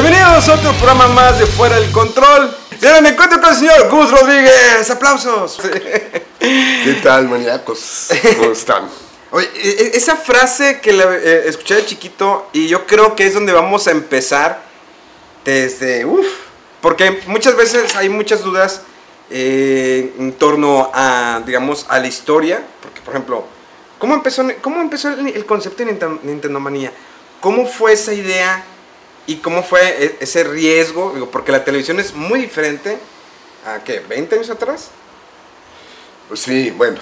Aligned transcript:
Bienvenidos 0.00 0.48
a 0.48 0.54
otro 0.54 0.70
programa 0.74 1.08
más 1.08 1.40
de 1.40 1.46
Fuera 1.46 1.74
del 1.80 1.90
Control. 1.90 2.56
Señora, 2.78 3.00
me 3.00 3.08
encuentro 3.08 3.40
con 3.40 3.50
el 3.50 3.56
señor 3.56 3.88
Gus 3.90 4.12
Rodríguez. 4.12 4.88
¡Aplausos! 4.90 5.58
¿Qué 6.38 7.00
tal, 7.02 7.28
maníacos? 7.28 8.06
¿Cómo 8.38 8.52
están? 8.52 8.88
Oye, 9.32 9.48
e- 9.56 9.70
e- 9.70 9.96
esa 9.96 10.14
frase 10.14 10.80
que 10.80 10.92
la, 10.92 11.02
eh, 11.16 11.48
escuché 11.48 11.74
de 11.74 11.86
chiquito 11.86 12.48
y 12.52 12.68
yo 12.68 12.86
creo 12.86 13.16
que 13.16 13.26
es 13.26 13.34
donde 13.34 13.52
vamos 13.52 13.88
a 13.88 13.90
empezar 13.90 14.62
desde... 15.44 16.04
Uf, 16.04 16.26
porque 16.80 17.20
muchas 17.26 17.56
veces 17.56 17.96
hay 17.96 18.08
muchas 18.08 18.42
dudas 18.44 18.82
eh, 19.30 20.14
en 20.16 20.32
torno 20.34 20.92
a, 20.94 21.42
digamos, 21.44 21.86
a 21.88 21.98
la 21.98 22.06
historia. 22.06 22.62
Porque, 22.80 23.00
por 23.00 23.14
ejemplo, 23.14 23.44
¿cómo 23.98 24.14
empezó, 24.14 24.46
cómo 24.62 24.80
empezó 24.80 25.08
el, 25.08 25.26
el 25.26 25.44
concepto 25.44 25.84
de 25.84 25.92
Ninten- 25.98 26.20
Nintendo 26.22 26.60
Manía? 26.60 26.92
¿Cómo 27.40 27.66
fue 27.66 27.94
esa 27.94 28.14
idea 28.14 28.64
y 29.28 29.36
cómo 29.36 29.62
fue 29.62 29.80
e- 30.04 30.16
ese 30.20 30.42
riesgo? 30.42 31.12
Digo, 31.14 31.30
porque 31.30 31.52
la 31.52 31.62
televisión 31.64 32.00
es 32.00 32.14
muy 32.14 32.40
diferente 32.40 32.98
a, 33.64 33.84
¿qué? 33.84 34.02
¿20 34.04 34.32
años 34.32 34.50
atrás? 34.50 34.88
Pues 36.26 36.40
sí, 36.40 36.70
bueno. 36.70 36.98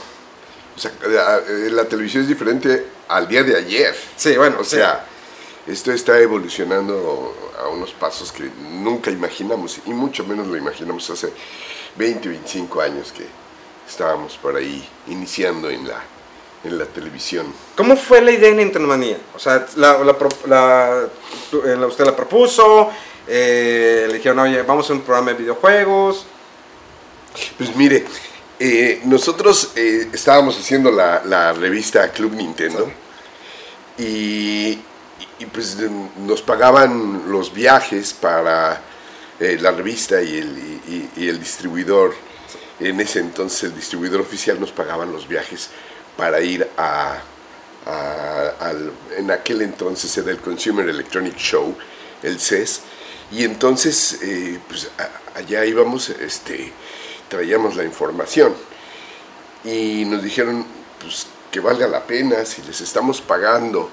O 0.76 0.78
sea, 0.78 0.92
la, 1.06 1.38
eh, 1.38 1.70
la 1.70 1.84
televisión 1.86 2.24
es 2.24 2.28
diferente 2.28 2.86
al 3.08 3.26
día 3.28 3.42
de 3.42 3.56
ayer. 3.56 3.96
Sí, 4.16 4.36
bueno, 4.36 4.58
O 4.60 4.64
sí. 4.64 4.76
sea, 4.76 5.06
esto 5.66 5.92
está 5.92 6.18
evolucionando 6.18 7.34
a 7.58 7.68
unos 7.68 7.92
pasos 7.92 8.30
que 8.32 8.44
nunca 8.60 9.10
imaginamos, 9.10 9.78
y 9.86 9.90
mucho 9.90 10.24
menos 10.24 10.46
lo 10.46 10.56
imaginamos 10.56 11.08
hace 11.08 11.32
20, 11.96 12.28
25 12.28 12.80
años 12.80 13.12
que 13.12 13.24
estábamos 13.88 14.36
por 14.36 14.56
ahí 14.56 14.86
iniciando 15.06 15.70
en 15.70 15.88
la, 15.88 16.02
en 16.66 16.78
la 16.78 16.84
televisión. 16.86 17.52
¿Cómo 17.76 17.96
fue 17.96 18.20
la 18.20 18.30
idea 18.32 18.50
de 18.50 18.56
Nintendo 18.56 18.88
Manía? 18.88 19.18
O 19.34 19.38
sea, 19.38 19.66
la, 19.76 19.98
la 20.46 21.08
eh, 21.64 21.76
la- 21.78 21.86
usted 21.86 22.04
la 22.04 22.14
propuso, 22.16 22.90
eh, 23.26 24.06
le 24.08 24.14
dijeron, 24.14 24.38
oye, 24.40 24.62
vamos 24.62 24.88
a 24.90 24.92
un 24.92 25.00
programa 25.02 25.32
de 25.32 25.38
videojuegos. 25.38 26.26
Pues 27.58 27.74
mire, 27.76 28.04
eh, 28.58 29.00
nosotros 29.04 29.72
eh, 29.76 30.08
estábamos 30.12 30.58
haciendo 30.58 30.90
la, 30.90 31.22
la 31.24 31.52
revista 31.52 32.10
Club 32.10 32.32
Nintendo 32.32 32.90
y, 33.98 34.78
y, 35.38 35.46
pues 35.52 35.76
nos 36.18 36.42
pagaban 36.42 37.30
los 37.30 37.52
viajes 37.52 38.12
para 38.14 38.80
eh, 39.40 39.58
la 39.60 39.70
revista 39.72 40.20
y 40.22 40.38
el, 40.38 40.58
y- 40.88 41.10
y 41.16 41.28
el 41.28 41.38
distribuidor. 41.38 42.14
En 42.78 43.00
ese 43.00 43.20
entonces 43.20 43.62
el 43.64 43.74
distribuidor 43.74 44.20
oficial 44.20 44.60
nos 44.60 44.70
pagaban 44.70 45.10
los 45.12 45.26
viajes 45.26 45.70
para 46.16 46.40
ir 46.40 46.68
a, 46.76 47.18
al- 48.60 48.92
en 49.16 49.30
aquel 49.30 49.62
entonces 49.62 50.16
era 50.18 50.30
el 50.30 50.38
Consumer 50.38 50.88
Electronic 50.88 51.36
Show, 51.36 51.74
el 52.22 52.40
CES, 52.40 52.80
y 53.32 53.44
entonces 53.44 54.18
eh, 54.22 54.58
pues 54.68 54.88
allá 55.34 55.64
íbamos, 55.64 56.08
este, 56.10 56.72
traíamos 57.28 57.76
la 57.76 57.84
información 57.84 58.54
y 59.64 60.04
nos 60.04 60.22
dijeron 60.22 60.64
pues 61.00 61.26
que 61.50 61.60
valga 61.60 61.88
la 61.88 62.04
pena 62.06 62.44
si 62.44 62.62
les 62.62 62.80
estamos 62.80 63.20
pagando 63.20 63.90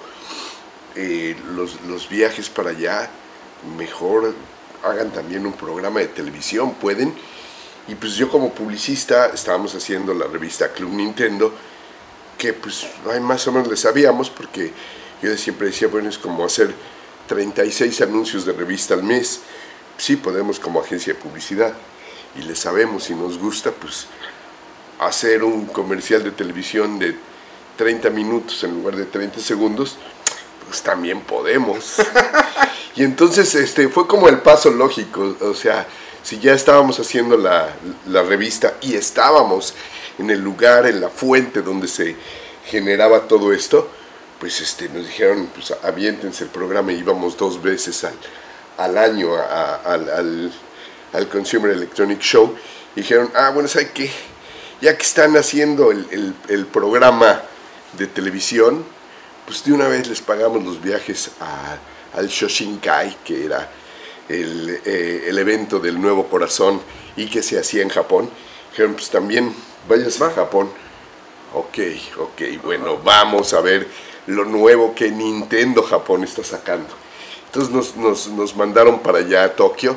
eh, 0.96 1.36
los, 1.56 1.82
los 1.82 2.08
viajes 2.10 2.50
para 2.50 2.70
allá, 2.72 3.10
mejor 3.78 4.34
hagan 4.84 5.12
también 5.12 5.46
un 5.46 5.54
programa 5.54 6.00
de 6.02 6.08
televisión, 6.08 6.74
pueden. 6.76 7.14
Y 7.88 7.96
pues 7.96 8.14
yo 8.16 8.30
como 8.30 8.52
publicista 8.54 9.28
estábamos 9.34 9.74
haciendo 9.76 10.14
la 10.14 10.28
revista 10.28 10.72
Club 10.72 10.92
Nintendo, 10.92 11.54
que 12.44 12.52
pues 12.52 12.86
ay, 13.10 13.22
más 13.22 13.48
o 13.48 13.54
menos 13.54 13.70
le 13.70 13.78
sabíamos, 13.78 14.30
porque 14.30 14.74
yo 15.22 15.38
siempre 15.38 15.68
decía, 15.68 15.88
bueno, 15.88 16.10
es 16.10 16.18
como 16.18 16.44
hacer 16.44 16.74
36 17.28 18.02
anuncios 18.02 18.46
de 18.46 18.52
revista 18.52 18.96
al 18.96 19.04
mes. 19.04 19.40
Sí 19.98 20.18
podemos 20.18 20.60
como 20.60 20.82
agencia 20.82 21.14
de 21.14 21.20
publicidad 21.22 21.72
y 22.38 22.42
le 22.42 22.54
sabemos 22.58 23.06
si 23.06 23.16
nos 23.16 23.38
gusta, 23.38 23.72
pues 23.72 24.08
hacer 25.00 25.46
un 25.46 25.68
comercial 25.68 26.22
de 26.22 26.32
televisión 26.32 27.00
de 27.00 27.16
30 27.78 28.10
minutos 28.10 28.62
en 28.66 28.72
lugar 28.74 28.98
de 28.98 29.06
30 29.06 29.40
segundos, 29.40 29.96
pues 30.68 30.82
también 30.82 31.22
podemos. 31.22 31.96
y 32.98 33.04
entonces 33.04 33.56
este, 33.56 33.88
fue 33.88 34.06
como 34.06 34.28
el 34.28 34.40
paso 34.40 34.70
lógico, 34.70 35.38
o 35.40 35.54
sea, 35.54 35.88
si 36.24 36.40
ya 36.40 36.54
estábamos 36.54 37.00
haciendo 37.00 37.38
la, 37.38 37.70
la 38.08 38.22
revista 38.24 38.74
y 38.82 38.96
estábamos 38.96 39.76
en 40.20 40.30
el 40.30 40.40
lugar, 40.42 40.86
en 40.88 41.02
la 41.02 41.10
fuente 41.10 41.62
donde 41.62 41.88
se 41.88 42.16
generaba 42.66 43.22
todo 43.28 43.52
esto, 43.54 43.90
pues 44.40 44.60
este, 44.62 44.90
nos 44.90 45.06
dijeron, 45.06 45.50
pues 45.54 45.74
aviéntense 45.84 46.44
el 46.44 46.50
programa 46.50 46.92
y 46.92 47.00
íbamos 47.00 47.38
dos 47.38 47.62
veces 47.62 48.04
al, 48.04 48.14
al 48.78 48.98
año 48.98 49.34
a- 49.36 49.44
a- 49.46 49.76
al, 49.94 50.10
al- 50.10 50.54
al 51.14 51.28
Consumer 51.30 51.72
Electronic 51.72 52.20
Show. 52.20 52.56
Y 52.96 53.02
dijeron, 53.02 53.32
ah, 53.36 53.50
bueno, 53.52 53.68
¿sabe 53.70 53.92
qué? 53.94 54.12
Ya 54.82 54.98
que 54.98 55.04
están 55.04 55.36
haciendo 55.38 55.92
el, 55.92 56.08
el- 56.12 56.34
el 56.50 56.66
programa 56.66 57.42
de 57.98 58.08
televisión, 58.08 58.84
pues 59.46 59.64
de 59.64 59.72
una 59.74 59.88
vez 59.88 60.08
les 60.08 60.22
pagamos 60.22 60.64
los 60.64 60.82
viajes 60.82 61.32
a- 61.40 61.78
al 62.18 62.28
Shoshinkai, 62.28 63.18
que 63.24 63.46
era 63.46 63.70
el, 64.30 64.80
eh, 64.86 65.26
el 65.28 65.38
evento 65.38 65.80
del 65.80 66.00
nuevo 66.02 66.28
corazón 66.28 66.82
y 67.16 67.28
que 67.28 67.42
se 67.44 67.60
hacía 67.60 67.82
en 67.82 67.90
Japón. 67.90 68.30
Dijeron, 68.72 68.94
pues 68.94 69.10
también 69.10 69.54
vayas 69.88 70.22
a 70.22 70.32
Japón. 70.32 70.70
Ok, 71.54 71.78
ok, 72.20 72.42
bueno, 72.64 72.98
vamos 73.04 73.54
a 73.54 73.62
ver 73.62 73.88
lo 74.28 74.46
nuevo 74.46 74.96
que 74.96 75.12
Nintendo 75.12 75.84
Japón 75.84 76.24
está 76.24 76.44
sacando. 76.44 76.90
Entonces 77.46 77.72
nos, 77.72 77.96
nos, 77.96 78.28
nos 78.30 78.56
mandaron 78.56 79.00
para 79.00 79.20
allá 79.20 79.44
a 79.44 79.56
Tokio 79.56 79.96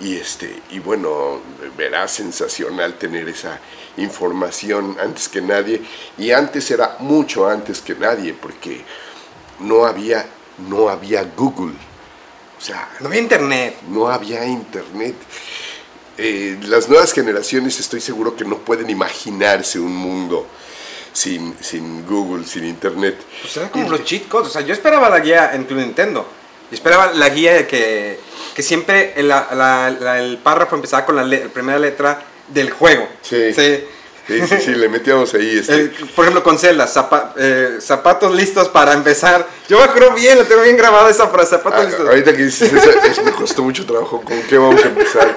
y, 0.00 0.16
este, 0.16 0.60
y 0.70 0.80
bueno, 0.80 1.40
verá 1.76 2.06
sensacional 2.08 2.94
tener 2.98 3.28
esa 3.28 3.60
información 3.96 4.96
antes 5.00 5.28
que 5.28 5.40
nadie. 5.40 5.82
Y 6.18 6.32
antes 6.32 6.70
era 6.70 6.96
mucho 6.98 7.48
antes 7.48 7.80
que 7.80 7.94
nadie 7.94 8.34
porque 8.34 8.84
no 9.60 9.86
había, 9.86 10.26
no 10.68 10.88
había 10.88 11.24
Google. 11.36 11.74
O 12.58 12.60
sea, 12.60 12.88
No 13.00 13.08
había 13.08 13.20
internet. 13.20 13.76
no 13.88 14.08
había 14.08 14.44
internet. 14.46 15.14
Eh, 16.18 16.58
las 16.68 16.88
nuevas 16.88 17.12
generaciones 17.12 17.80
estoy 17.80 18.00
seguro 18.00 18.36
que 18.36 18.44
no 18.44 18.58
pueden 18.58 18.88
imaginarse 18.90 19.80
un 19.80 19.94
mundo 19.96 20.46
sin, 21.12 21.56
sin 21.60 22.06
Google, 22.06 22.44
sin 22.46 22.64
internet. 22.64 23.16
Pues 23.42 23.56
eran 23.56 23.68
como 23.70 23.88
los 23.88 24.04
cheat 24.04 24.28
codes. 24.28 24.48
O 24.48 24.50
sea, 24.50 24.62
yo 24.62 24.72
esperaba 24.74 25.08
la 25.10 25.20
guía 25.20 25.50
en 25.54 25.64
Club 25.64 25.80
Nintendo. 25.80 26.26
Yo 26.70 26.74
esperaba 26.74 27.12
la 27.12 27.28
guía 27.30 27.54
de 27.54 27.66
que, 27.66 28.18
que 28.54 28.62
siempre 28.62 29.12
el, 29.16 29.28
la- 29.28 29.48
la- 29.54 29.90
la- 29.90 30.20
el 30.20 30.38
párrafo 30.38 30.76
empezaba 30.76 31.04
con 31.04 31.16
la, 31.16 31.24
le- 31.24 31.44
la 31.44 31.50
primera 31.50 31.78
letra 31.78 32.22
del 32.48 32.70
juego. 32.70 33.08
Sí. 33.22 33.52
Sí. 33.52 33.84
Sí, 34.26 34.40
sí, 34.48 34.54
sí, 34.64 34.70
le 34.74 34.88
metíamos 34.88 35.34
ahí 35.34 35.58
este. 35.58 35.74
El- 35.74 35.90
por 36.14 36.24
ejemplo, 36.24 36.42
con 36.42 36.58
Zelda, 36.58 36.86
zapa- 36.86 37.34
eh, 37.36 37.76
zapatos 37.80 38.34
listos 38.34 38.68
para 38.68 38.94
empezar. 38.94 39.46
Yo 39.68 39.76
me 39.78 39.84
acuerdo 39.84 40.12
bien, 40.14 40.38
lo 40.38 40.44
tengo 40.44 40.62
bien 40.62 40.76
grabada 40.78 41.10
esa 41.10 41.28
frase, 41.28 41.50
zapatos 41.50 41.80
Ah, 41.80 41.84
listos. 41.84 42.08
ahorita 42.08 42.34
que 42.34 42.44
dices 42.44 42.72
eso, 42.72 42.90
es- 43.04 43.22
me 43.22 43.32
costó 43.32 43.62
mucho 43.62 43.84
trabajo. 43.84 44.22
¿Con 44.22 44.40
qué 44.44 44.56
vamos 44.56 44.82
a 44.82 44.88
empezar? 44.88 45.36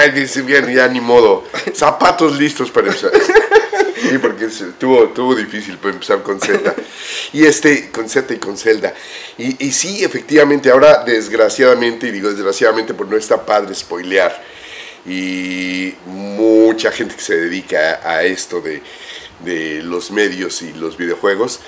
Ay, 0.00 0.10
dice 0.12 0.40
bien, 0.42 0.72
ya 0.74 0.88
ni 0.88 1.00
modo. 1.00 1.44
Zapatos 1.74 2.38
listos 2.38 2.70
para 2.70 2.86
empezar. 2.88 3.10
Sí, 4.00 4.18
porque 4.18 4.48
tuvo, 4.78 5.04
tuvo 5.10 5.34
difícil 5.34 5.78
para 5.78 5.94
empezar 5.94 6.22
con 6.22 6.40
Z. 6.40 6.74
Y 7.32 7.44
este, 7.46 7.90
con 7.90 8.08
Z 8.08 8.34
y 8.34 8.38
con 8.38 8.56
Zelda. 8.58 8.92
Y, 9.38 9.66
y 9.66 9.72
sí, 9.72 10.02
efectivamente, 10.04 10.70
ahora 10.70 11.04
desgraciadamente, 11.04 12.08
y 12.08 12.10
digo 12.10 12.28
desgraciadamente 12.30 12.94
porque 12.94 13.12
no 13.12 13.18
está 13.18 13.44
padre 13.46 13.74
spoilear, 13.74 14.42
y 15.06 15.94
mucha 16.06 16.92
gente 16.92 17.16
que 17.16 17.22
se 17.22 17.36
dedica 17.36 18.00
a, 18.04 18.22
esto 18.22 18.60
de, 18.60 18.82
de 19.44 19.82
los 19.82 20.10
medios 20.10 20.62
y 20.62 20.72
los 20.74 20.96
videojuegos, 20.96 21.60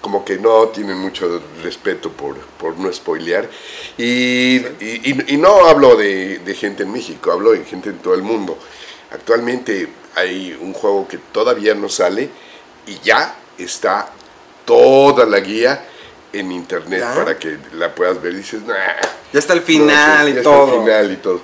como 0.00 0.24
que 0.24 0.38
no 0.38 0.68
tienen 0.68 0.96
mucho 0.96 1.42
respeto 1.62 2.10
por, 2.12 2.36
por 2.36 2.78
no 2.78 2.92
spoilear. 2.92 3.48
Y, 3.96 4.56
y- 4.58 5.24
y 5.28 5.36
no 5.36 5.66
hablo 5.66 5.96
de, 5.96 6.38
de 6.38 6.54
gente 6.54 6.84
en 6.84 6.92
México, 6.92 7.32
hablo 7.32 7.50
de 7.52 7.64
gente 7.64 7.90
en 7.90 7.98
todo 7.98 8.14
el 8.14 8.22
mundo. 8.22 8.56
Actualmente 9.10 9.88
hay 10.14 10.56
un 10.60 10.72
juego 10.72 11.08
que 11.08 11.18
todavía 11.18 11.74
no 11.74 11.88
sale 11.88 12.28
y 12.86 12.98
ya 13.02 13.34
está 13.58 14.10
toda 14.64 15.26
la 15.26 15.40
guía 15.40 15.84
en 16.32 16.52
internet 16.52 17.00
¿Ya? 17.00 17.14
para 17.14 17.38
que 17.38 17.58
la 17.72 17.92
puedas 17.94 18.20
ver. 18.22 18.34
Dices, 18.36 18.62
nah, 18.62 18.76
Ya 19.32 19.38
está 19.40 19.54
el 19.54 19.62
final 19.62 20.26
no, 20.26 20.28
y 20.28 20.32
ya 20.34 20.38
está 20.40 20.50
todo. 20.50 20.74
el 20.74 20.80
final 20.80 21.12
y 21.12 21.16
todo. 21.16 21.40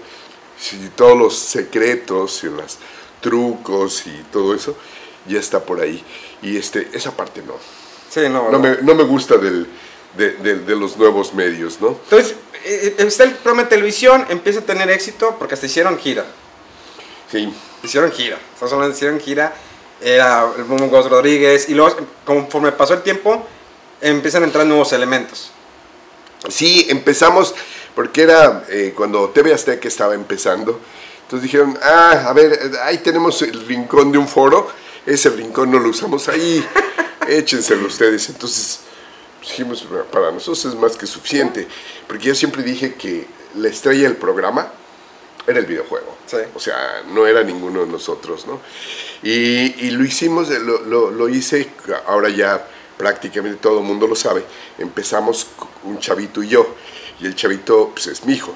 Sí, 0.65 0.91
todos 0.97 1.19
los 1.19 1.37
secretos 1.39 2.43
y 2.45 2.47
los 2.47 2.79
trucos 3.21 4.07
y 4.07 4.23
todo 4.33 4.55
eso 4.55 4.75
ya 5.27 5.39
está 5.39 5.61
por 5.63 5.81
ahí. 5.81 6.03
Y 6.41 6.57
este, 6.57 6.89
esa 6.93 7.15
parte 7.15 7.43
no. 7.47 7.55
Sí, 8.09 8.21
no, 8.31 8.45
No 8.51 8.53
no. 8.53 8.59
me, 8.61 8.77
no 8.81 8.95
me 8.95 9.03
gusta 9.05 9.37
del, 9.37 9.67
de, 10.17 10.31
de- 10.37 10.59
de 10.61 10.77
los 10.77 10.97
nuevos 10.97 11.35
medios, 11.35 11.81
¿no? 11.83 11.89
Entonces, 11.89 12.33
eh, 12.65 12.95
eh, 12.99 13.05
está 13.07 13.25
el 13.25 13.33
programa 13.33 13.65
de 13.65 13.69
televisión, 13.69 14.25
empieza 14.31 14.61
a 14.61 14.63
tener 14.63 14.89
éxito 14.91 15.37
porque 15.39 15.53
hasta 15.55 15.67
hicieron 15.67 15.99
gira. 15.99 16.25
Sí. 17.31 17.53
Hicieron 17.83 18.11
gira. 18.13 18.39
Estamos 18.55 18.73
hablando 18.73 18.93
de 18.93 18.97
hicieron 18.97 19.21
gira. 19.21 19.55
Era 20.01 20.47
el 20.57 20.65
Momo 20.65 20.89
Gómez 20.89 21.11
Rodríguez. 21.11 21.69
Y 21.69 21.75
luego, 21.75 21.95
conforme 22.25 22.73
pasó 22.73 22.95
el 22.95 23.03
tiempo, 23.03 23.47
empiezan 24.01 24.43
a 24.43 24.47
entrar 24.47 24.65
nuevos 24.67 24.93
elementos. 24.95 25.51
Sí, 26.49 26.87
empezamos, 26.91 27.55
porque 27.95 28.23
era 28.23 28.65
eh, 28.69 28.93
cuando 28.97 29.29
TV 29.31 29.53
Azteca 29.55 29.89
estaba 29.89 30.15
empezando. 30.15 30.81
Entonces 31.23 31.43
dijeron, 31.45 31.79
ah, 31.83 32.25
a 32.29 32.33
ver, 32.33 32.59
ahí 32.83 32.99
tenemos 32.99 33.41
el 33.43 33.67
rincón 33.67 34.13
de 34.13 34.19
un 34.19 34.29
foro. 34.29 34.69
Ese 35.07 35.31
rincón 35.31 35.71
no 35.71 35.79
lo 35.79 35.89
usamos 35.91 36.29
ahí. 36.29 36.65
Échenselo 37.29 37.87
ustedes. 37.87 38.29
Entonces 38.29 38.81
dijimos, 39.41 39.87
"Bueno, 39.89 40.05
para 40.07 40.31
nosotros 40.31 40.65
es 40.67 40.75
más 40.75 40.97
que 40.97 41.07
suficiente. 41.07 41.67
Porque 42.07 42.25
yo 42.27 42.35
siempre 42.35 42.63
dije 42.63 42.95
que 42.95 43.27
la 43.57 43.69
estrella 43.69 44.05
del 44.05 44.17
programa 44.17 44.69
era 45.47 45.59
el 45.59 45.67
videojuego. 45.67 46.17
Sí. 46.27 46.39
O 46.55 46.61
sea, 46.61 47.03
no 47.13 47.27
era 47.27 47.43
ninguno 47.43 47.81
de 47.81 47.87
nosotros, 47.87 48.47
¿no? 48.47 48.61
Y, 49.23 49.87
y 49.87 49.91
lo 49.91 50.05
hicimos, 50.05 50.49
lo, 50.51 50.81
lo- 50.83 51.11
lo 51.11 51.29
hice, 51.29 51.71
ahora 52.07 52.29
ya 52.31 52.67
prácticamente 52.97 53.59
todo 53.61 53.79
el 53.81 53.85
mundo 53.85 54.07
lo 54.07 54.15
sabe. 54.17 54.45
Empezamos 54.79 55.47
un 55.85 55.99
chavito 55.99 56.43
y 56.43 56.49
yo, 56.49 56.75
y 57.21 57.27
el 57.27 57.35
chavito 57.35 57.91
pues, 57.95 58.07
es 58.09 58.25
mi 58.25 58.35
hijo. 58.35 58.55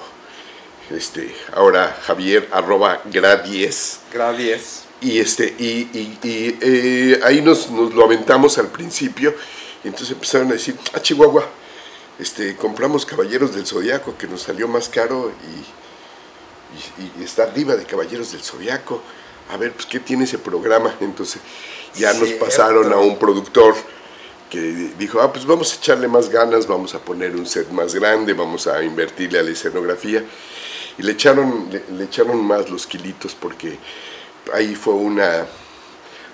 Este, 0.91 1.35
ahora 1.55 1.99
Javier 2.07 2.49
arroba 2.51 3.03
gra 3.13 3.37
10 3.37 4.01
Grado 4.13 4.37
10. 4.39 4.85
y 5.03 5.19
este 5.19 5.55
y, 5.59 5.67
y- 5.93 6.19
y, 6.23 6.59
eh, 6.63 7.21
ahí 7.25 7.43
nos, 7.43 7.71
nos 7.71 7.93
lo 7.93 8.05
aventamos 8.05 8.57
al 8.57 8.69
principio 8.69 9.35
y 9.85 9.89
entonces 9.89 10.13
empezaron 10.13 10.49
a 10.49 10.53
decir 10.55 10.77
ah 10.95 11.01
Chihuahua 11.03 11.47
este 12.19 12.57
compramos 12.57 13.05
Caballeros 13.05 13.55
del 13.55 13.67
Zodiaco 13.67 14.17
que 14.17 14.27
nos 14.27 14.41
salió 14.43 14.67
más 14.67 14.89
caro 14.89 15.31
y, 15.47 17.03
y- 17.03 17.21
y 17.21 17.25
está 17.25 17.43
arriba 17.43 17.77
de 17.77 17.85
Caballeros 17.85 18.33
del 18.33 18.41
Zodiaco 18.43 19.03
a 19.53 19.59
ver 19.59 19.73
pues 19.73 19.85
qué 19.85 20.01
tiene 20.01 20.25
ese 20.25 20.39
programa 20.39 20.95
entonces 21.03 21.43
ya 21.97 22.15
nos 22.15 22.29
Cierto. 22.29 22.47
pasaron 22.47 22.91
a 22.95 22.97
un 22.97 23.19
productor 23.19 23.75
que 24.51 24.61
dijo 24.99 25.21
ah 25.21 25.33
pues 25.33 25.45
vamos 25.45 25.73
a 25.73 25.77
echarle 25.77 26.09
más 26.09 26.29
ganas 26.29 26.67
vamos 26.67 26.95
a 26.95 26.99
poner 26.99 27.37
un 27.37 27.47
set 27.47 27.71
más 27.71 27.95
grande 27.95 28.33
vamos 28.33 28.67
a 28.67 28.83
invertirle 28.83 29.39
a 29.39 29.43
la 29.43 29.51
escenografía 29.51 30.25
y 30.97 31.03
le 31.03 31.13
echaron 31.13 31.69
le, 31.71 31.85
le 31.97 32.05
echaron 32.05 32.43
más 32.45 32.71
los 32.71 32.87
kilitos 32.87 33.35
porque 33.35 33.79
ahí 34.53 34.75
fue 34.75 34.95
una 34.95 35.47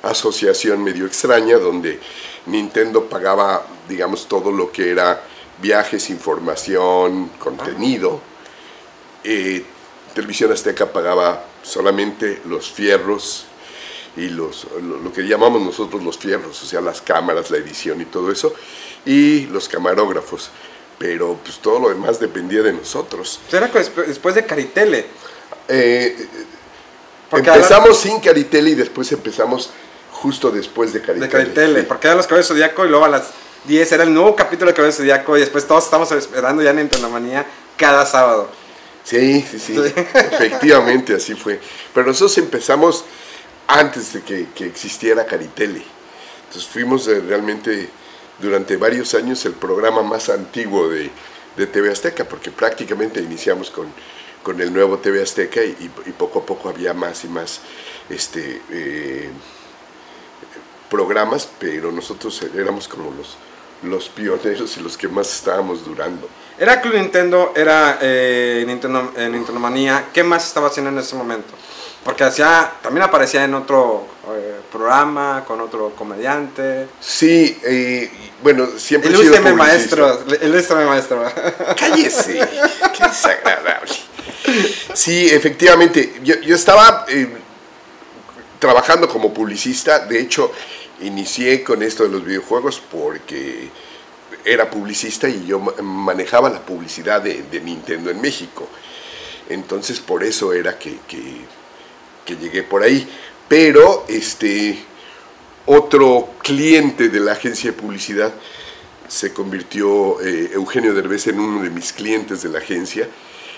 asociación 0.02 0.82
medio 0.82 1.06
extraña 1.06 1.58
donde 1.58 1.98
Nintendo 2.46 3.04
pagaba, 3.08 3.66
digamos, 3.88 4.28
todo 4.28 4.52
lo 4.52 4.70
que 4.70 4.90
era 4.90 5.22
viajes, 5.60 6.10
información, 6.10 7.30
contenido. 7.38 8.20
Eh, 9.22 9.64
Televisión 10.14 10.52
Azteca 10.52 10.92
pagaba 10.92 11.44
solamente 11.62 12.42
los 12.46 12.70
fierros 12.70 13.46
y 14.16 14.28
los, 14.28 14.66
lo, 14.82 14.98
lo 14.98 15.12
que 15.12 15.22
llamamos 15.22 15.60
nosotros 15.62 16.02
los 16.02 16.18
fierros, 16.18 16.62
o 16.62 16.66
sea, 16.66 16.80
las 16.80 17.00
cámaras, 17.00 17.50
la 17.50 17.56
edición 17.58 18.00
y 18.00 18.04
todo 18.04 18.30
eso, 18.30 18.54
y 19.04 19.46
los 19.46 19.68
camarógrafos. 19.68 20.50
Pero 20.98 21.36
pues 21.42 21.58
todo 21.58 21.80
lo 21.80 21.88
demás 21.88 22.20
dependía 22.20 22.62
de 22.62 22.72
nosotros. 22.72 23.40
Era 23.50 23.70
desp- 23.72 24.06
después 24.06 24.34
de 24.36 24.46
Caritele. 24.46 25.06
Eh, 25.68 26.16
Porque 27.28 27.50
empezamos 27.50 27.98
sin 27.98 28.20
Caritele 28.20 28.70
y 28.70 28.74
después 28.74 29.10
empezamos 29.12 29.70
justo 30.12 30.50
después 30.50 30.92
de 30.92 31.00
Caritele. 31.00 31.26
De 31.26 31.32
Caritele. 31.32 31.80
sí. 31.80 31.86
Porque 31.88 32.06
eran 32.06 32.16
los 32.18 32.26
Caballeros 32.26 32.48
Zodíaco 32.48 32.84
y 32.84 32.88
luego 32.88 33.04
a 33.04 33.08
las 33.08 33.30
10 33.66 33.90
era 33.92 34.04
el 34.04 34.14
nuevo 34.14 34.36
capítulo 34.36 34.70
de 34.70 34.74
Caballeros 34.74 34.98
Zodíaco 34.98 35.36
y 35.36 35.40
después 35.40 35.66
todos 35.66 35.84
estamos 35.84 36.12
esperando 36.12 36.62
ya 36.62 36.70
en 36.70 36.78
Entonomanía 36.78 37.44
cada 37.76 38.06
sábado. 38.06 38.48
Sí, 39.02 39.44
sí, 39.50 39.58
sí, 39.58 39.76
efectivamente 40.14 41.14
así 41.16 41.34
fue. 41.34 41.60
Pero 41.92 42.06
nosotros 42.06 42.38
empezamos 42.38 43.04
antes 43.66 44.12
de 44.12 44.22
que, 44.22 44.48
que 44.54 44.66
existiera 44.66 45.26
Caritele. 45.26 45.84
Entonces 46.46 46.66
fuimos 46.70 47.06
eh, 47.08 47.20
realmente 47.20 47.88
durante 48.40 48.76
varios 48.76 49.14
años 49.14 49.44
el 49.44 49.54
programa 49.54 50.02
más 50.02 50.28
antiguo 50.28 50.88
de, 50.88 51.10
de 51.56 51.66
TV 51.66 51.90
Azteca, 51.90 52.24
porque 52.24 52.50
prácticamente 52.50 53.20
iniciamos 53.20 53.70
con, 53.70 53.88
con 54.42 54.60
el 54.60 54.72
nuevo 54.72 54.98
TV 54.98 55.22
Azteca 55.22 55.62
y, 55.64 55.90
y 56.06 56.12
poco 56.12 56.40
a 56.40 56.46
poco 56.46 56.68
había 56.68 56.94
más 56.94 57.24
y 57.24 57.28
más 57.28 57.60
este, 58.10 58.60
eh, 58.70 59.30
programas, 60.90 61.48
pero 61.58 61.90
nosotros 61.90 62.40
éramos 62.54 62.86
como 62.88 63.10
los, 63.10 63.36
los 63.82 64.08
pioneros 64.08 64.76
y 64.76 64.80
los 64.80 64.96
que 64.96 65.08
más 65.08 65.32
estábamos 65.34 65.84
durando. 65.84 66.28
Era 66.58 66.80
Club 66.80 66.94
Nintendo, 66.94 67.52
era 67.56 67.98
eh, 68.00 68.62
Nintendo, 68.66 69.12
eh, 69.16 69.28
Nintendo 69.28 69.60
Manía. 69.60 70.10
¿Qué 70.12 70.22
más 70.22 70.46
estaba 70.46 70.68
haciendo 70.68 70.90
en 70.90 70.98
ese 70.98 71.16
momento? 71.16 71.52
Porque 72.04 72.22
hacía, 72.24 72.70
también 72.82 73.02
aparecía 73.04 73.44
en 73.44 73.54
otro 73.54 74.06
eh, 74.28 74.56
programa, 74.70 75.42
con 75.46 75.60
otro 75.60 75.90
comediante. 75.96 76.86
Sí, 77.00 77.58
eh, 77.64 78.10
bueno, 78.42 78.66
siempre 78.76 79.10
he 79.10 79.12
sido 79.16 79.32
maestro, 79.56 80.20
ilústreme 80.42 80.84
maestro. 80.84 81.24
Cállese, 81.78 82.46
qué 82.96 83.04
desagradable. 83.04 83.92
Sí, 84.92 85.28
efectivamente, 85.30 86.20
yo, 86.22 86.34
yo 86.40 86.54
estaba 86.54 87.06
eh, 87.08 87.26
trabajando 88.58 89.08
como 89.08 89.32
publicista, 89.32 90.00
de 90.00 90.20
hecho, 90.20 90.52
inicié 91.00 91.64
con 91.64 91.82
esto 91.82 92.02
de 92.04 92.10
los 92.10 92.24
videojuegos 92.24 92.80
porque 92.90 93.68
era 94.44 94.68
publicista 94.70 95.26
y 95.28 95.46
yo 95.46 95.58
ma- 95.58 95.72
manejaba 95.82 96.50
la 96.50 96.60
publicidad 96.60 97.22
de, 97.22 97.42
de 97.50 97.60
Nintendo 97.60 98.10
en 98.10 98.20
México. 98.20 98.68
Entonces, 99.48 100.00
por 100.00 100.22
eso 100.22 100.52
era 100.52 100.78
que, 100.78 100.98
que- 101.08 101.63
que 102.24 102.36
llegué 102.36 102.62
por 102.62 102.82
ahí. 102.82 103.08
Pero, 103.48 104.04
este, 104.08 104.78
otro 105.66 106.28
cliente 106.42 107.08
de 107.08 107.20
la 107.20 107.32
agencia 107.32 107.70
de 107.70 107.76
publicidad 107.76 108.32
se 109.08 109.32
convirtió 109.32 110.20
eh, 110.20 110.50
Eugenio 110.52 110.92
Derbez 110.94 111.26
en 111.28 111.40
uno 111.40 111.62
de 111.62 111.70
mis 111.70 111.92
clientes 111.92 112.42
de 112.42 112.48
la 112.50 112.58
agencia 112.58 113.08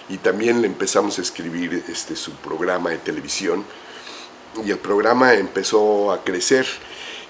y 0.08 0.18
también 0.18 0.60
le 0.60 0.68
empezamos 0.68 1.18
a 1.18 1.22
escribir 1.22 1.82
este, 1.88 2.14
su 2.14 2.32
programa 2.32 2.90
de 2.90 2.98
televisión 2.98 3.64
y 4.64 4.70
el 4.70 4.78
programa 4.78 5.34
empezó 5.34 6.12
a 6.12 6.22
crecer. 6.22 6.66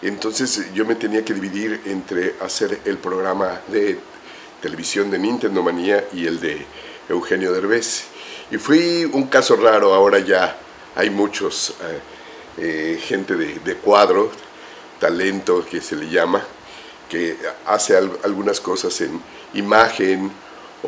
Entonces 0.03 0.73
yo 0.75 0.85
me 0.85 0.95
tenía 0.95 1.25
que 1.25 1.35
dividir 1.35 1.81
entre 1.87 2.35
hacer 2.41 2.81
el 2.85 2.99
programa 2.99 3.63
de 3.69 3.99
televisión 4.61 5.11
de 5.11 5.19
Nintendo 5.19 5.63
Manía 5.63 6.07
y 6.13 6.27
el 6.27 6.41
de 6.41 6.67
Eugenio 7.09 7.53
Derbez. 7.53 8.05
Y 8.51 8.59
fui 8.59 9.05
un 9.11 9.27
caso 9.27 9.57
raro, 9.57 9.95
ahora 9.95 10.19
ya 10.19 10.59
hay 10.97 11.11
muchos, 11.11 11.71
eh, 11.83 12.01
eh, 12.59 13.01
gente 13.03 13.35
de, 13.37 13.59
de 13.61 13.75
cuadro, 13.77 14.31
talento 14.99 15.65
que 15.71 15.81
se 15.81 15.95
le 15.97 16.09
llama, 16.09 16.43
que 17.09 17.37
hace 17.67 17.97
al- 17.97 18.19
algunas 18.25 18.61
cosas 18.61 18.99
en 19.03 19.21
imagen 19.55 20.31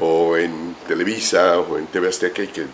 o 0.01 0.37
en 0.37 0.75
Televisa 0.87 1.59
o 1.59 1.79
en 1.79 1.87
TV 1.87 2.09
Azteca 2.09 2.43
y 2.43 2.49
que 2.49 2.63
eh, 2.63 2.67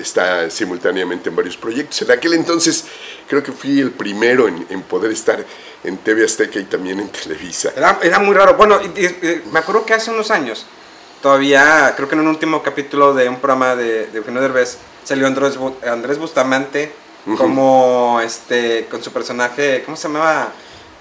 está 0.00 0.48
simultáneamente 0.50 1.28
en 1.28 1.36
varios 1.36 1.56
proyectos. 1.56 2.02
En 2.02 2.10
aquel 2.12 2.34
entonces 2.34 2.84
creo 3.28 3.42
que 3.42 3.52
fui 3.52 3.80
el 3.80 3.90
primero 3.90 4.46
en, 4.48 4.82
poder 4.82 5.10
estar 5.10 5.44
en 5.82 5.96
TV 5.98 6.24
Azteca 6.24 6.58
y 6.60 6.64
también 6.64 7.00
en 7.00 7.08
Televisa. 7.08 7.72
Era, 7.76 7.98
era 8.02 8.18
muy 8.20 8.34
raro. 8.34 8.54
Bueno, 8.56 8.80
y 8.80 8.90
me 9.52 9.58
acuerdo 9.58 9.84
que 9.84 9.94
hace 9.94 10.10
unos 10.10 10.30
años, 10.30 10.66
todavía, 11.24 11.94
creo 11.96 12.06
que 12.06 12.16
en 12.16 12.20
un 12.20 12.26
último 12.28 12.62
capítulo 12.62 13.14
de 13.14 13.30
un 13.30 13.36
programa 13.36 13.74
de, 13.74 14.08
de 14.08 14.18
Eugenio 14.18 14.42
Derbez, 14.42 14.76
salió 15.04 15.26
Andrés, 15.26 15.58
Andrés 15.90 16.18
Bustamante 16.18 16.92
como 17.38 18.20
este, 18.22 18.84
con 18.90 19.02
su 19.02 19.10
personaje, 19.10 19.82
¿cómo 19.86 19.96
se 19.96 20.02
llamaba? 20.08 20.52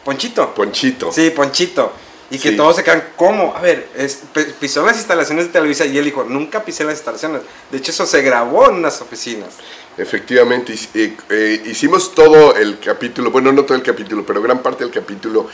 Ponchito. 0.06 0.54
Ponchito. 0.56 1.12
Sí, 1.12 1.30
Ponchito. 1.32 1.92
Y 2.32 2.40
que 2.40 2.52
Sí. 2.52 2.56
todos 2.56 2.78
se 2.78 2.86
quedan, 2.86 3.04
¿cómo? 3.18 3.54
A 3.54 3.60
ver, 3.60 3.90
es- 3.98 4.22
pisó 4.62 4.86
las 4.86 4.96
instalaciones 4.96 5.48
de 5.48 5.52
Televisa 5.52 5.86
y 5.86 5.98
él 5.98 6.06
dijo, 6.06 6.24
nunca 6.24 6.64
pisé 6.64 6.86
las 6.86 6.94
instalaciones. 6.94 7.42
De 7.70 7.80
hecho, 7.80 7.92
eso 7.92 8.06
se 8.06 8.22
grabó 8.22 8.70
en 8.70 8.76
unas 8.76 9.02
oficinas. 9.02 9.50
Efectivamente, 9.98 10.74
eh, 10.96 11.62
hicimos 11.66 12.16
todo 12.16 12.56
el 12.56 12.80
capítulo, 12.80 13.30
bueno, 13.30 13.52
no 13.52 13.66
todo 13.66 13.76
el 13.76 13.84
capítulo, 13.84 14.26
pero 14.26 14.42
gran 14.42 14.60
parte 14.60 14.86
del 14.86 14.94
capítulo 14.94 15.50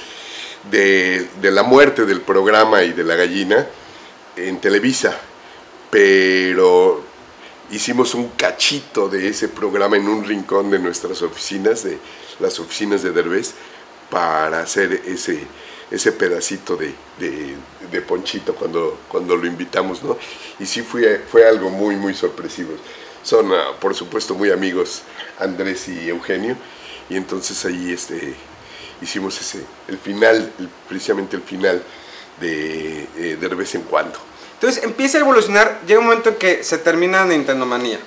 de, 0.70 1.28
de 1.42 1.50
la 1.50 1.64
muerte 1.64 2.06
del 2.06 2.22
programa 2.22 2.84
y 2.84 2.94
de 2.94 3.04
la 3.04 3.16
gallina 3.16 3.66
en 4.48 4.60
Televisa, 4.62 5.18
pero 5.90 7.04
hicimos 7.72 8.14
un 8.16 8.30
cachito 8.30 9.10
de 9.10 9.28
ese 9.28 9.50
programa 9.50 9.98
en 9.98 10.08
un 10.08 10.24
rincón 10.24 10.70
de 10.72 10.80
nuestras 10.80 11.22
oficinas, 11.22 11.84
de 11.84 11.98
las 12.40 12.60
oficinas 12.60 13.04
de 13.04 13.12
Derbez, 13.12 13.54
para 14.10 14.62
hacer 14.62 15.02
ese, 15.06 15.40
ese 15.92 16.12
pedacito 16.12 16.76
de, 16.76 16.94
de, 17.20 18.02
Ponchito 18.02 18.56
cuando, 18.56 19.00
cuando 19.08 19.36
lo 19.36 19.46
invitamos, 19.46 20.02
¿no? 20.02 20.18
Y 20.60 20.66
sí 20.66 20.82
fue, 20.82 21.20
fue 21.20 21.48
algo 21.48 21.70
muy, 21.70 21.96
muy 21.96 22.14
sorpresivo. 22.14 22.72
Son, 23.24 23.52
ah, 23.54 23.74
por 23.80 23.94
supuesto, 23.94 24.34
muy 24.34 24.52
amigos 24.52 25.04
Andrés 25.38 25.90
y 25.90 26.10
Eugenio, 26.10 26.56
y 27.10 27.18
entonces 27.18 27.64
ahí 27.66 27.92
este, 27.92 28.34
hicimos 29.02 29.40
ese, 29.40 29.64
el 29.88 29.98
final, 29.98 30.52
precisamente 30.88 31.36
el 31.36 31.44
final 31.44 31.84
de, 32.40 33.08
eh, 33.18 33.38
de 33.40 33.48
vez 33.50 33.76
en 33.76 33.82
cuando. 33.82 34.29
Entonces 34.60 34.84
empieza 34.84 35.18
a 35.18 35.22
evolucionar, 35.22 35.80
llega 35.88 36.02
un 36.02 36.08
momento 36.08 36.28
en 36.28 36.36
que 36.36 36.66
se 36.66 36.80
termina 36.80 37.24
Nintendo 37.24 37.66
Manía. 37.66 37.98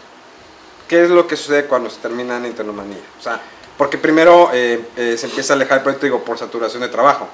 ¿Qué 0.86 1.04
es 1.04 1.08
lo 1.08 1.26
que 1.26 1.34
sucede 1.34 1.64
cuando 1.64 1.88
se 1.88 1.98
termina 1.98 2.38
Nintendo 2.38 2.74
Manía? 2.74 3.00
O 3.18 3.22
sea, 3.22 3.40
porque 3.78 3.96
primero 3.96 4.50
eh, 4.52 4.84
eh, 4.98 5.16
se 5.16 5.28
empieza 5.28 5.54
a 5.54 5.56
alejar 5.56 5.78
el 5.78 5.82
proyecto, 5.82 6.04
digo, 6.04 6.22
por 6.22 6.36
saturación 6.36 6.82
de 6.82 6.90
trabajo. 6.90 7.26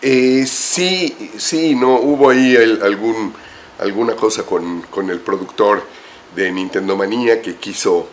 Eh, 0.00 0.46
sí, 0.46 1.30
sí, 1.36 1.74
no, 1.74 1.96
hubo 1.96 2.30
ahí 2.30 2.56
algún, 2.56 3.34
alguna 3.80 4.16
cosa 4.16 4.44
con, 4.44 4.80
con 4.90 5.10
el 5.10 5.20
productor 5.20 5.82
de 6.34 6.50
Nintendo 6.50 6.96
Manía 6.96 7.42
que 7.42 7.56
quiso 7.56 8.08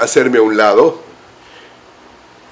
hacerme 0.00 0.38
a 0.38 0.42
un 0.42 0.56
lado. 0.56 1.02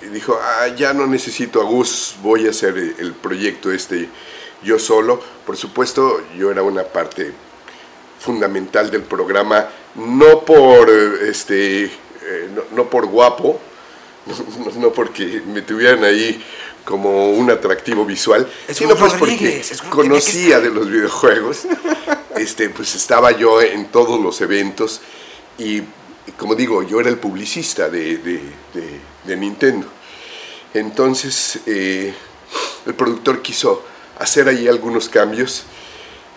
Y 0.03 0.09
dijo, 0.09 0.39
ah, 0.43 0.69
ya 0.77 0.93
no 0.93 1.07
necesito 1.07 1.63
a 1.63 1.65
Gus, 1.65 2.17
voy 2.23 2.47
a 2.47 2.51
hacer 2.51 2.77
el 2.77 3.15
proyecto 3.15 3.73
este 3.73 4.11
yo 4.63 4.79
solo. 4.79 5.21
Por 5.47 5.57
supuesto, 5.57 6.23
yo 6.37 6.51
era 6.51 6.63
una 6.63 6.83
parte 6.85 7.33
fundamental 8.21 8.91
del 8.91 9.03
programa, 9.03 9.69
no 9.95 10.41
por, 10.45 10.91
este, 10.91 11.85
eh, 11.85 11.91
no, 12.55 12.63
no 12.73 12.91
por 12.91 13.07
guapo, 13.07 13.61
no, 14.27 14.73
no 14.81 14.93
porque 14.93 15.43
me 15.47 15.63
tuvieran 15.63 16.05
ahí 16.05 16.43
como 16.85 17.31
un 17.33 17.51
atractivo 17.51 18.05
visual, 18.07 18.51
Es 18.67 18.79
sino 18.79 18.97
pues 18.97 19.13
porque 19.15 19.63
conocía 19.91 20.59
de 20.61 20.71
los 20.71 20.91
videojuegos. 20.91 21.61
Este, 22.37 22.71
pues 22.71 22.95
estaba 22.95 23.33
yo 23.33 23.61
en 23.61 23.87
todos 23.87 24.21
los 24.21 24.41
eventos 24.43 25.01
y, 25.59 25.79
y 25.79 26.33
como 26.37 26.55
digo, 26.55 26.85
yo 26.85 27.01
era 27.01 27.09
el 27.09 27.19
publicista 27.19 27.89
de, 27.89 28.19
de- 28.19 28.41
de- 28.75 29.01
de 29.25 29.37
Nintendo. 29.37 29.89
Entonces, 30.73 31.59
eh, 31.67 32.15
el 32.87 32.95
productor 32.95 33.43
quiso 33.43 33.83
hacer 34.19 34.49
ahí 34.49 34.69
algunos 34.69 35.09
cambios 35.09 35.65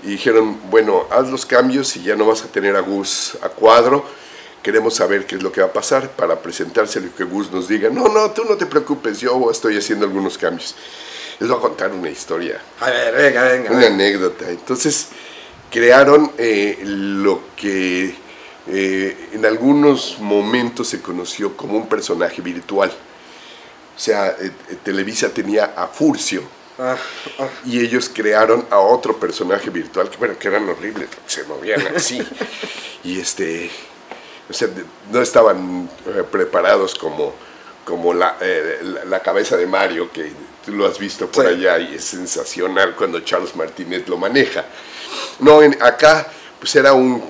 y 0.04 0.12
dijeron, 0.12 0.60
bueno, 0.70 1.06
haz 1.12 1.30
los 1.30 1.46
cambios 1.46 1.96
y 1.96 2.04
ya 2.04 2.16
no 2.16 2.26
vas 2.26 2.44
a 2.44 2.48
tener 2.48 2.76
a 2.76 2.82
Gus 2.82 3.38
a 3.42 3.50
cuadro. 3.50 4.04
Queremos 4.64 4.96
saber 4.96 5.26
qué 5.26 5.36
es 5.36 5.44
lo 5.44 5.52
que 5.52 5.62
va 5.62 5.68
a 5.68 5.74
pasar 5.74 6.10
para 6.12 6.40
presentárselo 6.42 7.08
y 7.08 7.10
que 7.12 7.24
Gus 7.24 7.52
nos 7.52 7.68
diga, 7.68 7.90
no, 7.90 8.08
no, 8.08 8.32
tú 8.32 8.44
no 8.46 8.56
te 8.58 8.66
preocupes, 8.66 9.20
yo 9.20 9.50
estoy 9.52 9.78
haciendo 9.78 10.06
algunos 10.06 10.38
cambios. 10.38 10.76
Les 11.40 11.50
voy 11.50 11.58
a 11.58 11.62
contar 11.62 11.92
una 11.92 12.10
historia 12.10 12.62
A 12.80 12.90
ver, 12.92 13.16
venga, 13.16 13.44
venga. 13.44 13.72
una 13.72 13.80
venga. 13.80 13.94
anécdota. 13.96 14.50
Entonces, 14.50 15.08
crearon 15.72 16.32
eh, 16.38 16.80
lo 16.84 17.42
que 17.56 18.14
eh, 18.68 19.30
en 19.34 19.46
algunos 19.46 20.18
momentos 20.20 20.88
se 20.90 21.02
conoció 21.02 21.58
como 21.58 21.78
un 21.78 21.88
personaje 21.88 22.42
virtual. 22.42 22.92
O 23.96 24.00
sea, 24.00 24.28
eh, 24.30 24.52
eh, 24.70 24.78
Televisa 24.84 25.30
tenía 25.30 25.74
a 25.76 25.88
Furcio 25.88 26.44
Ah, 26.84 26.98
ah. 27.38 27.48
y 27.66 27.80
ellos 27.80 28.10
crearon 28.12 28.66
a 28.72 28.80
otro 28.80 29.20
personaje 29.20 29.70
virtual 29.70 30.10
que, 30.10 30.18
bueno, 30.18 30.34
que 30.40 30.48
eran 30.48 30.68
horribles, 30.68 31.10
se 31.28 31.44
movían 31.44 31.96
así. 31.96 32.20
y 33.04 33.20
este, 33.20 33.70
o 34.50 34.54
sea, 34.54 34.68
no 35.12 35.22
estaban 35.22 35.88
eh, 36.08 36.24
preparados 36.32 36.96
como, 36.96 37.36
como 37.86 38.16
la, 38.16 38.38
eh, 38.42 38.80
la, 38.82 39.06
la 39.06 39.20
cabeza 39.22 39.58
de 39.58 39.68
Mario, 39.68 40.12
que 40.12 40.32
tú 40.66 40.72
lo 40.72 40.88
has 40.88 40.98
visto 40.98 41.28
por 41.30 41.46
Sí. 41.46 41.52
allá 41.52 41.78
y 41.78 41.94
es 41.96 42.04
sensacional 42.04 42.96
cuando 42.96 43.20
Charles 43.20 43.56
Martínez 43.56 44.08
lo 44.08 44.18
maneja. 44.18 44.66
No, 45.40 45.62
en, 45.62 45.78
acá 45.84 46.28
pues 46.60 46.76
era 46.76 46.94
un 46.94 47.24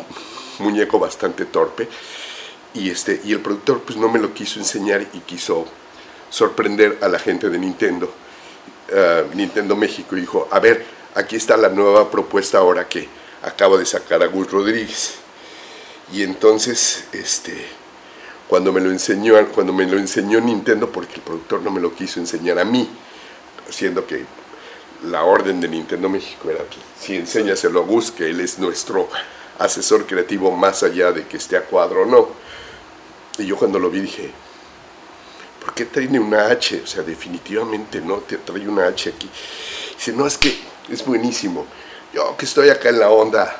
muñeco 0.59 0.97
bastante 0.97 1.43
torpe 1.45 1.89
y, 2.73 2.89
este, 2.89 3.19
y 3.25 3.33
el 3.33 3.39
productor 3.41 3.81
pues 3.81 3.97
no 3.97 4.07
me 4.07 4.19
lo 4.19 4.33
quiso 4.33 4.59
enseñar 4.59 5.01
y 5.13 5.19
quiso 5.19 5.65
sorprender 6.29 6.99
a 7.01 7.09
la 7.09 7.19
gente 7.19 7.49
de 7.49 7.57
Nintendo, 7.57 8.13
eh, 8.91 9.25
Nintendo 9.33 9.75
México, 9.75 10.15
y 10.15 10.21
dijo, 10.21 10.47
a 10.51 10.59
ver, 10.59 10.85
aquí 11.15 11.35
está 11.35 11.57
la 11.57 11.69
nueva 11.69 12.11
propuesta 12.11 12.57
ahora 12.57 12.87
que 12.87 13.07
acabo 13.43 13.77
de 13.77 13.85
sacar 13.85 14.21
a 14.21 14.27
Gus 14.27 14.51
Rodríguez. 14.51 15.15
Y 16.13 16.23
entonces, 16.23 17.05
este, 17.13 17.53
cuando 18.47 18.73
me 18.73 18.81
lo 18.81 18.91
enseñó, 18.91 19.35
cuando 19.47 19.71
me 19.71 19.85
lo 19.85 19.97
enseñó 19.97 20.41
Nintendo, 20.41 20.91
porque 20.91 21.15
el 21.15 21.21
productor 21.21 21.61
no 21.61 21.71
me 21.71 21.79
lo 21.79 21.95
quiso 21.95 22.19
enseñar 22.19 22.59
a 22.59 22.65
mí, 22.65 22.89
siendo 23.69 24.05
que 24.05 24.25
la 25.03 25.23
orden 25.23 25.59
de 25.61 25.67
Nintendo 25.67 26.09
México 26.09 26.49
era 26.49 26.63
que 26.65 26.77
si 26.99 27.15
enséñaselo 27.15 27.81
a 27.81 27.85
Gus, 27.85 28.11
que 28.11 28.29
él 28.29 28.39
es 28.41 28.59
nuestro 28.59 29.07
asesor 29.57 30.05
creativo 30.05 30.51
más 30.51 30.83
allá 30.83 31.11
de 31.11 31.25
que 31.25 31.37
esté 31.37 31.57
a 31.57 31.61
cuadro 31.61 32.03
o 32.03 32.05
no. 32.05 32.29
Y 33.37 33.45
yo 33.45 33.55
cuando 33.55 33.79
lo 33.79 33.89
vi 33.89 34.01
dije, 34.01 34.31
¿por 35.71 35.75
qué 35.75 35.85
trae 35.85 36.19
una 36.19 36.47
H? 36.47 36.81
O 36.83 36.87
sea, 36.87 37.01
definitivamente 37.01 38.01
no, 38.01 38.17
te 38.17 38.37
trae 38.37 38.67
una 38.67 38.87
H 38.87 39.09
aquí. 39.09 39.29
Dice, 39.95 40.11
no, 40.11 40.27
es 40.27 40.37
que 40.37 40.59
es 40.89 41.05
buenísimo. 41.05 41.65
Yo 42.13 42.35
que 42.35 42.43
estoy 42.43 42.69
acá 42.69 42.89
en 42.89 42.99
la 42.99 43.09
onda 43.09 43.57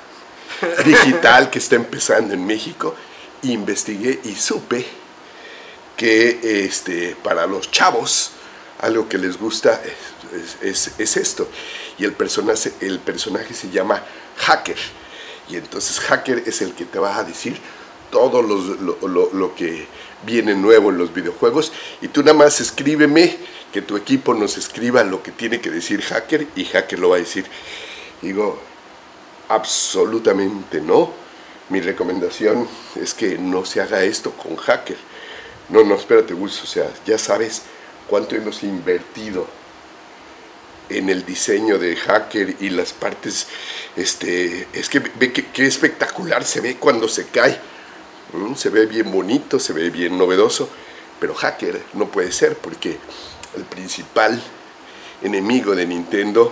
digital 0.86 1.50
que 1.50 1.60
está 1.60 1.75
empezando 1.77 2.34
en 2.34 2.46
México, 2.46 2.94
investigué 3.44 4.20
y 4.25 4.36
supe 4.36 4.86
que 5.96 6.65
este, 6.65 7.15
para 7.24 7.48
los 7.48 7.72
chavos 7.72 8.32
algo 8.80 9.08
que 9.08 9.18
les 9.18 9.38
gusta 9.38 9.82
es 10.62 11.18
esto. 11.18 11.48
Y 11.98 12.03
el 12.03 12.12
personaje, 12.12 12.74
el 12.82 13.00
personaje 13.00 13.53
se 13.53 13.70
llama 13.70 14.03
Hacker. 14.38 14.77
Y 15.48 15.56
entonces 15.56 16.00
Hacker 16.01 16.44
es 16.46 16.62
el 16.62 16.74
que 16.74 16.84
te 16.84 17.00
va 17.00 17.18
a 17.18 17.24
decir 17.24 17.58
todo 18.12 18.41
lo, 18.41 18.58
lo- 19.08 19.30
lo 19.34 19.56
que 19.56 19.88
viene 20.25 20.53
nuevo 20.56 20.89
en 20.91 20.98
los 20.98 21.13
videojuegos. 21.13 21.72
Y 22.01 22.10
tú 22.10 22.22
nada 22.22 22.38
más 22.38 22.60
escríbeme, 22.62 23.38
que 23.74 23.82
tu 23.82 23.96
equipo 23.96 24.34
nos 24.34 24.58
escriba 24.58 25.03
lo 25.03 25.24
que 25.24 25.32
tiene 25.32 25.62
que 25.62 25.70
decir 25.72 26.01
Hacker 26.01 26.46
y 26.56 26.65
Hacker 26.65 27.00
lo 27.00 27.10
va 27.10 27.15
a 27.15 27.20
decir. 27.20 27.46
Digo, 28.22 28.60
absolutamente 29.50 30.82
no. 30.82 31.12
Mi 31.70 31.80
recomendación 31.80 32.68
es 33.01 33.13
que 33.13 33.38
no 33.38 33.63
se 33.65 33.80
haga 33.82 34.03
esto 34.03 34.32
con 34.32 34.58
Hacker. 34.58 34.98
No, 35.70 35.84
no, 35.86 35.96
espérate, 35.96 36.34
Gus, 36.34 36.62
o 36.63 36.65
sea, 36.68 36.91
ya 37.06 37.18
sabes 37.18 37.62
cuánto 38.10 38.36
hemos 38.36 38.62
invertido 38.63 39.48
en 40.89 41.08
el 41.10 41.25
diseño 41.25 41.80
de 41.80 41.96
Hacker 41.96 42.58
y 42.60 42.70
las 42.72 42.91
partes, 42.91 43.48
este, 43.96 44.68
es 44.74 44.89
que 44.89 45.00
ve 45.00 45.32
que, 45.32 45.65
espectacular 45.65 46.44
se 46.44 46.60
ve 46.60 46.75
cuando 46.75 47.08
se 47.08 47.27
cae. 47.27 47.58
Mm, 48.33 48.55
Se 48.55 48.69
ve 48.69 48.85
bien 48.85 49.11
bonito, 49.11 49.59
se 49.59 49.73
ve 49.73 49.89
bien 49.89 50.17
novedoso, 50.17 50.69
pero 51.19 51.33
Hacker 51.35 51.81
no 51.93 52.07
puede 52.07 52.31
ser 52.31 52.57
porque 52.57 52.97
el 53.55 53.63
principal 53.63 54.41
enemigo 55.21 55.75
de 55.75 55.85
Nintendo 55.85 56.51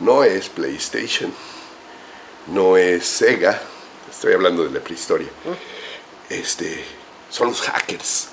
no 0.00 0.24
es 0.24 0.48
PlayStation, 0.48 1.32
no 2.48 2.76
es 2.76 3.06
Sega, 3.06 3.60
estoy 4.10 4.34
hablando 4.34 4.64
de 4.64 4.70
la 4.70 4.80
prehistoria, 4.80 5.28
este, 6.28 6.84
son 7.30 7.48
los 7.48 7.62
hackers. 7.62 8.28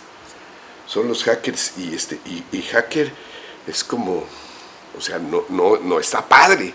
Son 0.87 1.07
los 1.07 1.23
hackers 1.23 1.73
y, 1.77 1.93
este, 1.93 2.19
y, 2.25 2.43
y 2.51 2.63
hacker 2.63 3.11
es 3.67 3.83
como, 3.83 4.23
o 4.97 5.01
sea, 5.01 5.19
no, 5.19 5.45
no, 5.49 5.77
no 5.77 5.99
está 5.99 6.27
padre. 6.27 6.73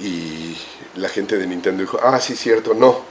Y 0.00 0.56
la 0.94 1.10
gente 1.10 1.36
de 1.36 1.46
Nintendo 1.46 1.82
dijo, 1.82 2.00
ah, 2.02 2.18
sí, 2.20 2.34
cierto, 2.34 2.72
no, 2.72 3.04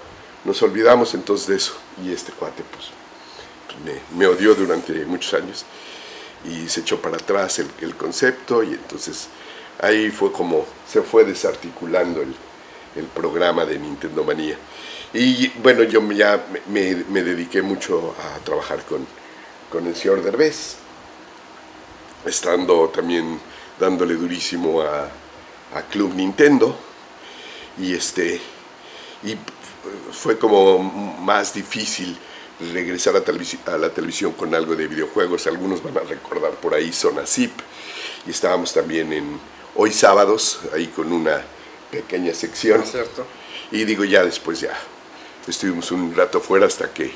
nos 0.45 0.61
olvidamos 0.61 1.13
entonces 1.13 1.47
de 1.47 1.55
eso. 1.55 1.73
Y 2.03 2.11
este 2.11 2.31
cuate, 2.31 2.63
pues, 2.71 2.87
me, 3.85 4.17
me 4.17 4.27
odió 4.27 4.53
durante 4.55 4.93
muchos 5.05 5.33
años 5.33 5.65
y 6.45 6.67
se 6.69 6.81
echó 6.81 7.01
para 7.01 7.17
atrás 7.17 7.59
el, 7.59 7.95
concepto 7.95 8.63
y 8.63 8.69
entonces 8.69 9.27
ahí 9.79 10.09
fue 10.09 10.31
como 10.31 10.65
se 10.87 11.01
fue 11.01 11.23
desarticulando 11.23 12.21
el, 12.21 12.33
el 12.95 13.05
programa 13.05 13.65
de 13.65 13.77
Nintendo 13.79 14.23
Manía. 14.23 14.57
Y 15.13 15.49
bueno, 15.61 15.83
yo 15.83 16.01
ya 16.11 16.45
me, 16.67 17.21
dediqué 17.23 17.61
mucho 17.61 18.15
a 18.17 18.39
trabajar 18.45 18.79
con, 18.85 19.05
el 19.85 19.95
señor 19.95 20.21
Derbez, 20.21 20.75
estando 22.25 22.89
también 22.89 23.39
dándole 23.79 24.15
durísimo 24.15 24.81
a, 24.81 25.09
Club 25.89 26.13
Nintendo 26.15 26.75
y 27.79 27.93
este 27.93 28.41
fue 30.11 30.37
como 30.37 30.79
más 30.79 31.53
difícil 31.53 32.17
regresar 32.73 33.15
a, 33.15 33.25
televisi- 33.25 33.59
a 33.67 33.77
la 33.77 33.89
televisión 33.89 34.33
con 34.33 34.53
algo 34.53 34.75
de 34.75 34.87
videojuegos. 34.87 35.47
Algunos 35.47 35.81
van 35.81 35.97
a 35.97 36.01
recordar 36.01 36.51
por 36.51 36.73
ahí 36.73 36.91
Zona 36.93 37.25
Zip. 37.25 37.51
Y 38.27 38.31
estábamos 38.31 38.73
también 38.73 39.11
en 39.13 39.39
Hoy 39.75 39.91
Sábados, 39.91 40.59
ahí 40.73 40.87
con 40.87 41.11
una 41.11 41.41
pequeña 41.89 42.33
sección. 42.33 42.85
¿Cierto? 42.85 43.25
Y 43.71 43.85
digo, 43.85 44.03
ya 44.03 44.23
después 44.23 44.59
ya 44.59 44.77
estuvimos 45.47 45.91
un 45.91 46.13
rato 46.15 46.39
fuera 46.39 46.67
hasta 46.67 46.93
que 46.93 47.11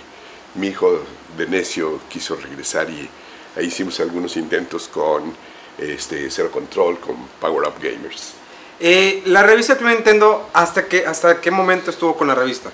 mi 0.55 0.67
hijo 0.67 1.01
de 1.37 1.47
necio 1.47 1.99
quiso 2.09 2.35
regresar 2.37 2.89
y 2.89 3.07
ahí 3.55 3.65
hicimos 3.65 3.99
algunos 3.99 4.37
intentos 4.37 4.87
con 4.87 5.33
este, 5.77 6.31
Zero 6.31 6.49
Control, 6.49 6.99
con 6.99 7.15
Power 7.39 7.67
Up 7.67 7.75
Gamers. 7.81 8.33
Eh, 8.79 9.23
la 9.25 9.41
revista 9.41 9.77
Club 9.77 9.91
Nintendo, 9.91 10.49
¿hasta 10.53 10.85
qué, 10.85 11.05
¿hasta 11.05 11.39
qué 11.39 11.49
momento 11.49 11.91
estuvo 11.91 12.15
con 12.17 12.27
la 12.27 12.35
revista? 12.35 12.71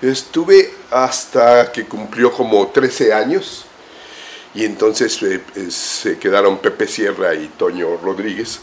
Estuve 0.00 0.72
hasta 0.90 1.70
que 1.70 1.84
cumplió 1.84 2.32
como 2.32 2.68
13 2.68 3.12
años 3.12 3.66
y 4.54 4.64
entonces 4.64 5.22
eh, 5.22 5.42
eh, 5.54 5.70
se 5.70 6.18
quedaron 6.18 6.58
Pepe 6.58 6.86
Sierra 6.86 7.34
y 7.34 7.48
Toño 7.58 7.98
Rodríguez, 7.98 8.60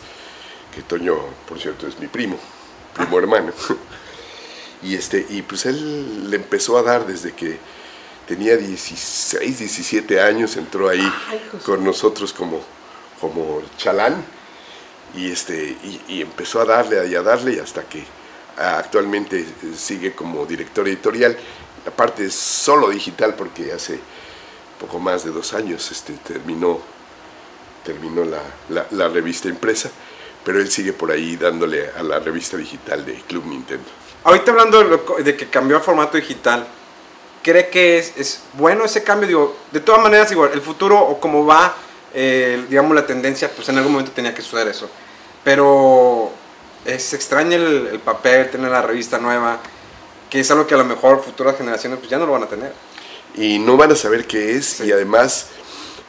que 0.73 0.81
Toño, 0.81 1.17
por 1.47 1.59
cierto, 1.59 1.87
es 1.87 1.99
mi 1.99 2.07
primo, 2.07 2.37
primo 2.93 3.17
hermano. 3.17 3.53
Y, 4.83 4.95
este, 4.95 5.23
y 5.29 5.43
pues 5.43 5.67
él 5.67 6.31
le 6.31 6.37
empezó 6.37 6.75
a 6.75 6.81
dar 6.81 7.05
desde 7.05 7.33
que 7.33 7.59
tenía 8.27 8.57
16, 8.57 9.59
17 9.59 10.19
años, 10.19 10.57
entró 10.57 10.89
ahí 10.89 11.07
con 11.63 11.83
nosotros 11.83 12.33
como, 12.33 12.63
como 13.19 13.61
chalán 13.77 14.25
y, 15.15 15.31
este, 15.31 15.55
y, 15.83 16.01
y 16.07 16.21
empezó 16.21 16.61
a 16.61 16.65
darle 16.65 17.07
y 17.07 17.15
a 17.15 17.21
darle 17.21 17.53
y 17.53 17.59
hasta 17.59 17.83
que 17.83 18.03
ah, 18.57 18.77
actualmente 18.79 19.39
eh, 19.41 19.45
sigue 19.77 20.13
como 20.13 20.45
director 20.45 20.87
editorial. 20.87 21.37
Aparte 21.87 22.25
es 22.25 22.33
solo 22.35 22.89
digital 22.89 23.33
porque 23.35 23.73
hace 23.73 23.99
poco 24.79 24.99
más 24.99 25.23
de 25.25 25.31
dos 25.31 25.53
años 25.53 25.91
este, 25.91 26.13
terminó, 26.13 26.79
terminó 27.85 28.23
la, 28.25 28.41
la- 28.69 28.87
la 28.91 29.07
revista 29.09 29.47
impresa, 29.47 29.89
pero 30.43 30.59
él 30.59 30.69
sigue 30.71 30.93
por 30.93 31.11
ahí 31.11 31.37
dándole 31.37 31.89
a 31.89 32.03
la 32.03 32.19
revista 32.19 32.57
digital 32.57 33.05
de 33.05 33.15
Club 33.27 33.45
Nintendo. 33.45 33.85
Ahorita 34.23 34.51
hablando 34.51 34.79
de, 34.83 34.85
lo 34.89 35.23
de 35.23 35.35
que 35.35 35.47
cambió 35.49 35.77
a 35.77 35.79
formato 35.79 36.17
digital, 36.17 36.67
¿cree 37.43 37.69
que 37.69 37.97
es, 37.97 38.13
es 38.17 38.41
bueno 38.53 38.85
ese 38.85 39.03
cambio? 39.03 39.27
Digo, 39.27 39.57
de 39.71 39.79
todas 39.79 40.01
maneras, 40.01 40.31
igual, 40.31 40.51
el 40.53 40.61
futuro 40.61 40.99
o 40.99 41.19
cómo 41.19 41.45
va, 41.45 41.75
eh, 42.13 42.65
digamos, 42.69 42.95
la 42.95 43.05
tendencia, 43.05 43.49
pues 43.55 43.67
en 43.69 43.77
algún 43.77 43.93
momento 43.93 44.11
tenía 44.11 44.33
que 44.33 44.41
suceder 44.41 44.67
eso. 44.67 44.89
Pero 45.43 46.31
es 46.85 47.13
extraña 47.13 47.55
el, 47.55 47.87
el 47.93 47.99
papel, 47.99 48.49
tener 48.49 48.71
la 48.71 48.81
revista 48.81 49.17
nueva, 49.17 49.59
que 50.29 50.39
es 50.39 50.51
algo 50.51 50.65
que 50.67 50.73
a 50.75 50.77
lo 50.77 50.85
mejor 50.85 51.23
futuras 51.23 51.57
generaciones 51.57 51.99
pues 51.99 52.09
ya 52.09 52.17
no 52.17 52.25
lo 52.25 52.31
van 52.33 52.43
a 52.43 52.47
tener. 52.47 52.73
y 53.35 53.59
no 53.59 53.77
van 53.77 53.91
a 53.91 53.95
saber 53.95 54.25
qué 54.27 54.55
es 54.55 54.79
y 54.81 54.91
además 54.91 55.47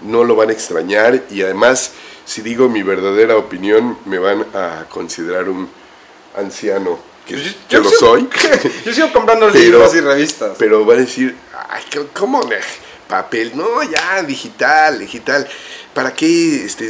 no 0.01 0.25
lo 0.25 0.35
van 0.37 0.49
a 0.51 0.53
extrañar 0.53 1.23
y 1.31 1.43
además 1.43 1.93
si 2.25 2.41
digo 2.43 2.69
mi 2.69 2.83
verdadera 2.83 3.37
opinión 3.37 3.99
me 4.07 4.19
van 4.19 4.45
a 4.55 4.87
considerar 4.89 5.49
un 5.49 5.69
anciano 6.37 6.99
que, 7.27 7.35
Pues 7.35 7.57
que 7.69 7.77
lo 7.79 7.85
sigo- 7.91 7.99
soy 8.01 8.29
Yo 8.85 8.93
sigo 8.93 9.13
comprando 9.13 9.49
Pero- 9.53 9.59
libros 9.65 9.95
y 9.95 10.01
revistas. 10.01 10.57
pero 10.59 10.85
van 10.85 10.99
a 10.99 11.01
decir 11.03 11.37
ay 11.71 11.83
¿qué- 11.91 12.07
cómo 12.13 12.41
papel 13.09 13.53
no 13.57 13.83
ya 13.85 14.23
digital 14.25 14.99
digital 14.99 15.47
para 15.95 16.15
qué 16.15 16.65
este 16.65 16.87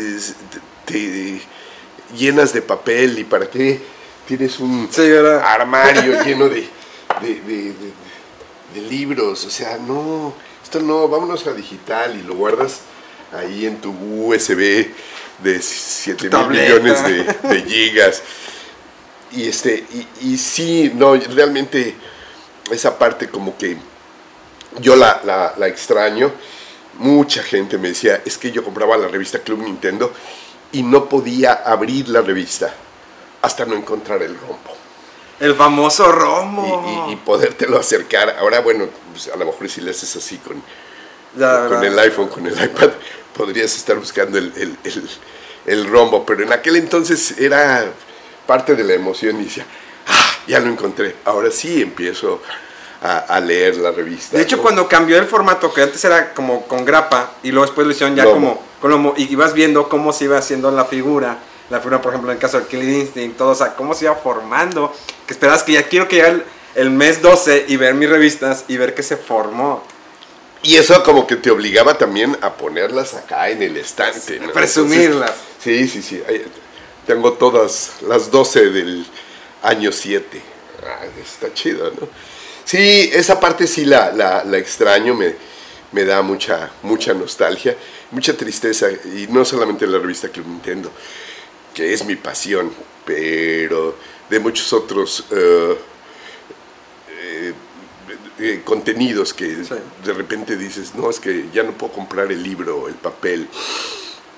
te, 0.87 0.93
te 0.93 1.41
llenas 2.17 2.53
de 2.53 2.63
papel 2.63 3.19
y 3.19 3.25
para 3.25 3.49
qué 3.49 3.81
tienes 4.27 4.59
un 4.61 4.89
armario 5.43 6.23
lleno 6.25 6.49
de, 6.49 6.69
de, 7.21 7.35
de- 7.41 7.73
de- 7.73 7.93
de 8.75 8.81
libros. 8.89 9.45
O 9.45 9.51
sea, 9.51 9.77
no, 9.79 10.33
esto 10.63 10.81
no, 10.81 11.07
vámonos 11.09 11.47
a 11.47 11.53
digital 11.53 12.17
y 12.19 12.23
lo 12.23 12.35
guardas 12.35 12.81
ahí 13.37 13.67
en 13.67 13.81
tu 13.81 13.91
USB 13.91 14.87
de 15.43 15.61
7 15.61 16.25
mil 16.25 16.31
millones 16.63 17.03
de, 17.05 17.49
de 17.49 17.63
gigas. 17.63 18.23
Y, 19.33 19.49
este, 19.49 19.85
y, 20.21 20.33
y 20.33 20.39
sí, 20.39 20.93
no, 20.95 21.15
realmente 21.17 21.95
esa 22.71 22.99
parte 22.99 23.29
como 23.29 23.57
que 23.59 23.77
yo 24.81 24.97
la, 24.97 25.21
la, 25.25 25.55
la 25.59 25.67
extraño. 25.69 26.31
Mucha 26.99 27.43
gente 27.43 27.79
me 27.79 27.89
decía, 27.89 28.23
es 28.25 28.37
que 28.39 28.53
yo 28.53 28.63
compraba 28.63 28.97
la 28.97 29.09
revista 29.09 29.39
Club 29.41 29.63
Nintendo 29.63 30.13
y 30.73 30.83
no 30.83 31.09
podía 31.09 31.53
abrir 31.53 32.09
la 32.09 32.21
revista 32.23 32.73
hasta 33.43 33.65
no 33.65 33.75
encontrar 33.75 34.23
el 34.23 34.39
rombo 34.39 34.77
El 35.41 35.55
famoso 35.55 36.13
Romo. 36.13 37.07
y, 37.09 37.11
y- 37.11 37.15
y 37.15 37.17
podértelo 37.17 37.79
acercar. 37.79 38.37
Ahora, 38.39 38.61
bueno, 38.61 38.87
pues 39.13 39.29
a 39.29 39.37
lo 39.37 39.47
mejor 39.47 39.69
si 39.69 39.81
le 39.81 39.91
haces 39.91 40.15
así 40.17 40.39
con, 40.39 40.63
Ya, 41.37 41.67
con 41.69 41.83
el 41.83 41.99
iPhone, 41.99 42.29
con 42.29 42.47
el 42.47 42.53
iPad, 42.63 42.91
podrías 43.37 43.75
estar 43.77 43.97
buscando 43.97 44.39
el, 44.39 44.53
el- 44.57 44.77
el- 44.85 45.11
el 45.67 45.87
rombo. 45.91 46.25
Pero 46.27 46.43
en 46.45 46.53
aquel 46.53 46.77
entonces 46.77 47.39
era 47.39 47.87
parte 48.47 48.77
de 48.77 48.85
la 48.85 48.93
emoción 48.95 49.41
y 49.41 49.45
decía, 49.45 49.67
ah, 50.07 50.31
ya 50.47 50.61
lo 50.61 50.69
encontré. 50.69 51.17
Ahora 51.25 51.51
sí 51.51 51.83
empiezo 51.83 52.41
a, 53.03 53.19
a 53.19 53.41
leer 53.41 53.77
la 53.77 53.91
revista. 53.91 54.37
De 54.37 54.43
hecho, 54.43 54.57
¿no? 54.57 54.63
cuando 54.63 54.89
cambió 54.89 55.19
el 55.19 55.27
formato, 55.27 55.73
que 55.73 55.83
antes 55.83 56.05
era 56.05 56.33
como 56.35 56.67
con 56.67 56.85
grapa, 56.85 57.33
y 57.43 57.51
luego 57.51 57.67
después 57.67 57.87
lo 57.87 57.93
hicieron 57.93 58.15
ya 58.15 58.25
Lomo. 58.25 58.35
como 58.35 58.63
con 58.81 58.91
lomo, 58.91 59.15
y 59.17 59.31
ibas 59.33 59.55
viendo 59.55 59.89
cómo 59.89 60.13
se 60.13 60.25
iba 60.25 60.39
haciendo 60.39 60.71
la 60.71 60.85
figura, 60.85 61.39
la 61.71 61.79
figura, 61.79 62.01
por 62.01 62.13
ejemplo, 62.13 62.31
en 62.31 62.37
el 62.37 62.41
caso 62.41 62.59
del 62.59 62.69
Killer 62.69 62.89
Instinct, 62.89 63.37
todo, 63.37 63.51
o 63.51 63.55
sea, 63.55 63.75
cómo 63.75 63.95
se 63.95 64.05
iba 64.05 64.15
formando, 64.15 64.93
que 65.27 65.33
esperabas 65.33 65.63
que 65.63 65.73
ya 65.73 65.85
quiero 65.85 66.07
que 66.09 66.17
llegue 66.17 66.29
el, 66.29 66.45
el 66.75 66.91
mes 66.91 67.23
12 67.23 67.67
y 67.69 67.77
ver 67.77 67.95
mis 67.95 68.09
revistas 68.09 68.65
y 68.69 68.77
ver 68.77 68.95
que 68.95 69.03
se 69.03 69.17
formó. 69.17 69.83
Y 70.63 70.77
eso 70.77 71.03
como 71.03 71.27
que 71.27 71.37
te 71.37 71.51
obligaba 71.51 71.99
también 71.99 72.39
a 72.41 72.55
ponerlas 72.55 73.15
acá 73.15 73.49
en 73.51 73.63
el 73.63 73.77
estante. 73.77 74.39
¿no? 74.39 74.53
Presumirlas. 74.53 75.33
Entonces, 75.65 75.91
sí, 75.93 76.03
sí, 76.03 76.03
sí. 76.03 76.23
Tengo 77.05 77.33
todas 77.33 77.95
las 78.07 78.31
12 78.31 78.71
del 78.71 79.07
año 79.63 79.91
7. 79.91 80.41
Ah, 80.87 81.05
está 81.21 81.53
chido, 81.53 81.91
¿no? 82.01 82.09
Sí, 82.65 83.11
esa 83.13 83.39
parte 83.41 83.67
sí 83.67 83.85
la, 83.85 84.13
la, 84.13 84.45
la 84.45 84.59
extraño, 84.59 85.15
me, 85.15 85.35
me 85.93 86.05
da 86.05 86.23
mucha, 86.23 86.71
mucha 86.83 87.13
nostalgia, 87.13 87.77
mucha 88.11 88.37
tristeza, 88.37 88.89
y 88.91 89.27
no 89.29 89.45
solamente 89.45 89.87
la 89.87 89.99
revista 89.99 90.29
Club 90.29 90.47
Nintendo, 90.47 90.91
que 91.75 91.93
es 91.93 92.05
mi 92.05 92.17
pasión, 92.17 92.73
pero 93.05 93.97
de 94.31 94.39
muchos 94.39 94.73
otros 94.73 95.25
eh, 95.31 95.77
eh, 98.39 98.63
contenidos 98.65 99.35
que 99.35 99.65
Sí. 99.65 99.75
de 100.05 100.13
repente 100.13 100.57
dices, 100.57 100.95
no, 100.95 101.11
es 101.11 101.21
que 101.21 101.47
ya 101.53 101.63
no 101.63 101.73
puedo 101.73 101.93
comprar 101.93 102.31
el 102.33 102.43
libro, 102.43 102.89
el 102.89 102.95
papel, 102.95 103.49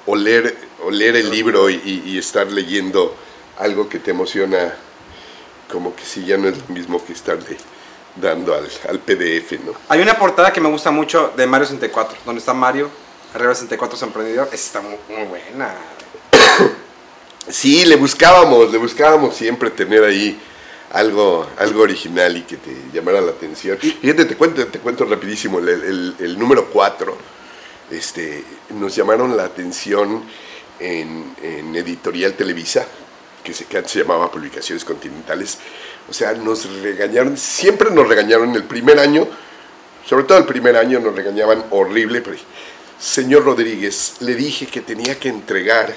o 0.06 0.16
leer, 0.16 0.56
o 0.84 0.90
leer 0.90 1.16
el 1.16 1.30
libro 1.30 1.70
y, 1.70 1.74
y- 1.84 2.02
y 2.10 2.18
estar 2.18 2.50
leyendo 2.50 3.14
algo 3.58 3.88
que 3.88 3.98
te 3.98 4.10
emociona, 4.10 4.74
como 5.70 5.94
que 5.94 6.04
sí, 6.04 6.24
ya 6.26 6.36
no 6.36 6.48
es 6.48 6.58
lo 6.58 6.74
mismo 6.74 7.02
que 7.04 7.12
estarle 7.12 7.56
dando 8.16 8.54
al, 8.54 8.68
al 8.88 8.98
PDF, 9.00 9.52
¿no? 9.64 9.72
Hay 9.88 10.00
una 10.00 10.18
portada 10.18 10.52
que 10.52 10.60
me 10.60 10.68
gusta 10.68 10.90
mucho 10.90 11.32
de 11.36 11.46
Mario 11.46 11.66
64, 11.66 12.18
donde 12.24 12.38
está 12.40 12.54
Mario, 12.54 12.88
arriba 13.34 13.48
de 13.50 13.54
64 13.56 13.96
su 13.98 14.04
emprendedor, 14.04 14.46
esa 14.52 14.54
está 14.54 14.80
muy, 14.80 14.96
muy 15.08 15.24
buena. 15.26 15.74
Sí, 17.48 17.84
le 17.84 17.96
buscábamos, 17.96 18.72
le 18.72 18.78
buscábamos 18.78 19.36
siempre 19.36 19.68
tener 19.70 20.02
ahí 20.02 20.40
algo, 20.92 21.46
algo 21.58 21.82
original 21.82 22.34
y 22.38 22.42
que 22.42 22.56
te 22.56 22.74
llamara 22.90 23.20
la 23.20 23.32
atención. 23.32 23.76
Fíjate, 23.78 24.24
te 24.24 24.34
cuento, 24.36 24.66
te 24.68 24.78
cuento 24.78 25.04
rapidísimo, 25.04 25.58
el, 25.58 25.68
el- 25.68 26.14
el 26.20 26.38
número 26.38 26.70
4, 26.70 27.14
este, 27.90 28.42
nos 28.70 28.96
llamaron 28.96 29.36
la 29.36 29.44
atención 29.44 30.22
en, 30.80 31.34
en 31.42 31.76
Editorial 31.76 32.32
Televisa, 32.32 32.86
que, 33.42 33.52
se, 33.52 33.66
que 33.66 33.76
antes 33.76 33.92
se 33.92 33.98
llamaba 34.00 34.30
Publicaciones 34.30 34.82
Continentales. 34.82 35.58
O 36.08 36.12
sea, 36.12 36.32
nos 36.32 36.68
regañaron, 36.82 37.36
siempre 37.36 37.90
nos 37.90 38.06
regañaron 38.08 38.54
el 38.54 38.64
primer 38.64 38.98
año, 38.98 39.26
sobre 40.06 40.24
todo 40.24 40.38
el 40.38 40.44
primer 40.44 40.76
año 40.76 41.00
nos 41.00 41.14
regañaban 41.14 41.64
horrible, 41.70 42.20
pero 42.20 42.36
señor 42.98 43.44
Rodríguez, 43.44 44.16
le 44.20 44.34
dije 44.34 44.66
que 44.66 44.80
tenía 44.82 45.18
que 45.18 45.28
entregar 45.30 45.94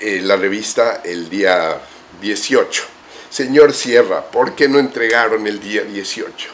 eh, 0.00 0.20
la 0.22 0.36
revista 0.36 1.00
el 1.04 1.28
día 1.30 1.78
18. 2.20 2.82
Señor 3.30 3.72
Sierra, 3.72 4.22
¿por 4.30 4.56
qué 4.56 4.68
no 4.68 4.78
entregaron 4.80 5.46
el 5.46 5.60
día 5.60 5.82
18? 5.84 6.48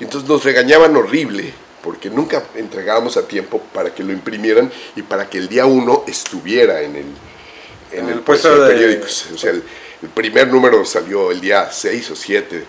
Entonces 0.00 0.28
nos 0.28 0.42
regañaban 0.42 0.96
horrible 0.96 1.52
porque 1.82 2.10
nunca 2.10 2.42
entregábamos 2.56 3.16
a 3.16 3.28
tiempo 3.28 3.60
para 3.72 3.94
que 3.94 4.02
lo 4.02 4.12
imprimieran 4.12 4.70
y 4.96 5.02
para 5.02 5.30
que 5.30 5.38
el 5.38 5.48
día 5.48 5.66
1 5.66 6.04
estuviera 6.08 6.82
en 6.82 6.96
el, 6.96 7.04
en 7.92 7.98
En 8.00 8.06
el 8.06 8.12
el 8.14 8.20
puesto 8.20 8.60
de- 8.64 8.72
periódicos. 8.74 9.26
O 9.32 9.38
sea, 9.38 9.50
el, 9.52 9.62
el 10.02 10.08
primer 10.08 10.48
número 10.48 10.84
salió 10.84 11.30
el 11.30 11.40
día 11.40 11.70
6 11.70 12.10
o 12.10 12.16
7. 12.16 12.64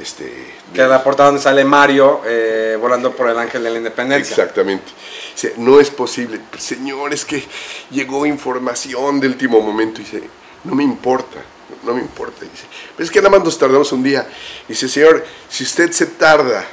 Este, 0.00 0.54
Que 0.72 0.82
la 0.82 1.02
portada 1.02 1.28
donde 1.28 1.42
sale 1.42 1.64
Mario 1.64 2.22
eh, 2.24 2.78
volando 2.80 3.14
por 3.14 3.28
el 3.28 3.38
ángel 3.38 3.62
de 3.62 3.70
la 3.70 3.78
independencia. 3.78 4.30
Exactamente. 4.30 4.92
Dice, 5.34 5.54
no 5.58 5.80
es 5.80 5.90
posible. 5.90 6.40
Señor, 6.58 7.12
es 7.12 7.24
que 7.24 7.44
llegó 7.90 8.24
información 8.24 9.20
de 9.20 9.26
último 9.26 9.60
momento. 9.60 10.00
Dice, 10.00 10.22
no 10.64 10.74
me 10.74 10.84
importa, 10.84 11.42
no 11.82 11.94
me 11.94 12.00
importa. 12.00 12.40
Dice, 12.40 12.64
pero 12.96 13.04
es 13.04 13.10
que 13.10 13.20
nada 13.20 13.30
más 13.30 13.44
nos 13.44 13.58
tardamos 13.58 13.92
un 13.92 14.02
día. 14.02 14.26
Dice, 14.68 14.88
señor, 14.88 15.24
si 15.48 15.64
usted 15.64 15.90
se 15.92 16.06
tarda 16.06 16.64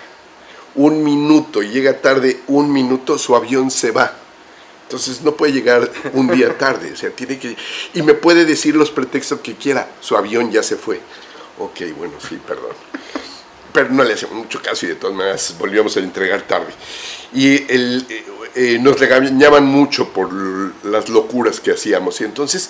un 0.76 1.04
minuto 1.04 1.62
y 1.64 1.70
llega 1.70 2.00
tarde 2.00 2.42
un 2.48 2.72
minuto, 2.72 3.18
su 3.18 3.36
avión 3.36 3.72
se 3.72 3.92
va. 3.92 4.14
Entonces 4.88 5.22
no 5.22 5.34
puede 5.34 5.52
llegar 5.52 5.92
un 6.14 6.30
día 6.30 6.58
tarde, 6.58 6.94
o 6.94 6.96
sea, 6.96 7.10
tiene 7.10 7.38
que... 7.38 7.58
Y 7.94 8.02
me 8.04 8.14
puede 8.14 8.46
decir 8.46 8.74
los 8.74 8.90
pretextos 8.90 9.42
que 9.42 9.56
quiera, 9.56 9.92
su 10.00 10.16
avión 10.16 10.50
ya 10.50 10.64
se 10.64 10.78
fue. 10.78 11.02
Ok, 11.60 11.82
bueno, 11.98 12.14
sí, 12.26 12.40
perdón. 12.48 12.72
Pero 13.74 13.90
no 13.90 14.06
le 14.06 14.14
hacemos 14.14 14.36
mucho 14.36 14.62
caso 14.62 14.86
y 14.86 14.90
de 14.90 14.96
todas 14.96 15.14
maneras 15.14 15.56
volvíamos 15.60 15.98
a 15.98 16.00
entregar 16.00 16.44
tarde. 16.44 16.74
Y 17.34 17.70
el, 17.70 18.06
eh, 18.08 18.26
eh, 18.56 18.80
nos 18.80 18.98
regañaban 18.98 19.66
mucho 19.66 20.08
por 20.14 20.32
las 20.86 21.10
locuras 21.10 21.60
que 21.60 21.72
hacíamos. 21.72 22.22
Y 22.22 22.24
entonces 22.24 22.70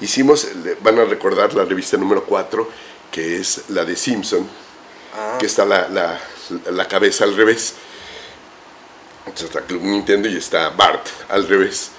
hicimos, 0.00 0.48
van 0.82 0.98
a 0.98 1.04
recordar 1.04 1.52
la 1.52 1.66
revista 1.66 1.98
número 1.98 2.24
4, 2.24 2.66
que 3.12 3.36
es 3.36 3.64
la 3.68 3.84
de 3.84 3.94
Simpson, 3.94 4.48
que 5.38 5.44
está 5.44 5.66
la, 5.66 5.86
la, 5.90 6.18
la 6.72 6.88
cabeza 6.88 7.24
al 7.24 7.36
revés. 7.36 7.74
Entonces 9.28 9.48
está 9.48 9.60
Club 9.62 9.82
Nintendo 9.82 10.28
y 10.28 10.36
está 10.36 10.70
Bart 10.70 11.06
al 11.28 11.46
revés. 11.46 11.90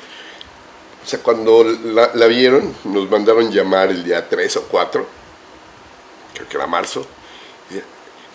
O 1.04 1.08
sea, 1.08 1.20
cuando 1.20 1.64
la, 1.64 2.12
la, 2.14 2.28
vieron, 2.28 2.76
nos 2.84 3.10
mandaron 3.10 3.52
llamar 3.52 3.90
el 3.90 4.04
día 4.04 4.28
3 4.28 4.58
o 4.58 4.64
4, 4.64 5.08
creo 6.34 6.50
que 6.50 6.58
era 6.58 6.68
marzo. 6.68 7.06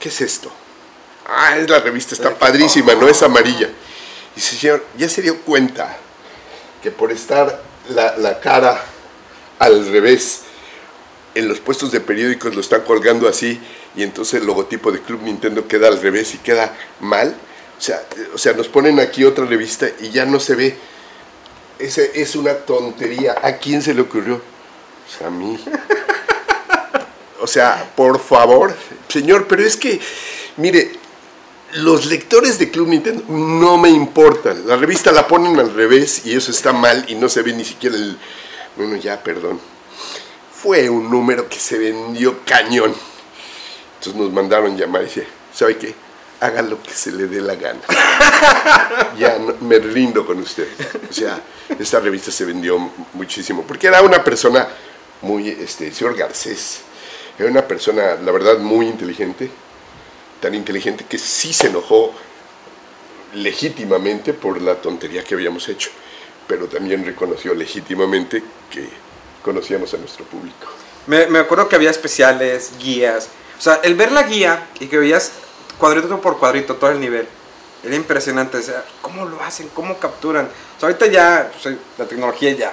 ¿Qué 0.00 0.08
es 0.08 0.20
esto? 0.20 0.50
Ah, 1.26 1.56
es 1.56 1.68
la 1.68 1.78
revista, 1.80 2.14
está 2.14 2.34
padrísima, 2.34 2.94
no 2.94 3.08
es 3.08 3.22
amarilla. 3.22 3.66
Y 3.66 4.34
dice, 4.36 4.56
señor, 4.56 4.84
ya 4.96 5.08
se 5.08 5.22
dio 5.22 5.40
cuenta 5.42 5.96
que 6.82 6.90
por 6.90 7.12
estar 7.12 7.62
la, 7.88 8.16
la 8.18 8.40
cara 8.40 8.84
al 9.58 9.86
revés, 9.90 10.42
en 11.34 11.48
los 11.48 11.60
puestos 11.60 11.90
de 11.90 12.00
periódicos 12.00 12.54
lo 12.54 12.60
están 12.60 12.82
colgando 12.82 13.28
así 13.28 13.60
y 13.96 14.02
entonces 14.02 14.40
el 14.40 14.46
logotipo 14.46 14.92
de 14.92 15.00
Club 15.00 15.22
Nintendo 15.22 15.66
queda 15.66 15.88
al 15.88 16.00
revés 16.00 16.34
y 16.34 16.38
queda 16.38 16.76
mal. 17.00 17.34
O 17.78 17.80
sea, 17.80 18.02
o 18.32 18.38
sea, 18.38 18.52
nos 18.52 18.68
ponen 18.68 19.00
aquí 19.00 19.24
otra 19.24 19.44
revista 19.44 19.86
y 20.00 20.10
ya 20.10 20.24
no 20.24 20.40
se 20.40 20.54
ve. 20.54 20.76
Ese 21.78 22.20
es 22.20 22.36
una 22.36 22.54
tontería. 22.54 23.36
¿A 23.42 23.56
quién 23.56 23.82
se 23.82 23.94
le 23.94 24.02
ocurrió? 24.02 24.40
Pues 25.06 25.22
a 25.22 25.30
mí. 25.30 25.58
O 27.40 27.46
sea, 27.46 27.92
por 27.94 28.20
favor, 28.20 28.74
señor, 29.08 29.46
pero 29.46 29.62
es 29.62 29.76
que, 29.76 30.00
mire, 30.56 30.92
los 31.74 32.06
lectores 32.06 32.58
de 32.58 32.70
Club 32.70 32.88
Nintendo 32.88 33.22
no 33.28 33.76
me 33.76 33.90
importan. 33.90 34.66
La 34.66 34.76
revista 34.76 35.12
la 35.12 35.28
ponen 35.28 35.58
al 35.58 35.74
revés 35.74 36.24
y 36.24 36.34
eso 36.34 36.50
está 36.50 36.72
mal 36.72 37.04
y 37.08 37.16
no 37.16 37.28
se 37.28 37.42
ve 37.42 37.52
ni 37.52 37.64
siquiera 37.64 37.96
el... 37.96 38.16
Bueno, 38.76 38.96
ya, 38.96 39.22
perdón. 39.22 39.60
Fue 40.54 40.88
un 40.88 41.10
número 41.10 41.48
que 41.48 41.58
se 41.58 41.76
vendió 41.76 42.40
cañón. 42.46 42.94
Entonces 43.98 44.14
nos 44.14 44.32
mandaron 44.32 44.76
llamar 44.78 45.02
y 45.02 45.06
dice, 45.06 45.26
¿sabe 45.52 45.76
qué? 45.76 45.94
Haga 46.40 46.62
lo 46.62 46.82
que 46.82 46.90
se 46.90 47.12
le 47.12 47.26
dé 47.26 47.40
la 47.40 47.54
gana. 47.54 47.80
ya 49.18 49.38
me 49.60 49.78
rindo 49.78 50.26
con 50.26 50.38
usted. 50.40 50.68
O 51.08 51.12
sea, 51.12 51.40
esta 51.78 52.00
revista 52.00 52.30
se 52.30 52.44
vendió 52.44 52.78
muchísimo. 53.14 53.62
Porque 53.62 53.86
era 53.86 54.02
una 54.02 54.22
persona 54.22 54.68
muy, 55.22 55.48
este, 55.48 55.92
señor 55.92 56.16
Garcés, 56.16 56.80
era 57.38 57.50
una 57.50 57.66
persona, 57.66 58.14
la 58.16 58.32
verdad, 58.32 58.58
muy 58.58 58.86
inteligente. 58.86 59.50
Tan 60.40 60.54
inteligente 60.54 61.06
que 61.08 61.18
sí 61.18 61.52
se 61.52 61.68
enojó 61.68 62.12
legítimamente 63.34 64.34
por 64.34 64.60
la 64.60 64.76
tontería 64.76 65.24
que 65.24 65.34
habíamos 65.34 65.68
hecho. 65.68 65.90
Pero 66.46 66.66
también 66.66 67.04
reconoció 67.04 67.54
legítimamente 67.54 68.42
que 68.70 68.88
conocíamos 69.42 69.92
a 69.94 69.96
nuestro 69.96 70.24
público. 70.26 70.66
Me, 71.06 71.26
me 71.26 71.38
acuerdo 71.38 71.68
que 71.68 71.76
había 71.76 71.90
especiales, 71.90 72.72
guías. 72.78 73.28
O 73.58 73.62
sea, 73.62 73.80
el 73.82 73.94
ver 73.94 74.12
la 74.12 74.24
guía 74.24 74.68
y 74.78 74.86
que 74.86 74.98
veías 74.98 75.32
cuadrito 75.78 76.20
por 76.20 76.38
cuadrito 76.38 76.76
todo 76.76 76.90
el 76.90 77.00
nivel. 77.00 77.26
Era 77.82 77.94
impresionante, 77.96 78.56
o 78.56 78.62
sea, 78.62 78.84
¿cómo 79.02 79.26
lo 79.26 79.40
hacen? 79.42 79.68
¿Cómo 79.74 79.98
capturan? 79.98 80.46
O 80.46 80.80
sea, 80.80 80.88
ahorita 80.88 81.06
ya, 81.06 81.50
pues, 81.62 81.76
la 81.98 82.06
tecnología 82.06 82.52
ya 82.52 82.72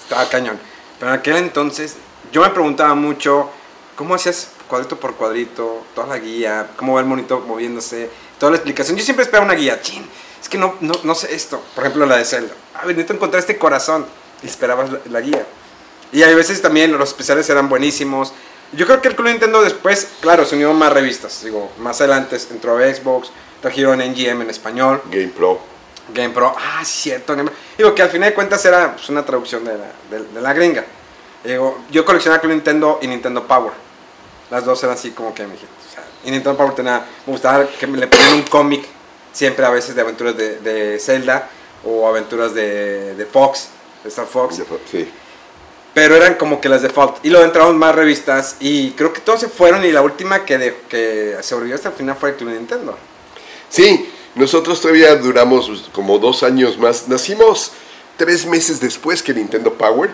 estaba 0.00 0.28
cañón. 0.28 0.58
Pero 0.98 1.12
en 1.12 1.18
aquel 1.18 1.36
entonces, 1.36 1.96
yo 2.32 2.42
me 2.42 2.50
preguntaba 2.50 2.94
mucho, 2.94 3.50
¿cómo 3.96 4.14
hacías 4.14 4.50
cuadrito 4.68 4.98
por 4.98 5.14
cuadrito, 5.14 5.84
toda 5.94 6.06
la 6.06 6.18
guía, 6.18 6.70
cómo 6.76 6.94
va 6.94 7.00
el 7.00 7.06
monito 7.06 7.40
moviéndose, 7.40 8.08
toda 8.38 8.52
la 8.52 8.56
explicación? 8.56 8.96
Yo 8.96 9.04
siempre 9.04 9.24
esperaba 9.24 9.46
una 9.46 9.54
guía, 9.54 9.80
chin, 9.82 10.08
es 10.40 10.48
que 10.48 10.58
no, 10.58 10.76
no, 10.80 10.94
no 11.02 11.14
sé 11.16 11.34
esto. 11.34 11.60
Por 11.74 11.84
ejemplo, 11.84 12.06
la 12.06 12.18
de 12.18 12.24
Zelda. 12.24 12.54
Ah, 12.72 12.82
necesito 12.86 13.14
encontrar 13.14 13.40
este 13.40 13.58
corazón. 13.58 14.06
Y 14.42 14.46
esperabas 14.46 14.92
la, 14.92 15.00
la 15.10 15.20
guía. 15.20 15.44
Y 16.12 16.22
a 16.22 16.28
veces 16.28 16.62
también 16.62 16.96
los 16.96 17.08
especiales 17.08 17.50
eran 17.50 17.68
buenísimos. 17.68 18.32
Yo 18.76 18.86
creo 18.86 19.00
que 19.00 19.08
el 19.08 19.16
Club 19.16 19.28
Nintendo 19.28 19.62
después, 19.62 20.08
claro, 20.20 20.44
se 20.44 20.54
unió 20.54 20.72
más 20.74 20.92
revistas. 20.92 21.42
Digo, 21.42 21.72
más 21.78 22.00
adelante 22.00 22.36
entró 22.50 22.76
a 22.76 22.94
Xbox, 22.94 23.30
trajeron 23.62 23.98
NGM 23.98 24.42
en 24.42 24.50
español. 24.50 25.02
Game 25.10 25.28
Pro. 25.28 25.58
Game 26.12 26.34
Pro, 26.34 26.54
ah, 26.56 26.84
cierto. 26.84 27.34
Digo, 27.78 27.94
que 27.94 28.02
al 28.02 28.10
final 28.10 28.30
de 28.30 28.34
cuentas 28.34 28.64
era 28.66 28.94
pues, 28.94 29.08
una 29.08 29.24
traducción 29.24 29.64
de 29.64 29.78
la, 29.78 29.92
de, 30.10 30.24
de 30.24 30.40
la 30.40 30.52
gringa. 30.52 30.84
Digo, 31.42 31.78
yo 31.90 32.04
coleccionaba 32.04 32.40
Club 32.40 32.52
Nintendo 32.52 32.98
y 33.00 33.06
Nintendo 33.06 33.46
Power. 33.46 33.72
Las 34.50 34.64
dos 34.64 34.82
eran 34.82 34.94
así 34.94 35.10
como 35.10 35.34
que 35.34 35.44
me 35.44 35.54
dije, 35.54 35.66
o 35.66 35.94
sea, 35.94 36.04
y 36.24 36.30
Nintendo 36.30 36.56
Power 36.56 36.74
tenía, 36.74 37.04
me 37.26 37.32
gustaba 37.32 37.66
que 37.66 37.86
me 37.86 37.98
le 37.98 38.06
ponían 38.06 38.34
un 38.34 38.42
cómic, 38.42 38.86
siempre 39.32 39.64
a 39.64 39.70
veces 39.70 39.94
de 39.94 40.02
aventuras 40.02 40.36
de, 40.36 40.60
de 40.60 40.98
Zelda 41.00 41.48
o 41.84 42.06
aventuras 42.06 42.54
de, 42.54 43.14
de 43.14 43.26
Fox, 43.26 43.68
de 44.02 44.08
Star 44.08 44.26
Fox. 44.26 44.62
Sí. 44.90 45.08
Pero 45.96 46.14
eran 46.14 46.34
como 46.34 46.60
que 46.60 46.68
las 46.68 46.82
default. 46.82 47.24
Y 47.24 47.30
luego 47.30 47.46
entraron 47.46 47.78
más 47.78 47.94
revistas 47.94 48.56
y 48.60 48.90
creo 48.90 49.14
que 49.14 49.22
todos 49.22 49.40
se 49.40 49.48
fueron 49.48 49.82
y 49.82 49.92
la 49.92 50.02
última 50.02 50.44
que, 50.44 50.58
de, 50.58 50.76
que 50.90 51.38
sobrevivió 51.40 51.74
hasta 51.74 51.88
el 51.88 51.94
final 51.94 52.14
fue 52.20 52.28
el 52.28 52.36
Club 52.36 52.50
Nintendo. 52.50 52.98
Sí, 53.70 54.12
nosotros 54.34 54.78
todavía 54.78 55.16
duramos 55.16 55.88
como 55.94 56.18
dos 56.18 56.42
años 56.42 56.76
más. 56.76 57.08
Nacimos 57.08 57.72
tres 58.18 58.44
meses 58.44 58.78
después 58.78 59.22
que 59.22 59.32
Nintendo 59.32 59.72
Power 59.72 60.10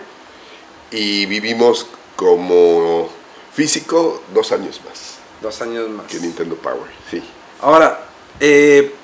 y 0.92 1.26
vivimos 1.26 1.88
como 2.14 3.10
físico 3.52 4.22
dos 4.32 4.52
años 4.52 4.80
más. 4.88 5.16
Dos 5.40 5.60
años 5.62 5.88
más. 5.90 6.06
Que 6.06 6.20
Nintendo 6.20 6.54
Power, 6.54 6.92
sí. 7.10 7.20
Ahora, 7.60 8.04
eh, 8.38 8.94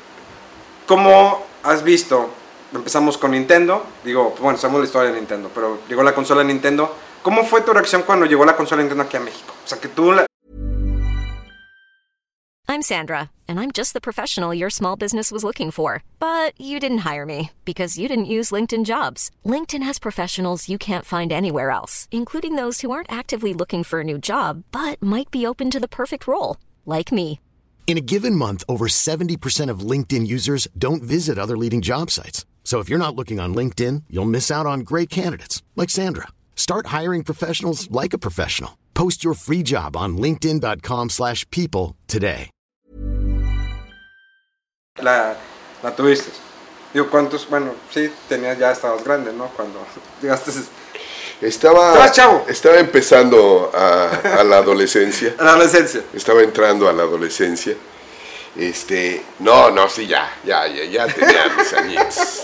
¿cómo 0.87 1.45
has 1.65 1.83
visto? 1.83 2.31
Empezamos 2.73 3.17
con 3.17 3.31
Nintendo, 3.31 3.87
digo, 4.05 4.35
bueno, 4.41 4.59
sabemos 4.59 4.83
la 4.83 4.87
historia 4.87 5.11
de 5.11 5.17
Nintendo, 5.17 5.51
pero 5.55 5.81
llegó 5.89 6.03
la 6.03 6.15
consola 6.15 6.43
de 6.43 6.49
Nintendo. 6.49 6.95
¿Cómo 7.23 7.43
fue 7.45 7.63
tu 7.63 7.73
reacción 7.73 8.03
cuando 8.03 8.27
llegó 8.27 8.45
la 8.45 8.55
consola 8.57 8.83
de 8.83 8.89
Nintendo 8.89 9.05
aquí 9.05 9.17
a 9.17 9.21
México? 9.21 9.55
O 9.65 9.69
sea, 9.69 9.79
que 9.79 9.89
tú 9.89 10.13
la... 10.13 10.27
I'm 12.71 12.83
Sandra, 12.83 13.31
and 13.49 13.59
I'm 13.59 13.73
just 13.73 13.95
the 13.95 14.01
professional 14.03 14.53
your 14.53 14.69
small 14.69 14.95
business 14.95 15.33
was 15.33 15.43
looking 15.43 15.71
for. 15.71 16.03
But 16.19 16.53
you 16.61 16.79
didn't 16.79 16.99
hire 16.99 17.25
me 17.25 17.51
because 17.65 17.99
you 17.99 18.07
didn't 18.07 18.27
use 18.27 18.51
LinkedIn 18.51 18.85
jobs. 18.85 19.31
LinkedIn 19.47 19.83
has 19.83 19.99
professionals 19.99 20.69
you 20.69 20.77
can't 20.77 21.07
find 21.07 21.33
anywhere 21.33 21.71
else, 21.71 22.07
including 22.11 22.57
those 22.57 22.83
who 22.83 22.91
aren't 22.91 23.11
actively 23.11 23.55
looking 23.55 23.83
for 23.85 24.01
a 24.01 24.05
new 24.05 24.19
job 24.19 24.65
but 24.73 25.03
might 25.03 25.31
be 25.31 25.47
open 25.47 25.71
to 25.71 25.81
the 25.81 25.89
perfect 25.89 26.27
role, 26.27 26.59
like 26.85 27.11
me. 27.11 27.41
In 27.87 27.97
a 27.97 28.03
given 28.03 28.35
month, 28.35 28.65
over 28.69 28.87
70% 28.87 29.71
of 29.71 29.81
LinkedIn 29.81 30.27
users 30.27 30.69
don't 30.77 31.03
visit 31.03 31.39
other 31.39 31.57
leading 31.57 31.81
job 31.81 32.11
sites. 32.11 32.45
So 32.69 32.81
if 32.81 32.91
you're 32.91 32.99
not 32.99 33.17
looking 33.17 33.41
on 33.41 33.55
LinkedIn, 33.55 34.03
you'll 34.11 34.27
miss 34.27 34.51
out 34.51 34.67
on 34.67 34.81
great 34.81 35.09
candidates 35.09 35.63
like 35.75 35.89
Sandra. 35.89 36.29
Start 36.55 36.89
hiring 36.89 37.25
professionals 37.25 37.91
like 37.91 38.13
a 38.13 38.19
professional. 38.19 38.77
Post 38.93 39.25
your 39.25 39.33
free 39.33 39.63
job 39.63 39.97
on 39.97 40.19
linkedin.com/people 40.19 41.09
slash 41.09 41.47
people 41.51 41.97
today. 42.07 42.51
la, 45.01 45.35
la 45.83 45.97
tuviste. 45.97 46.31
Digo, 46.93 47.09
¿cuántos? 47.09 47.49
Bueno, 47.49 47.75
sí, 47.91 48.11
tenías 48.29 48.59
ya 48.59 48.73
estabas 48.73 49.03
grande, 49.03 49.33
¿no? 49.33 49.49
Cuando 49.57 49.81
llegaste. 50.21 50.51
Estaba, 51.41 52.13
chavo. 52.13 52.45
estaba 52.49 52.79
empezando 52.79 53.71
a, 53.73 54.41
a 54.41 54.45
la 54.45 54.59
adolescencia. 54.59 55.37
A 55.39 55.45
la 55.45 55.51
adolescencia. 55.53 56.03
Estaba 56.13 56.43
entrando 56.43 56.87
a 56.87 56.93
la 56.93 57.05
adolescencia. 57.05 57.77
Este, 58.57 59.23
no, 59.41 59.71
no, 59.71 59.89
sí, 59.89 60.07
ya, 60.07 60.33
ya, 60.45 60.67
ya, 60.67 60.85
ya 60.85 61.07
tenía 61.07 61.49
mis 61.57 61.73
añitos. 61.73 62.43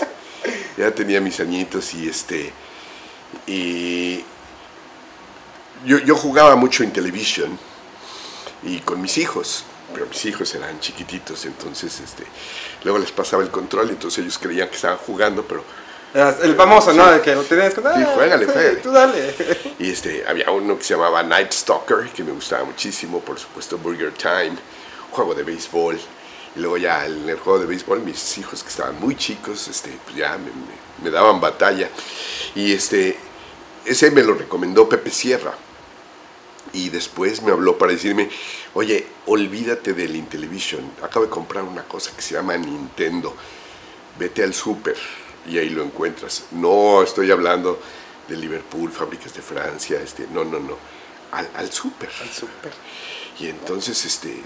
Ya 0.77 0.91
tenía 0.91 1.19
mis 1.21 1.39
añitos 1.39 1.93
y 1.93 2.07
este, 2.09 2.51
y 3.47 4.17
yo, 5.85 5.97
yo 5.99 6.15
jugaba 6.15 6.55
mucho 6.55 6.83
en 6.83 6.91
televisión 6.91 7.57
y 8.63 8.79
con 8.79 9.01
mis 9.01 9.17
hijos, 9.17 9.63
pero 9.93 10.05
mis 10.05 10.23
hijos 10.25 10.53
eran 10.53 10.79
chiquititos, 10.79 11.45
entonces 11.45 11.99
este, 11.99 12.23
luego 12.83 12.99
les 12.99 13.11
pasaba 13.11 13.41
el 13.43 13.49
control, 13.49 13.89
entonces 13.89 14.19
ellos 14.19 14.37
creían 14.37 14.67
que 14.69 14.75
estaban 14.75 14.97
jugando, 14.97 15.43
pero 15.47 15.63
Eras 16.13 16.37
El 16.41 16.55
famoso, 16.55 16.91
Sí. 16.91 16.97
¿no? 16.97 17.11
De 17.11 17.19
que 17.21 17.35
lo 17.35 17.43
tenías 17.43 17.73
que 17.73 17.81
Sí, 17.81 18.05
juégale, 18.15 18.45
juégale. 18.45 18.77
Tú 18.77 18.91
dale. 18.91 19.35
Y 19.79 19.91
este, 19.91 20.23
había 20.25 20.49
uno 20.49 20.77
que 20.77 20.83
se 20.85 20.93
llamaba 20.93 21.21
Night 21.23 21.51
Stalker, 21.51 22.09
que 22.15 22.23
me 22.23 22.31
gustaba 22.31 22.63
muchísimo, 22.63 23.19
por 23.19 23.37
supuesto 23.37 23.77
Burger 23.77 24.13
Time, 24.13 24.55
juego 25.15 25.33
de 25.33 25.43
béisbol. 25.43 25.99
Y 26.55 26.59
luego 26.59 26.77
ya 26.77 27.05
en 27.05 27.27
el 27.27 27.37
juego 27.39 27.59
de 27.59 27.65
béisbol, 27.65 28.01
mis 28.01 28.37
hijos 28.37 28.63
que 28.63 28.69
estaban 28.69 28.99
muy 28.99 29.15
chicos, 29.15 29.67
este, 29.67 29.89
pues 30.05 30.15
ya 30.15 30.37
me, 30.37 30.45
me- 30.51 30.85
me 31.03 31.09
daban 31.09 31.41
batalla. 31.41 31.89
Y 32.55 32.71
este, 32.73 33.17
ese 33.85 34.11
me 34.11 34.23
lo 34.23 34.33
recomendó 34.35 34.87
Pepe 34.87 35.09
Sierra. 35.11 35.53
Y 36.73 36.89
después 36.89 37.41
me 37.41 37.51
habló 37.51 37.77
para 37.77 37.91
decirme, 37.93 38.29
oye, 38.73 39.05
olvídate 39.27 39.93
del 39.93 40.15
Intellivision. 40.15 40.81
Acabo 41.01 41.25
de 41.25 41.31
comprar 41.31 41.63
una 41.63 41.83
cosa 41.83 42.11
que 42.15 42.21
se 42.21 42.33
llama 42.33 42.57
Nintendo. 42.57 43.33
Vete 44.19 44.43
al 44.43 44.53
súper 44.53 44.95
y 45.47 45.57
ahí 45.57 45.69
lo 45.69 45.83
encuentras. 45.83 46.45
No 46.51 47.01
estoy 47.03 47.31
hablando 47.31 47.79
de 48.27 48.35
Liverpool, 48.37 48.91
fábricas 48.91 49.33
de 49.33 49.41
Francia, 49.41 49.99
este, 50.01 50.25
no, 50.31 50.43
no, 50.43 50.59
no. 50.59 50.77
Al, 51.31 51.47
al 51.55 51.71
súper. 51.71 52.09
Al 52.21 52.29
súper. 52.29 52.71
Y 53.39 53.47
entonces, 53.47 54.03
este, 54.05 54.41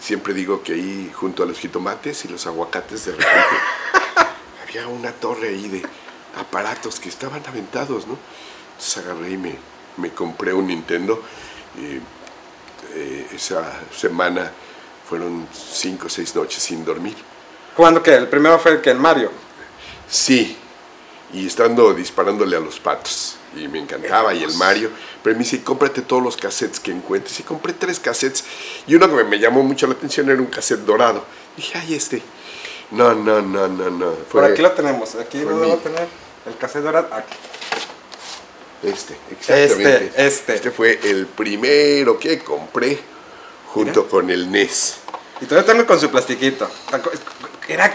siempre 0.00 0.34
digo 0.34 0.62
que 0.62 0.74
ahí 0.74 1.10
junto 1.14 1.42
a 1.42 1.46
los 1.46 1.58
jitomates 1.58 2.24
y 2.24 2.28
los 2.28 2.46
aguacates 2.46 3.06
de 3.06 3.12
repente 3.12 3.56
había 4.62 4.86
una 4.88 5.12
torre 5.12 5.48
ahí 5.48 5.68
de 5.68 5.82
aparatos 6.36 7.00
que 7.00 7.08
estaban 7.08 7.42
aventados, 7.46 8.06
¿no? 8.06 8.16
Entonces 8.72 9.04
agarré 9.04 9.30
y 9.32 9.36
me, 9.36 9.56
me 9.96 10.10
compré 10.10 10.52
un 10.52 10.68
Nintendo. 10.68 11.22
Y, 11.78 12.00
eh, 12.92 13.26
esa 13.34 13.80
semana 13.96 14.50
fueron 15.08 15.46
cinco 15.52 16.06
o 16.06 16.10
seis 16.10 16.34
noches 16.34 16.62
sin 16.62 16.84
dormir. 16.84 17.16
¿Jugando 17.76 18.02
qué? 18.02 18.14
El 18.14 18.28
primero 18.28 18.58
fue 18.58 18.72
el 18.72 18.80
que 18.80 18.90
el 18.90 18.98
Mario. 18.98 19.30
Sí, 20.08 20.56
y 21.32 21.46
estando 21.46 21.94
disparándole 21.94 22.56
a 22.56 22.60
los 22.60 22.80
patos. 22.80 23.36
Y 23.56 23.66
me 23.68 23.80
encantaba, 23.80 24.32
y 24.32 24.44
el 24.44 24.54
Mario. 24.54 24.90
Pero 25.22 25.36
me 25.36 25.42
dice, 25.42 25.62
cómprate 25.62 26.02
todos 26.02 26.22
los 26.22 26.36
cassettes 26.36 26.78
que 26.78 26.92
encuentres. 26.92 27.40
Y 27.40 27.42
compré 27.42 27.72
tres 27.72 27.98
cassettes. 27.98 28.44
Y 28.86 28.94
uno 28.94 29.14
que 29.14 29.24
me 29.24 29.38
llamó 29.38 29.62
mucho 29.62 29.86
la 29.86 29.94
atención 29.94 30.30
era 30.30 30.40
un 30.40 30.46
cassette 30.46 30.80
dorado. 30.80 31.24
dije, 31.56 31.78
ay, 31.78 31.94
este. 31.94 32.22
No, 32.90 33.14
no, 33.14 33.40
no, 33.40 33.68
no, 33.68 33.90
no. 33.90 34.12
Por 34.30 34.44
aquí 34.44 34.62
lo 34.62 34.72
tenemos. 34.72 35.14
Aquí 35.16 35.38
lo 35.40 35.58
debo 35.58 35.76
tener. 35.78 36.06
El 36.46 36.56
cassette 36.56 36.82
dorado. 36.82 37.08
Aquí. 37.12 37.36
Este, 38.82 39.16
exactamente. 39.30 40.06
Este, 40.06 40.26
este. 40.26 40.54
Este 40.54 40.70
fue 40.70 40.98
el 41.02 41.26
primero 41.26 42.18
que 42.18 42.38
compré 42.38 42.98
junto 43.72 44.00
Mira. 44.00 44.10
con 44.10 44.30
el 44.30 44.50
NES. 44.50 44.96
Y 45.40 45.46
todavía 45.46 45.72
tengo 45.72 45.86
con 45.86 45.98
su 45.98 46.10
plastiquito. 46.10 46.68
Era 47.68 47.92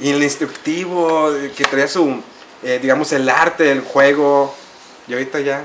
el 0.00 0.22
instructivo 0.22 1.30
que 1.56 1.64
traía 1.64 1.88
su, 1.88 2.22
eh, 2.62 2.78
digamos, 2.80 3.12
el 3.12 3.28
arte 3.28 3.64
del 3.64 3.82
juego. 3.82 4.54
Y 5.08 5.12
ahorita 5.12 5.40
ya. 5.40 5.64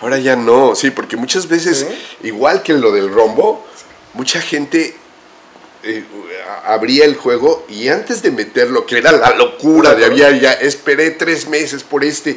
Ahora 0.00 0.18
ya 0.18 0.34
no, 0.34 0.74
sí, 0.74 0.90
porque 0.90 1.16
muchas 1.16 1.48
veces, 1.48 1.86
¿Sí? 1.88 2.26
igual 2.28 2.62
que 2.62 2.72
lo 2.72 2.90
del 2.90 3.12
rombo, 3.12 3.64
mucha 4.14 4.40
gente 4.40 4.96
eh, 5.84 6.04
abría 6.64 7.04
el 7.04 7.14
juego 7.16 7.64
y 7.68 7.88
antes 7.88 8.22
de 8.22 8.32
meterlo, 8.32 8.84
que 8.86 8.98
era 8.98 9.12
la 9.12 9.34
locura 9.36 9.94
de 9.94 10.04
había 10.04 10.32
ya, 10.32 10.52
esperé 10.52 11.12
tres 11.12 11.48
meses 11.48 11.84
por 11.84 12.02
este 12.04 12.36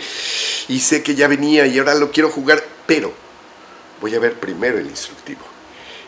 y 0.68 0.80
sé 0.80 1.02
que 1.02 1.16
ya 1.16 1.28
venía 1.28 1.66
y 1.66 1.80
ahora 1.80 1.96
lo 1.96 2.12
quiero 2.12 2.30
jugar, 2.30 2.64
pero 2.86 3.12
voy 4.00 4.14
a 4.14 4.20
ver 4.20 4.36
primero 4.36 4.78
el 4.78 4.86
instructivo 4.88 5.42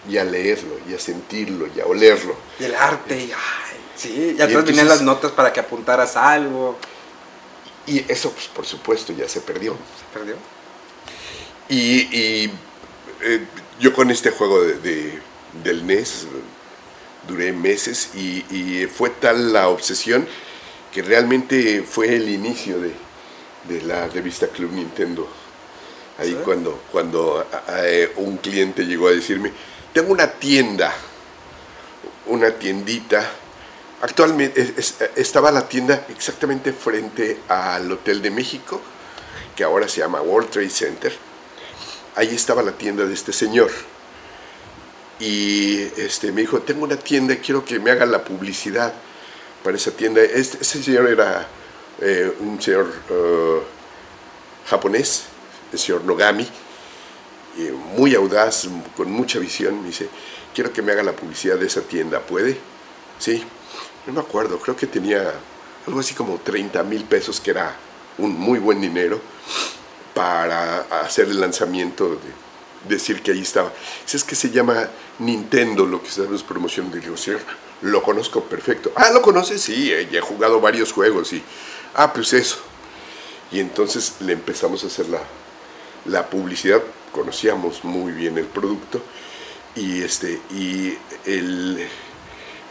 y 0.08 0.18
a 0.18 0.24
leerlo 0.24 0.76
y 0.88 0.94
a 0.94 1.00
sentirlo 1.00 1.68
y 1.76 1.80
a 1.80 1.86
olerlo. 1.88 2.36
Y 2.60 2.66
el 2.66 2.76
arte. 2.76 3.16
Y, 3.18 3.32
ay, 3.32 3.78
sí, 3.96 4.36
y 4.38 4.42
atrás 4.42 4.60
entonces- 4.60 4.86
las 4.86 5.02
notas 5.02 5.32
para 5.32 5.52
que 5.52 5.60
apuntaras 5.60 6.16
algo. 6.16 6.78
Y 7.88 8.06
eso, 8.12 8.32
pues, 8.32 8.48
por 8.48 8.66
supuesto, 8.66 9.14
ya 9.14 9.28
se 9.28 9.42
perdió. 9.42 9.74
Se 9.74 10.18
perdió. 10.20 10.36
Y, 11.70 12.02
y, 12.16 12.52
eh, 13.22 13.46
yo 13.80 13.94
con 13.94 14.12
este 14.12 14.32
juego 14.32 14.62
de, 14.62 14.78
de- 14.80 15.20
del 15.64 15.86
NES 15.86 16.28
duré 17.28 17.52
meses 17.52 18.10
y, 18.16 18.46
y 18.50 18.88
fue 18.88 19.10
tal 19.10 19.54
la 19.54 19.68
obsesión 19.70 20.28
que 20.94 21.02
realmente 21.02 21.84
fue 21.84 22.16
el 22.16 22.30
inicio 22.30 22.80
de, 22.80 22.94
de 23.70 23.82
la 23.82 24.08
revista 24.08 24.48
Club 24.48 24.72
Nintendo. 24.74 25.28
Ahí 26.20 26.32
¿Sí? 26.32 26.38
cuando, 26.44 26.82
cuando 26.92 27.46
eh, 27.70 28.12
un 28.18 28.38
cliente 28.38 28.86
llegó 28.86 29.08
a 29.08 29.12
decirme, 29.12 29.52
tengo 29.94 30.12
una 30.12 30.28
tienda, 30.32 30.94
una 32.28 32.52
tiendita. 32.52 33.30
Actualmente 34.02 34.62
es- 34.62 34.74
es- 34.78 34.96
estaba 35.16 35.52
la 35.52 35.68
tienda 35.70 36.06
exactamente 36.10 36.74
frente 36.74 37.40
al 37.48 37.92
Hotel 37.92 38.22
de 38.22 38.32
México, 38.32 38.82
que 39.56 39.64
ahora 39.64 39.88
se 39.88 40.00
llama 40.00 40.22
World 40.22 40.50
Trade 40.50 40.70
Center 40.70 41.14
ahí 42.16 42.36
estaba 42.36 42.62
la 42.62 42.74
tienda 42.74 43.06
de 43.06 43.14
este 43.14 43.32
señor. 43.32 43.72
Y 45.20 45.78
este, 45.98 46.32
me 46.32 46.42
dijo, 46.42 46.60
tengo 46.62 46.84
una 46.84 46.98
tienda, 46.98 47.36
quiero 47.38 47.64
que 47.64 47.80
me 47.80 47.92
hagan 47.92 48.12
la 48.12 48.24
publicidad 48.24 48.94
para 49.64 49.78
esa 49.78 49.92
tienda. 49.92 50.22
Este, 50.22 50.58
ese 50.62 50.84
señor 50.84 51.08
era 51.08 51.48
eh, 52.02 52.34
un 52.40 52.62
señor 52.62 52.92
eh, 53.10 53.62
japonés, 54.70 55.24
el 55.72 55.80
señor 55.80 56.04
Nogami, 56.04 56.48
muy 57.96 58.16
audaz, 58.16 58.68
con 58.98 59.12
mucha 59.12 59.38
visión. 59.40 59.82
Me 59.82 59.88
dice, 59.88 60.10
quiero 60.54 60.74
que 60.74 60.82
me 60.82 60.92
haga 60.92 61.04
la 61.04 61.14
publicidad 61.14 61.58
de 61.58 61.68
esa 61.68 61.82
tienda, 61.82 62.20
¿puede? 62.20 62.58
Sí, 63.20 63.44
no 64.08 64.14
me 64.14 64.20
acuerdo, 64.20 64.60
creo 64.60 64.76
que 64.76 64.88
tenía 64.88 65.34
algo 65.88 66.00
así 66.00 66.14
como 66.14 66.38
30 66.38 66.84
mil 66.84 67.04
pesos, 67.04 67.40
que 67.40 67.52
era 67.52 67.76
un 68.18 68.38
muy 68.38 68.60
buen 68.60 68.82
dinero 68.82 69.20
para 70.14 70.82
hacer 71.02 71.28
el 71.28 71.40
lanzamiento, 71.40 72.10
de 72.10 72.96
decir 72.96 73.22
que 73.22 73.32
ahí 73.32 73.42
estaba. 73.42 73.72
Si 74.06 74.18
es 74.18 74.24
que 74.24 74.36
se 74.36 74.50
llama 74.50 74.90
Nintendo 75.20 75.86
lo 75.86 76.02
que 76.02 76.10
estamos 76.10 76.44
promocionando, 76.44 76.98
digo, 76.98 77.16
"Sí, 77.16 77.32
lo 77.82 78.04
conozco 78.04 78.44
perfecto. 78.44 78.92
Ah, 78.96 79.10
¿lo 79.12 79.22
conoces? 79.22 79.62
Sí, 79.62 79.92
eh, 79.92 80.08
ya 80.12 80.20
he 80.20 80.22
jugado 80.22 80.62
varios 80.62 80.92
juegos 80.92 81.34
y, 81.34 81.42
ah, 81.96 82.14
pues 82.14 82.34
eso. 82.34 82.58
Y 83.52 83.60
entonces 83.60 84.16
le 84.22 84.34
empezamos 84.34 84.84
a 84.84 84.88
hacer 84.88 85.10
la, 85.10 85.22
la 86.06 86.30
publicidad, 86.30 86.82
conocíamos 87.12 87.84
muy 87.84 88.12
bien 88.14 88.38
el 88.38 88.46
producto 88.46 89.02
y, 89.76 90.02
este, 90.04 90.40
y 90.52 90.98
el, 91.26 91.88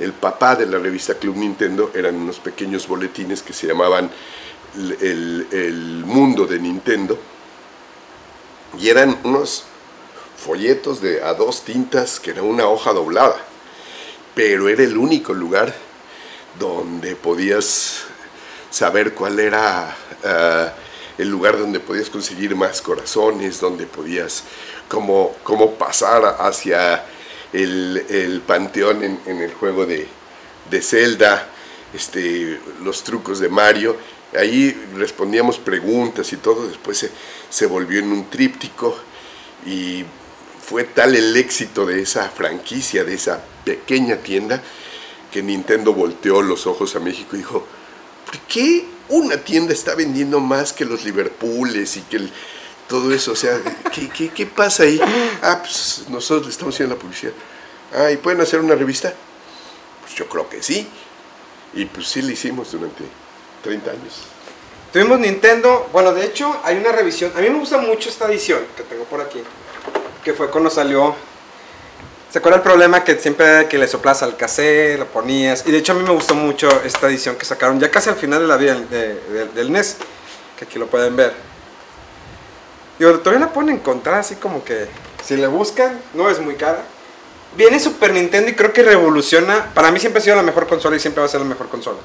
el 0.01 0.15
papá 0.15 0.57
de 0.57 0.67
la 0.67 0.79
revista 0.79 1.15
Club 1.15 1.37
Nintendo 1.37 1.93
eran 1.95 2.17
unos 2.17 2.39
pequeños 2.39 2.89
boletines 2.89 3.43
que 3.43 3.53
se 3.53 3.67
llamaban 3.67 4.11
el, 4.75 6.03
mundo 6.07 6.47
de 6.47 6.59
Nintendo. 6.59 7.19
Y 8.79 8.89
eran 8.89 9.19
unos 9.25 9.65
folletos 10.37 11.03
de 11.03 11.23
a 11.23 11.35
dos 11.35 11.65
tintas 11.65 12.19
que 12.19 12.31
era 12.31 12.43
una 12.43 12.67
hoja 12.67 12.93
doblada. 12.93 13.37
Pero 14.35 14.69
era 14.69 14.83
el 14.83 14.97
único 14.97 15.35
lugar 15.35 15.75
donde 16.59 17.15
podías 17.15 18.05
saber 18.71 19.13
cuál 19.13 19.39
era 19.39 19.95
ah, 20.25 20.73
el 21.19 21.29
lugar 21.29 21.59
donde 21.59 21.79
podías 21.79 22.09
conseguir 22.09 22.57
más 22.57 22.81
corazones, 22.81 23.61
donde 23.61 23.85
podías 23.87 24.45
cómo 24.89 25.75
pasar 25.79 26.37
hacia 26.41 27.05
el, 27.53 28.05
el 28.09 28.41
panteón 28.41 29.03
en, 29.03 29.41
el 29.41 29.53
juego 29.55 29.87
de, 29.87 30.07
de 30.71 30.83
Zelda, 30.83 31.49
este, 31.95 32.61
los 32.83 33.03
trucos 33.03 33.41
de 33.41 33.49
Mario. 33.49 33.97
Ahí 34.39 34.77
respondíamos 34.97 35.59
preguntas 35.59 36.33
y 36.33 36.37
todo, 36.37 36.69
después 36.69 36.99
se, 36.99 37.11
se 37.49 37.67
volvió 37.67 37.99
en 37.99 38.13
un 38.13 38.31
tríptico 38.31 38.97
y 39.67 40.05
fue 40.65 40.85
tal 40.85 41.17
el 41.17 41.37
éxito 41.37 41.85
de 41.85 42.01
esa 42.03 42.29
franquicia, 42.29 43.03
de 43.03 43.15
esa 43.15 43.43
pequeña 43.65 44.17
tienda, 44.19 44.63
que 45.33 45.43
Nintendo 45.43 45.93
volteó 45.93 46.43
los 46.43 46.67
ojos 46.67 46.95
a 46.95 47.01
México 47.01 47.35
y 47.35 47.39
dijo, 47.39 47.67
¿por 48.27 48.39
qué 48.43 48.85
una 49.09 49.39
tienda 49.39 49.73
está 49.73 49.97
vendiendo 49.97 50.39
más 50.39 50.73
que 50.73 50.85
los 50.85 51.05
Liverpooles 51.05 51.97
y 51.97 52.03
que 52.03 52.17
el- 52.19 52.33
todo 52.91 53.11
eso? 53.15 53.33
O 53.33 53.37
sea, 53.37 53.59
¿qué, 53.95 54.11
qué, 54.11 54.29
qué 54.29 54.45
pasa 54.47 54.83
ahí? 54.83 55.01
Ah, 55.43 55.61
pues 55.63 56.05
nosotros 56.09 56.47
le 56.47 56.53
estamos 56.53 56.75
haciendo 56.75 56.97
la 56.97 57.01
publicidad. 57.01 57.33
Ah, 57.97 58.11
¿y 58.11 58.17
pueden 58.19 58.41
hacer 58.43 58.61
una 58.61 58.75
revista? 58.75 59.15
Pues 60.03 60.15
yo 60.17 60.27
creo 60.29 60.49
que 60.49 60.63
sí. 60.63 60.87
Y 61.73 61.85
pues 61.87 62.09
sí 62.09 62.21
le 62.21 62.33
hicimos 62.33 62.73
durante 62.73 63.05
30 63.63 63.91
años. 63.93 64.15
Tuvimos 64.93 65.21
Nintendo, 65.21 65.89
bueno, 65.93 66.13
de 66.13 66.25
hecho 66.27 66.61
hay 66.65 66.77
una 66.77 66.91
revisión, 66.91 67.31
a 67.37 67.41
mí 67.41 67.49
me 67.49 67.61
gusta 67.61 67.79
mucho 67.79 68.09
esta 68.09 68.27
edición 68.27 68.59
que 68.77 68.83
tengo 68.83 69.05
por 69.05 69.21
aquí, 69.21 69.41
que 70.25 70.33
fue 70.35 70.51
cuando 70.51 70.69
salió, 70.69 71.15
¿se 72.29 72.39
acuerda 72.39 72.57
el 72.57 72.65
problema 72.65 73.05
que 73.05 73.17
siempre 73.17 73.69
que 73.69 73.79
le 73.79 73.87
soplas 73.87 74.25
al 74.25 74.37
cassette, 74.37 74.99
lo 74.99 75.07
ponías? 75.07 75.63
Y 75.65 75.71
de 75.71 75.79
hecho 75.79 75.93
a 75.93 75.95
mí 75.95 76.03
me 76.03 76.11
gustó 76.11 76.35
mucho 76.35 76.69
esta 76.85 77.07
edición 77.07 77.37
que 77.37 77.45
sacaron 77.45 77.79
ya 77.79 77.89
casi 77.89 78.09
al 78.11 78.17
final 78.17 78.41
de 78.41 78.49
la 78.49 78.57
vida 78.57 78.75
de- 78.81 79.15
de- 79.15 79.45
del 79.55 79.71
NES, 79.71 79.97
que 80.59 80.65
aquí 80.65 80.77
lo 80.77 80.89
pueden 80.89 81.15
ver. 81.15 81.35
Digo, 83.01 83.19
todavía 83.21 83.47
la 83.47 83.53
pueden 83.55 83.77
encontrar 83.77 84.17
así 84.17 84.35
como 84.35 84.63
que, 84.63 84.87
si 85.25 85.35
le 85.35 85.47
buscan, 85.47 85.99
no 86.13 86.29
es 86.29 86.39
muy 86.39 86.55
cara. 86.55 86.83
Viene 87.57 87.81
Super 87.81 88.13
Nintendo 88.13 88.51
y 88.51 88.55
creo 88.55 88.75
que 88.75 88.83
revoluciona, 88.83 89.73
para 89.73 89.91
mí 89.91 89.99
siempre 89.99 90.21
ha 90.21 90.23
sido 90.23 90.37
la 90.37 90.43
mejor 90.43 90.67
consola 90.67 90.97
y 90.97 91.01
siempre 91.01 91.23
va 91.23 91.25
a 91.25 91.31
ser 91.31 91.41
la 91.41 91.47
mejor 91.47 91.71
consola. 91.71 91.97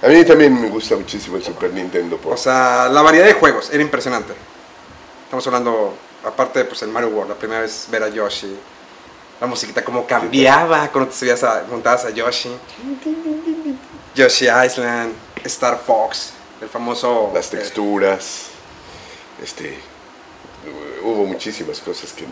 A 0.00 0.08
mí 0.08 0.24
también 0.24 0.58
me 0.58 0.70
gusta 0.70 0.96
muchísimo 0.96 1.36
el 1.36 1.44
Super 1.44 1.74
Nintendo. 1.74 2.16
Por... 2.16 2.32
O 2.32 2.36
sea, 2.38 2.88
la 2.88 3.02
variedad 3.02 3.26
de 3.26 3.34
juegos 3.34 3.68
era 3.70 3.82
impresionante. 3.82 4.32
Estamos 5.24 5.46
hablando, 5.46 5.94
aparte, 6.24 6.64
pues 6.64 6.80
el 6.80 6.88
Mario 6.88 7.10
World, 7.10 7.32
la 7.32 7.36
primera 7.36 7.60
vez 7.60 7.86
ver 7.90 8.02
a 8.02 8.08
Yoshi. 8.08 8.56
La 9.42 9.46
musiquita 9.46 9.84
como 9.84 10.06
cambiaba 10.06 10.88
cuando 10.90 11.10
te 11.10 11.18
subías 11.18 11.44
a, 11.44 11.64
montabas 11.70 12.06
a 12.06 12.10
Yoshi. 12.10 12.50
Yoshi 14.14 14.46
Island, 14.46 15.12
Star 15.44 15.78
Fox, 15.86 16.32
el 16.62 16.68
famoso... 16.70 17.30
las 17.34 17.52
eh, 17.52 17.58
texturas, 17.58 18.46
este, 19.42 19.89
hubo 21.02 21.24
muchísimas 21.26 21.80
cosas 21.80 22.12
que. 22.12 22.24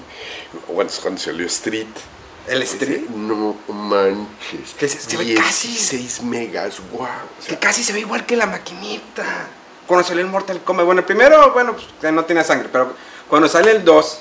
Cuando, 0.66 0.92
cuando 1.02 1.20
salió 1.20 1.46
Street. 1.46 1.86
El 2.46 2.62
Street. 2.62 3.02
No 3.10 3.56
manches. 3.68 4.74
Que 4.78 4.88
se- 4.88 5.00
se 5.00 5.16
ve 5.16 5.34
casi- 5.34 5.68
16 5.68 6.22
megas, 6.22 6.76
wow. 6.92 7.06
Que 7.46 7.58
casi 7.58 7.84
se 7.84 7.92
ve 7.92 8.00
igual 8.00 8.24
que 8.24 8.36
la 8.36 8.46
maquinita. 8.46 9.48
Cuando 9.86 10.06
salió 10.06 10.22
el 10.24 10.30
Mortal 10.30 10.62
Kombat. 10.62 10.86
Bueno, 10.86 11.04
primero, 11.04 11.52
bueno, 11.52 11.72
pues 11.74 11.86
que 12.00 12.10
no 12.12 12.24
tenía 12.24 12.44
sangre. 12.44 12.68
Pero 12.72 12.94
cuando 13.28 13.48
sale 13.48 13.70
el 13.72 13.84
2, 13.84 14.18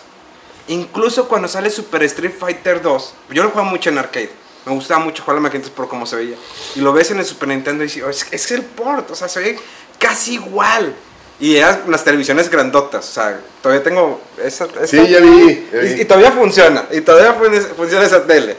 incluso 0.69 1.27
cuando 1.27 1.47
sale 1.47 1.69
Super 1.69 2.03
Street 2.03 2.33
Fighter 2.38 2.81
2, 2.81 3.13
yo 3.31 3.43
lo 3.43 3.49
jugaba 3.49 3.69
mucho 3.69 3.89
en 3.89 3.97
arcade. 3.97 4.31
Me 4.65 4.73
gustaba 4.73 4.99
mucho 4.99 5.23
jugar 5.23 5.36
la 5.36 5.41
maquinita 5.43 5.69
por 5.69 5.88
cómo 5.88 6.05
se 6.05 6.17
veía. 6.17 6.36
Y 6.75 6.81
lo 6.81 6.91
ves 6.91 7.12
en 7.12 7.19
el 7.19 7.25
Super 7.25 7.47
Nintendo 7.49 7.83
y 7.83 7.88
dices, 7.88 8.03
"Oh, 8.03 8.10
es, 8.10 8.25
es 8.31 8.51
el 8.51 8.63
port, 8.63 9.10
o 9.12 9.15
sea, 9.15 9.29
se 9.29 9.39
ve 9.39 9.60
casi 9.97 10.33
igual. 10.33 10.93
Y 11.39 11.56
eran 11.58 11.84
unas 11.86 12.04
televisiones 12.04 12.50
grandotas, 12.50 13.08
o 13.10 13.12
sea, 13.13 13.39
todavía 13.62 13.84
tengo 13.84 14.19
esa... 14.43 14.65
esa- 14.65 14.88
Sí, 14.88 15.08
ya 15.08 15.19
vi, 15.19 15.67
ya 15.71 15.80
vi. 15.80 15.88
Y, 15.89 16.02
y 16.02 16.06
todavía 16.06 16.32
funciona, 16.32 16.86
y 16.91 17.02
todavía 17.02 17.34
fun- 17.34 17.76
funciona 17.76 18.06
esa 18.06 18.26
tele. 18.26 18.56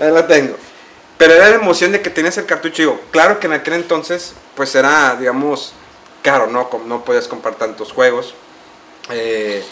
Ahí 0.00 0.10
la 0.10 0.26
tengo. 0.26 0.56
Pero 1.18 1.32
era 1.34 1.48
la 1.50 1.54
emoción 1.54 1.92
de 1.92 2.02
que 2.02 2.10
tenías 2.10 2.36
el 2.36 2.44
cartucho. 2.46 2.82
Digo, 2.82 3.00
claro 3.12 3.38
que 3.38 3.46
en 3.46 3.52
aquel 3.54 3.74
entonces, 3.74 4.32
pues 4.56 4.74
era, 4.74 5.14
digamos, 5.16 5.72
caro, 6.22 6.48
¿no? 6.48 6.68
No 6.86 7.04
podías 7.04 7.28
comprar 7.28 7.54
tantos 7.54 7.92
juegos. 7.92 8.34
Eh, 9.10 9.62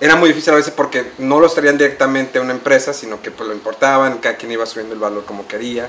era 0.00 0.16
muy 0.16 0.28
difícil 0.30 0.52
a 0.52 0.56
veces 0.56 0.72
porque 0.74 1.12
no 1.18 1.40
los 1.40 1.54
traían 1.54 1.76
directamente 1.78 2.38
a 2.38 2.42
una 2.42 2.52
empresa, 2.52 2.92
sino 2.92 3.20
que 3.20 3.30
pues 3.30 3.48
lo 3.48 3.54
importaban, 3.54 4.18
cada 4.18 4.36
quien 4.36 4.52
iba 4.52 4.64
subiendo 4.66 4.94
el 4.94 5.00
valor 5.00 5.24
como 5.24 5.46
quería. 5.46 5.88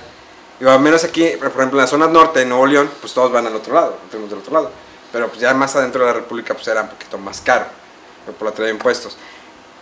Y 0.59 0.65
al 0.65 0.79
menos 0.79 1.03
aquí, 1.03 1.27
por 1.37 1.47
ejemplo, 1.47 1.77
en 1.79 1.85
la 1.85 1.87
zona 1.87 2.07
norte 2.07 2.39
de 2.39 2.45
Nuevo 2.45 2.65
León, 2.65 2.89
pues 2.99 3.13
todos 3.13 3.31
van 3.31 3.47
al 3.47 3.55
otro 3.55 3.73
lado, 3.73 3.97
tenemos 4.11 4.29
del 4.29 4.39
otro 4.39 4.53
lado. 4.53 4.71
Pero 5.13 5.29
pues 5.29 5.39
ya 5.39 5.53
más 5.53 5.73
adentro 5.75 6.01
de 6.01 6.07
la 6.07 6.13
República, 6.13 6.53
pues 6.55 6.67
era 6.67 6.81
un 6.81 6.89
poquito 6.89 7.17
más 7.17 7.39
caro, 7.39 7.65
por 8.37 8.49
la 8.49 8.53
traía 8.53 8.71
impuestos. 8.71 9.15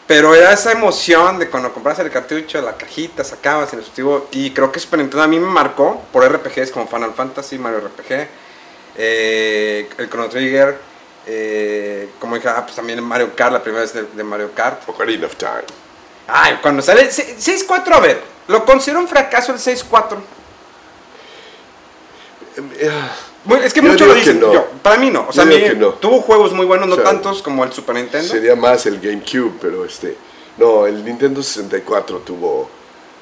Pero 0.06 0.36
era 0.36 0.52
esa 0.52 0.74
emoción 0.74 1.40
de 1.40 1.50
cuando 1.50 1.74
compras 1.74 1.98
el 2.00 2.12
cartucho, 2.12 2.62
la 2.62 2.76
cajita, 2.76 3.24
sacabas 3.24 3.72
el 3.72 3.80
dispositivo. 3.80 4.28
Y 4.32 4.52
creo 4.52 4.70
que 4.70 4.80
Super 4.80 5.00
Nintendo 5.00 5.24
a 5.24 5.28
mí 5.28 5.40
me 5.40 5.48
marcó 5.48 6.04
por 6.12 6.30
RPGs 6.30 6.72
como 6.72 6.86
Final 6.86 7.14
Fantasy, 7.14 7.58
Mario 7.58 7.80
RPG, 7.80 8.28
eh, 8.98 9.90
el 9.98 10.10
Chrono 10.10 10.28
Trigger. 10.28 10.78
eh, 11.28 12.10
como 12.20 12.36
dije, 12.36 12.50
ah, 12.50 12.64
pues 12.64 12.76
también 12.76 13.02
Mario 13.02 13.34
Kart, 13.36 13.54
la 13.54 13.64
primera 13.64 13.84
vez 13.84 13.94
de, 13.94 14.04
de 14.04 14.24
Mario 14.24 14.52
Kart. 14.54 14.82
Ocarina 14.90 15.28
of 15.28 15.36
Time. 15.36 15.64
Ay, 16.28 16.60
cuando 16.62 16.82
sale 16.82 17.04
el 17.04 17.10
6-4, 17.10 17.94
a 17.94 18.00
ver, 18.00 18.22
lo 18.48 18.66
considero 18.66 19.00
un 19.00 19.08
fracaso 19.08 19.54
el 19.54 19.60
6-4. 19.60 20.18
Bueno, 23.44 23.64
es 23.64 23.74
que 23.74 23.82
muchos 23.82 24.08
lo 24.08 24.14
dicen. 24.14 24.40
no. 24.40 24.54
yo, 24.54 24.68
para 24.84 24.98
mí 24.98 25.10
no. 25.10 25.26
O 25.28 25.34
sea, 25.34 25.44
a 25.44 25.46
mí 25.48 25.58
no. 25.76 25.90
tuvo 25.94 26.22
juegos 26.22 26.54
muy 26.54 26.66
buenos, 26.66 26.88
no 26.88 26.94
O 26.94 26.98
sea, 26.98 27.06
tantos 27.06 27.42
como 27.42 27.64
el 27.64 27.74
Super 27.74 27.96
Nintendo. 27.96 28.28
Sería 28.28 28.56
más 28.56 28.86
el 28.86 29.00
GameCube, 29.00 29.54
pero 29.60 29.86
este. 29.86 30.16
No, 30.58 30.86
el 30.86 31.04
Nintendo 31.04 31.42
64 31.42 32.20
tuvo, 32.20 32.70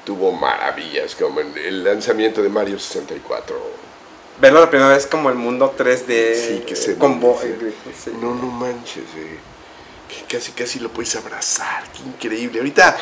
tuvo 0.04 0.32
maravillas, 0.32 1.14
como 1.14 1.40
el, 1.40 1.84
lanzamiento 1.84 2.42
de 2.42 2.48
Mario 2.48 2.78
64. 2.78 3.56
Verlo 4.40 4.60
la 4.60 4.70
primera 4.70 4.90
vez 4.90 5.06
como 5.06 5.30
el 5.30 5.36
mundo 5.36 5.74
3D. 5.76 6.34
Sí, 6.34 6.64
que 6.66 6.76
se 6.76 6.94
sí. 6.94 6.98
No, 8.20 8.34
no 8.34 8.46
manches, 8.46 9.04
eh. 9.16 9.38
Que 10.08 10.36
casi, 10.36 10.52
casi 10.52 10.80
lo 10.80 10.90
puedes 10.90 11.14
abrazar. 11.16 11.84
Qué 11.92 12.02
increíble. 12.02 12.58
Ahorita 12.58 12.96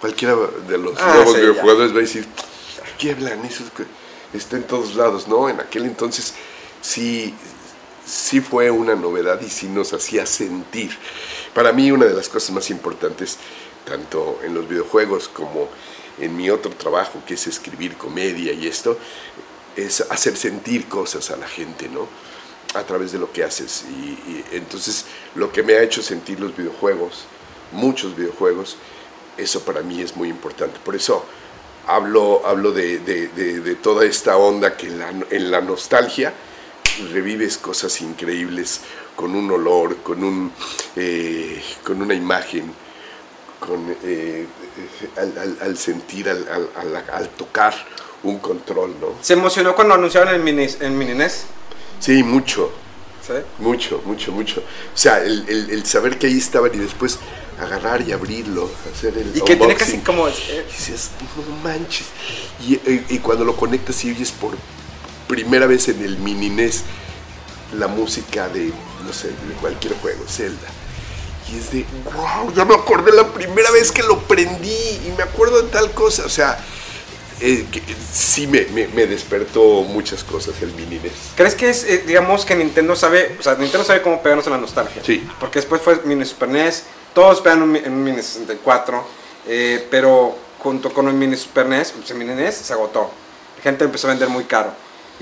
cualquiera 0.00 0.36
de 0.68 0.78
los 0.78 0.98
Ah, 0.98 1.14
nuevos 1.14 1.34
sí, 1.34 1.40
videojugadores 1.40 1.92
va 1.92 1.98
a 1.98 2.00
decir, 2.00 2.26
¿qué 2.98 3.12
hablan? 3.12 3.44
Eso 3.44 3.64
está 4.32 4.56
en 4.56 4.64
todos 4.64 4.94
lados, 4.94 5.28
¿no? 5.28 5.48
En 5.48 5.60
aquel 5.60 5.84
entonces 5.84 6.34
sí, 6.82 7.34
sí 8.06 8.40
fue 8.40 8.70
una 8.70 8.94
novedad 8.94 9.40
y 9.40 9.48
sí 9.48 9.68
nos 9.68 9.92
hacía 9.94 10.26
sentir. 10.26 10.90
Para 11.54 11.72
mí 11.72 11.90
una 11.90 12.04
de 12.06 12.14
las 12.14 12.28
cosas 12.28 12.50
más 12.50 12.68
importantes, 12.70 13.38
tanto 13.86 14.40
en 14.44 14.52
los 14.54 14.68
videojuegos 14.68 15.28
como 15.28 15.68
en 16.20 16.36
mi 16.36 16.50
otro 16.50 16.70
trabajo, 16.72 17.22
que 17.26 17.34
es 17.34 17.46
escribir 17.46 17.96
comedia 17.96 18.52
y 18.52 18.66
esto, 18.66 18.98
es 19.76 20.02
hacer 20.10 20.36
sentir 20.36 20.86
cosas 20.88 21.30
a 21.30 21.36
la 21.36 21.48
gente, 21.48 21.88
¿no? 21.88 22.06
A 22.74 22.82
través 22.84 23.12
de 23.12 23.18
lo 23.18 23.32
que 23.32 23.42
haces. 23.44 23.84
Y, 23.88 24.44
entonces 24.56 25.06
lo 25.34 25.50
que 25.52 25.62
me 25.62 25.74
ha 25.74 25.82
hecho 25.82 26.02
sentir 26.02 26.38
los 26.40 26.54
videojuegos, 26.56 27.24
muchos 27.72 28.14
videojuegos, 28.16 28.76
eso 29.38 29.60
para 29.64 29.80
mí 29.80 30.02
es 30.02 30.14
muy 30.16 30.28
importante. 30.28 30.78
Por 30.84 30.94
eso 30.94 31.24
hablo, 31.86 32.42
hablo 32.46 32.72
de, 32.72 32.98
de- 32.98 33.28
de- 33.28 33.74
toda 33.76 34.04
esta 34.04 34.36
onda 34.36 34.76
que 34.76 34.88
la, 34.90 35.08
en 35.30 35.50
la 35.50 35.60
nostalgia 35.60 36.32
revives 37.12 37.56
cosas 37.58 38.00
increíbles 38.00 38.80
con 39.16 39.34
un 39.34 39.50
olor, 39.50 39.96
con, 39.98 40.22
un, 40.24 40.52
eh, 40.96 41.62
con 41.84 42.00
una 42.02 42.14
imagen, 42.14 42.72
con, 43.60 43.90
eh, 44.02 44.46
eh, 44.46 45.08
al, 45.18 45.38
al- 45.38 45.58
al 45.60 45.78
sentir, 45.78 46.28
al, 46.28 46.46
al- 47.12 47.28
tocar 47.30 47.74
un 48.22 48.38
control, 48.38 48.94
¿no? 49.00 49.08
Se 49.20 49.32
emocionó 49.34 49.74
cuando 49.74 49.94
anunciaron 49.94 50.34
el 50.34 50.40
mini, 50.42 50.66
el 50.80 50.90
mini 50.92 51.14
NES. 51.14 51.44
Sí, 52.00 52.22
mucho, 52.22 52.72
¿sí? 53.26 53.34
mucho, 53.58 54.00
mucho, 54.04 54.32
mucho. 54.32 54.60
O 54.60 54.96
sea, 54.96 55.22
el, 55.22 55.44
el- 55.48 55.70
el 55.70 55.86
saber 55.86 56.18
que 56.18 56.26
ahí 56.28 56.38
estaban 56.38 56.74
y 56.74 56.78
después 56.78 57.18
agarrar 57.60 58.02
y 58.02 58.12
abrirlo, 58.12 58.68
hacer 58.92 59.16
el 59.18 59.36
Y 59.36 59.40
que 59.42 59.54
tiene 59.56 59.74
casi 59.76 59.98
como. 59.98 60.26
eh, 60.26 60.32
Y 60.68 60.72
dices, 60.72 61.10
no 61.36 61.56
manches. 61.62 62.06
Y, 62.60 62.74
y- 62.74 63.06
y 63.10 63.18
cuando 63.18 63.44
lo 63.44 63.54
conectas 63.54 64.04
y 64.04 64.10
oyes 64.10 64.32
por 64.32 64.56
primera 65.32 65.66
vez 65.66 65.88
en 65.88 66.02
el 66.04 66.18
mini 66.18 66.50
NES 66.50 66.82
la 67.78 67.86
música 67.88 68.48
de, 68.50 68.70
no 69.06 69.12
sé, 69.14 69.28
de 69.28 69.54
cualquier 69.60 69.94
juego, 69.94 70.24
Zelda. 70.28 70.68
Y 71.50 71.56
es 71.58 71.70
de, 71.72 71.86
wow, 72.14 72.52
ya 72.54 72.66
me 72.66 72.74
acordé 72.74 73.12
la 73.12 73.26
primera 73.32 73.70
vez 73.70 73.90
que 73.90 74.02
lo 74.02 74.18
prendí 74.20 74.70
y 75.06 75.12
me 75.16 75.22
acuerdo 75.22 75.62
de 75.62 75.68
tal 75.70 75.90
cosa. 75.92 76.24
O 76.26 76.28
sea, 76.28 76.58
eh, 77.40 77.66
que- 77.72 77.82
sí 78.12 78.46
me, 78.46 78.66
me- 78.66 78.88
me 78.88 79.06
despertó 79.06 79.82
muchas 79.84 80.22
cosas 80.22 80.54
el 80.60 80.72
mini 80.74 80.98
NES. 80.98 81.12
¿Crees 81.34 81.54
que 81.54 81.70
es, 81.70 81.84
eh, 81.84 82.04
digamos, 82.06 82.44
que 82.44 82.54
Nintendo 82.54 82.94
sabe, 82.94 83.36
o 83.40 83.42
sea, 83.42 83.54
Nintendo 83.54 83.84
sabe 83.86 84.02
cómo 84.02 84.22
pegarnos 84.22 84.46
en 84.46 84.52
la 84.52 84.58
nostalgia? 84.58 85.02
Sí. 85.02 85.26
Porque 85.40 85.58
después 85.60 85.80
fue 85.80 85.98
Mini 86.04 86.26
Super 86.26 86.50
NES, 86.50 86.82
todos 87.14 87.40
pegan 87.40 87.62
un 87.62 87.74
un 87.74 88.04
Mini 88.04 88.18
64, 88.22 89.02
eh, 89.48 89.88
pero 89.90 90.36
junto 90.58 90.92
con 90.92 91.08
el 91.08 91.14
Mini 91.14 91.36
Super 91.36 91.64
NES, 91.66 91.92
pues 91.92 92.10
el 92.10 92.18
Mini 92.18 92.34
NES 92.34 92.54
se 92.56 92.72
agotó. 92.74 93.10
La 93.56 93.62
gente 93.62 93.84
empezó 93.84 94.06
a 94.08 94.10
vender 94.10 94.28
muy 94.28 94.44
caro. 94.44 94.72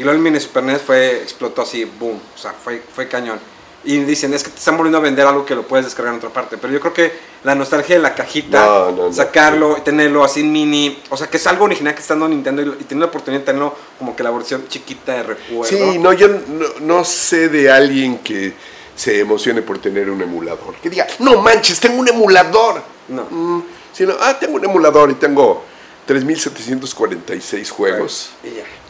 Y 0.00 0.02
luego 0.02 0.16
el 0.16 0.22
Mini 0.22 0.40
Super 0.40 0.62
NES 0.62 0.80
fue, 0.80 1.20
explotó 1.20 1.60
así, 1.60 1.84
boom, 1.84 2.18
o 2.34 2.38
sea, 2.38 2.52
fue, 2.54 2.82
fue 2.94 3.06
cañón. 3.06 3.38
Y 3.84 3.98
dicen, 3.98 4.32
es 4.32 4.42
que 4.42 4.48
te 4.48 4.56
están 4.56 4.78
volviendo 4.78 4.96
a 4.96 5.02
vender 5.02 5.26
algo 5.26 5.44
que 5.44 5.54
lo 5.54 5.62
puedes 5.64 5.84
descargar 5.84 6.14
en 6.14 6.18
otra 6.18 6.30
parte. 6.30 6.56
Pero 6.56 6.72
yo 6.72 6.80
creo 6.80 6.94
que 6.94 7.12
la 7.44 7.54
nostalgia 7.54 7.96
de 7.96 8.00
la 8.00 8.14
cajita, 8.14 8.64
No, 8.64 8.90
no, 8.92 9.06
no. 9.08 9.12
sacarlo, 9.12 9.76
tenerlo 9.84 10.24
así 10.24 10.40
en 10.40 10.52
mini, 10.52 11.02
o 11.10 11.18
sea, 11.18 11.26
que 11.26 11.36
es 11.36 11.46
algo 11.46 11.66
original 11.66 11.92
que 11.94 12.00
está 12.00 12.14
dando 12.14 12.28
Nintendo 12.28 12.62
y, 12.62 12.68
y 12.80 12.84
tiene 12.84 13.00
la 13.00 13.08
oportunidad 13.08 13.40
de 13.40 13.44
tenerlo 13.46 13.76
como 13.98 14.16
que 14.16 14.22
la 14.22 14.30
versión 14.30 14.66
chiquita 14.68 15.12
de 15.12 15.22
recuerdo. 15.22 15.64
Sí, 15.64 15.98
no, 15.98 16.14
yo 16.14 16.28
no, 16.28 16.66
no 16.80 17.04
sé 17.04 17.50
de 17.50 17.70
alguien 17.70 18.20
que 18.20 18.54
se 18.96 19.20
emocione 19.20 19.60
por 19.60 19.80
tener 19.80 20.08
un 20.08 20.22
emulador. 20.22 20.76
Que 20.82 20.88
diga, 20.88 21.06
no 21.18 21.42
manches, 21.42 21.78
tengo 21.78 22.00
un 22.00 22.08
emulador. 22.08 22.82
No. 23.08 23.26
Mm, 23.28 23.64
sino, 23.92 24.14
ah, 24.18 24.38
tengo 24.40 24.54
un 24.54 24.64
emulador 24.64 25.10
y 25.10 25.14
tengo 25.14 25.62
3.746 26.10 27.70
juegos 27.70 28.30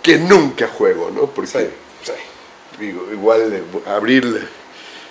que 0.02 0.18
nunca 0.18 0.68
juego, 0.68 1.10
¿no? 1.10 1.26
Porque, 1.26 1.50
Sí, 2.02 2.12
digo, 2.78 3.06
igual 3.12 3.62
abrir 3.86 4.48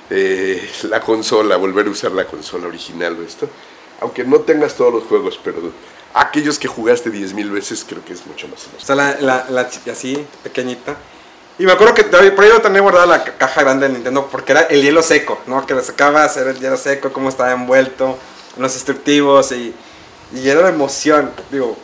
eh, 0.10 0.70
la 0.84 1.00
consola, 1.02 1.56
volver 1.58 1.86
a 1.88 1.90
usar 1.92 2.12
la 2.12 2.26
consola 2.26 2.68
original 2.68 3.18
o 3.20 3.24
esto, 3.24 3.48
aunque 4.02 4.24
no 4.24 4.40
tengas 4.40 4.74
todos 4.76 4.92
los 4.94 5.04
juegos, 5.04 5.40
pero 5.44 5.58
aquellos 6.16 6.58
que 6.58 6.68
jugaste 6.68 7.12
10.000 7.12 7.52
veces 7.52 7.86
creo 7.88 8.04
que 8.04 8.14
es 8.14 8.26
mucho 8.26 8.48
más 8.48 8.68
O 8.82 8.84
sea, 8.84 8.96
la, 8.96 9.18
la, 9.22 9.46
la 9.50 9.70
así, 9.92 10.26
pequeñita. 10.42 10.98
Y 11.60 11.66
me 11.66 11.74
acuerdo 11.74 11.94
que 11.94 12.04
por 12.06 12.44
ahí 12.44 12.50
yo 12.50 12.62
tenía 12.62 12.82
guardada 12.82 13.06
la 13.06 13.24
ca- 13.24 13.38
caja 13.38 13.62
grande 13.62 13.88
de 13.88 13.94
Nintendo 13.94 14.28
porque 14.32 14.54
era 14.54 14.62
el 14.62 14.82
hielo 14.82 15.04
seco, 15.04 15.40
¿no? 15.46 15.68
Que 15.68 15.76
le 15.76 15.84
sacaba 15.84 16.24
hacer 16.24 16.48
el 16.48 16.58
hielo 16.60 16.78
seco, 16.78 17.12
cómo 17.12 17.30
estaba 17.30 17.52
envuelto, 17.52 18.18
los 18.58 18.74
instructivos 18.74 19.52
y, 19.52 19.74
y 20.34 20.50
era 20.50 20.62
la 20.62 20.70
emoción. 20.70 21.30
Digo, 21.52 21.78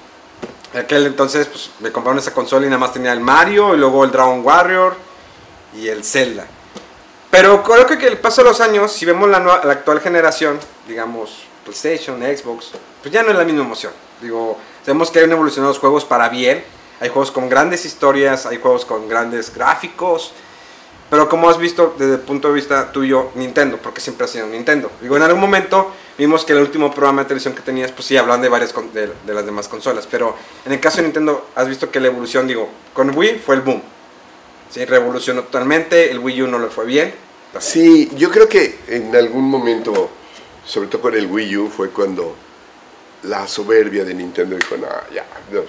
en 0.76 0.82
aquel 0.82 1.06
entonces 1.08 1.48
pues, 1.48 1.72
me 1.80 1.90
compraron 1.90 2.20
esa 2.20 2.34
consola 2.34 2.66
y 2.66 2.70
nada 2.70 2.80
más 2.80 2.92
tenía 2.92 3.14
el 3.14 3.22
Mario 3.22 3.74
y 3.74 3.78
luego 3.78 4.04
el 4.04 4.12
Dragon 4.12 4.46
Warrior 4.46 4.98
y 5.74 5.88
el 5.88 6.04
Zelda. 6.04 6.46
Pero 7.32 7.64
creo 7.64 7.86
que, 7.88 8.06
el 8.06 8.18
paso 8.18 8.44
de 8.44 8.50
los 8.50 8.60
años, 8.60 8.92
si 8.92 9.06
vemos 9.06 9.30
la, 9.30 9.40
la 9.40 9.72
actual 9.72 10.02
generación, 10.02 10.60
digamos 10.86 11.46
PlayStation, 11.64 12.20
Xbox, 12.20 12.72
pues 13.02 13.14
ya 13.14 13.24
no 13.24 13.32
es 13.32 13.38
la 13.38 13.46
misma 13.46 13.62
emoción. 13.62 13.94
Digo, 14.22 14.58
sabemos 14.84 15.12
que 15.12 15.22
han 15.22 15.32
evolucionado 15.32 15.72
los 15.72 15.80
juegos 15.80 16.04
para 16.04 16.28
bien. 16.28 16.62
Hay 17.00 17.08
juegos 17.08 17.32
con 17.32 17.48
grandes 17.48 17.86
historias, 17.86 18.46
hay 18.46 18.58
juegos 18.58 18.84
con 18.84 19.08
grandes 19.08 19.54
gráficos. 19.54 20.34
Pero 21.10 21.30
como 21.30 21.50
has 21.50 21.58
visto 21.58 21.96
desde 21.98 22.16
el 22.16 22.20
punto 22.22 22.48
de 22.48 22.56
vista 22.56 22.92
tuyo, 22.92 23.30
Nintendo, 23.36 23.78
porque 23.82 24.02
siempre 24.02 24.26
ha 24.26 24.28
sido 24.28 24.48
Nintendo. 24.48 24.92
Digo, 25.02 25.16
en 25.16 25.24
algún 25.24 25.40
momento 25.40 25.92
vimos 26.18 26.44
que 26.46 26.54
el 26.54 26.60
último 26.60 26.92
programa 26.92 27.22
de 27.22 27.28
televisión 27.28 27.54
que 27.54 27.62
tenías, 27.62 27.92
pues 27.92 28.08
sí, 28.08 28.18
hablan 28.18 28.42
de 28.42 28.50
varias 28.50 28.74
de, 28.94 29.12
de 29.26 29.34
las 29.34 29.46
demás 29.46 29.68
consolas. 29.68 30.08
Pero 30.10 30.36
en 30.66 30.72
el 30.72 30.80
caso 30.80 30.98
de 30.98 31.04
Nintendo, 31.04 31.50
has 31.56 31.68
visto 31.68 31.92
que 31.92 32.00
la 32.00 32.08
evolución, 32.08 32.48
digo, 32.48 32.70
con 32.94 33.16
Wii 33.16 33.40
fue 33.40 33.56
el 33.56 33.62
boom. 33.62 33.82
Sí, 34.70 34.84
revolucionó 34.86 35.44
totalmente. 35.44 36.10
El 36.10 36.20
Wii 36.20 36.44
U 36.44 36.48
no 36.48 36.60
le 36.60 36.68
fue 36.68 36.86
bien. 36.86 37.14
Sí, 37.60 38.12
yo 38.18 38.32
creo 38.32 38.50
que 38.50 38.80
en 38.88 39.16
algún 39.16 39.50
momento 39.50 40.10
sobre 40.66 40.88
todo 40.88 41.02
con 41.02 41.16
el 41.16 41.28
Wii 41.28 41.58
U, 41.58 41.70
fue 41.70 41.90
cuando 41.90 42.36
la 43.24 43.48
soberbia 43.48 44.04
de 44.04 44.14
Nintendo 44.14 44.56
dijo, 44.56 44.78
no, 44.78 44.88
ya. 45.14 45.26
no". 45.52 45.62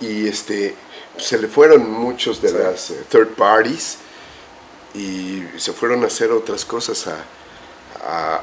Y 0.00 0.28
este, 0.28 0.74
se 1.16 1.38
le 1.38 1.48
fueron 1.48 1.90
muchos 1.90 2.42
de 2.42 2.52
las 2.52 2.90
eh, 2.90 3.04
third 3.08 3.28
parties 3.28 3.98
y 4.94 5.42
se 5.58 5.72
fueron 5.72 6.04
a 6.04 6.06
hacer 6.08 6.30
otras 6.32 6.64
cosas 6.64 7.06
a, 7.08 7.24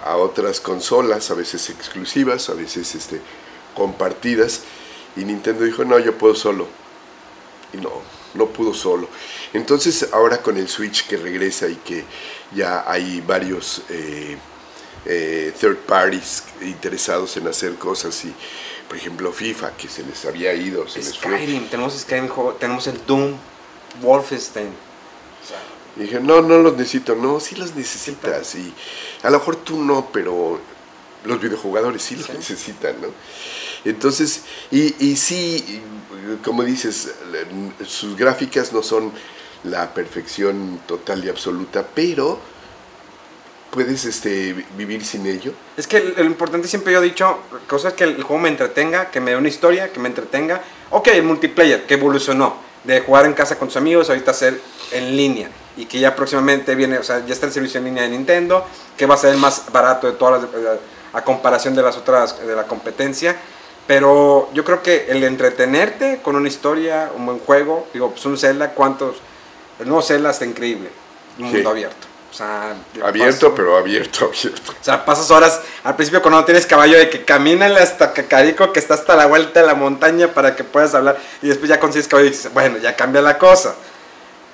a- 0.04 0.16
otras 0.18 0.60
consolas, 0.60 1.30
a 1.32 1.34
veces 1.36 1.70
exclusivas, 1.70 2.50
a 2.50 2.54
veces 2.54 2.95
este, 2.95 3.22
compartidas. 3.76 4.62
Y 5.16 5.26
Nintendo 5.26 5.64
dijo, 5.64 5.84
no, 5.86 6.00
yo 6.00 6.18
puedo 6.18 6.36
solo. 6.36 6.68
Y 7.74 7.78
no, 7.78 7.91
no 8.34 8.47
pudo 8.47 8.74
solo. 8.74 9.08
Entonces 9.54 10.08
ahora 10.12 10.41
con 10.41 10.58
el 10.58 10.68
Switch 10.68 11.08
que 11.08 11.18
regresa 11.18 11.68
y 11.68 11.76
que 11.76 12.04
ya 12.56 12.84
hay 12.89 13.22
varios 13.22 13.82
eh, 13.89 14.38
eh, 15.06 15.54
third 15.60 15.78
parties 15.78 16.43
interesados 16.62 17.38
en 17.38 17.47
hacer 17.47 17.76
cosas 17.76 18.24
y 18.26 18.34
por 18.88 18.97
ejemplo 18.97 19.32
FIFA 19.32 19.72
que 19.78 19.88
se 19.88 20.04
les 20.04 20.26
había 20.26 20.54
ido, 20.54 20.84
tenemos 21.70 22.00
Skyrim, 22.00 22.58
tenemos 22.60 22.88
el 22.88 23.06
Doom, 23.06 23.34
Wolfenstein. 24.02 24.70
Y 25.97 26.02
dije, 26.02 26.20
no, 26.20 26.41
no 26.41 26.60
los 26.60 26.78
necesito. 26.78 27.16
No, 27.16 27.39
sí 27.39 27.56
los 27.56 27.76
necesitas. 27.76 28.56
Y 28.56 28.74
a 29.24 29.30
lo 29.30 29.39
mejor 29.39 29.56
tú 29.58 29.84
no, 29.84 30.10
pero 30.14 30.60
los 31.26 31.41
videojugadores 31.41 32.02
sí 32.02 32.16
los 32.16 32.30
necesitan, 32.30 33.02
¿no? 33.02 33.08
Entonces, 33.86 34.43
y, 34.72 34.95
y 35.06 35.16
sí, 35.16 35.82
como 36.43 36.64
dices, 36.64 37.14
sus 37.86 38.16
gráficas 38.18 38.72
no 38.74 38.84
son 38.84 39.12
la 39.64 39.93
perfección 39.93 40.80
total 40.88 41.24
y 41.26 41.30
absoluta, 41.30 41.86
pero 41.93 42.39
puedes 43.72 44.06
este, 44.06 44.54
vi- 44.54 44.66
vivir 44.78 45.06
sin 45.06 45.26
ello. 45.28 45.54
Es 45.78 45.88
que 45.88 46.14
lo 46.18 46.24
importante 46.24 46.68
siempre 46.68 46.93
yo 46.93 47.00
he 47.02 47.06
dicho, 47.06 47.39
cosas 47.68 47.93
que 47.93 48.04
el 48.06 48.24
juego 48.24 48.41
me 48.41 48.50
entretenga, 48.50 49.12
que 49.12 49.20
me 49.20 49.32
dé 49.32 49.38
una 49.38 49.47
historia, 49.50 49.91
que 49.91 50.00
me 50.00 50.08
entretenga. 50.10 50.62
Ok, 50.91 51.08
el 51.10 51.24
multiplayer, 51.24 51.86
que 51.86 51.93
evolucionó, 51.95 52.56
de 52.84 53.02
jugar 53.02 53.26
en 53.26 53.34
casa 53.34 53.58
con 53.60 53.68
tus 53.68 53.78
amigos, 53.78 54.10
ahorita 54.10 54.32
hacer 54.32 54.60
en 54.91 55.15
línea. 55.15 55.49
Y 55.77 55.85
que 55.85 55.99
ya 55.99 56.15
próximamente 56.15 56.75
viene, 56.75 56.97
o 56.97 57.03
sea, 57.03 57.25
ya 57.25 57.33
está 57.33 57.45
el 57.45 57.51
servicio 57.53 57.77
en 57.79 57.85
línea 57.85 58.03
de 58.03 58.09
Nintendo, 58.09 58.65
que 58.97 59.05
va 59.05 59.15
a 59.15 59.17
ser 59.17 59.31
el 59.33 59.37
más 59.39 59.63
barato 59.71 60.07
de 60.07 60.13
todas 60.13 60.41
las, 60.43 60.51
eh, 60.53 60.79
a 61.13 61.23
comparación 61.23 61.73
de 61.75 61.81
las 61.81 61.95
otras, 61.97 62.45
de 62.45 62.55
la 62.55 62.63
competencia. 62.63 63.35
Pero 63.87 64.49
yo 64.53 64.63
creo 64.63 64.83
que 64.83 65.07
el 65.09 65.23
entretenerte 65.23 66.19
con 66.21 66.35
una 66.35 66.47
historia, 66.47 67.09
un 67.15 67.25
buen 67.25 67.39
juego, 67.39 67.87
digo, 67.93 68.11
pues 68.11 68.23
un 68.25 68.37
Zelda, 68.37 68.71
¿cuántos? 68.71 69.15
El 69.79 69.87
nuevo 69.87 70.01
Zelda 70.03 70.29
está 70.31 70.45
increíble, 70.45 70.89
un 71.39 71.47
Sí. 71.47 71.53
mundo 71.55 71.69
abierto. 71.71 72.07
O 72.31 72.33
sea, 72.33 72.75
Abierto, 73.03 73.47
paso- 73.47 73.55
pero 73.55 73.75
abierto, 73.77 74.25
abierto. 74.31 74.71
o 74.79 74.83
sea, 74.83 75.03
pasas 75.03 75.31
horas 75.31 75.61
al 75.83 75.95
principio 75.95 76.21
cuando 76.21 76.39
no 76.39 76.45
tienes 76.45 76.67
caballo 76.67 76.99
de 76.99 77.09
que 77.09 77.25
camínale 77.25 77.79
hasta 77.79 78.13
Cacarico, 78.13 78.71
que 78.71 78.79
está 78.79 78.93
hasta 78.93 79.15
la 79.15 79.25
vuelta 79.25 79.61
de 79.61 79.65
la 79.65 79.73
montaña 79.73 80.27
para 80.35 80.55
que 80.55 80.63
puedas 80.63 80.93
hablar. 80.93 81.17
Y 81.41 81.47
después 81.47 81.67
ya 81.69 81.79
consigues 81.79 82.07
caballo 82.07 82.27
y 82.27 82.31
dices, 82.31 82.53
bueno, 82.53 82.77
ya 82.77 82.95
cambia 82.95 83.23
la 83.23 83.39
cosa. 83.39 83.73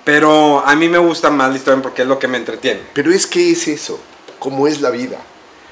Pero 0.05 0.65
a 0.65 0.75
mí 0.75 0.87
me 0.87 0.99
gusta 0.99 1.31
más 1.31 1.49
la 1.49 1.57
historia 1.57 1.81
porque 1.81 2.03
es 2.03 2.07
lo 2.07 2.19
que 2.19 2.27
me 2.27 2.37
entretiene. 2.37 2.81
Pero 2.93 3.11
es 3.11 3.25
que 3.25 3.51
es 3.51 3.67
eso, 3.67 3.99
como 4.39 4.67
es 4.67 4.79
la 4.79 4.91
vida. 4.91 5.17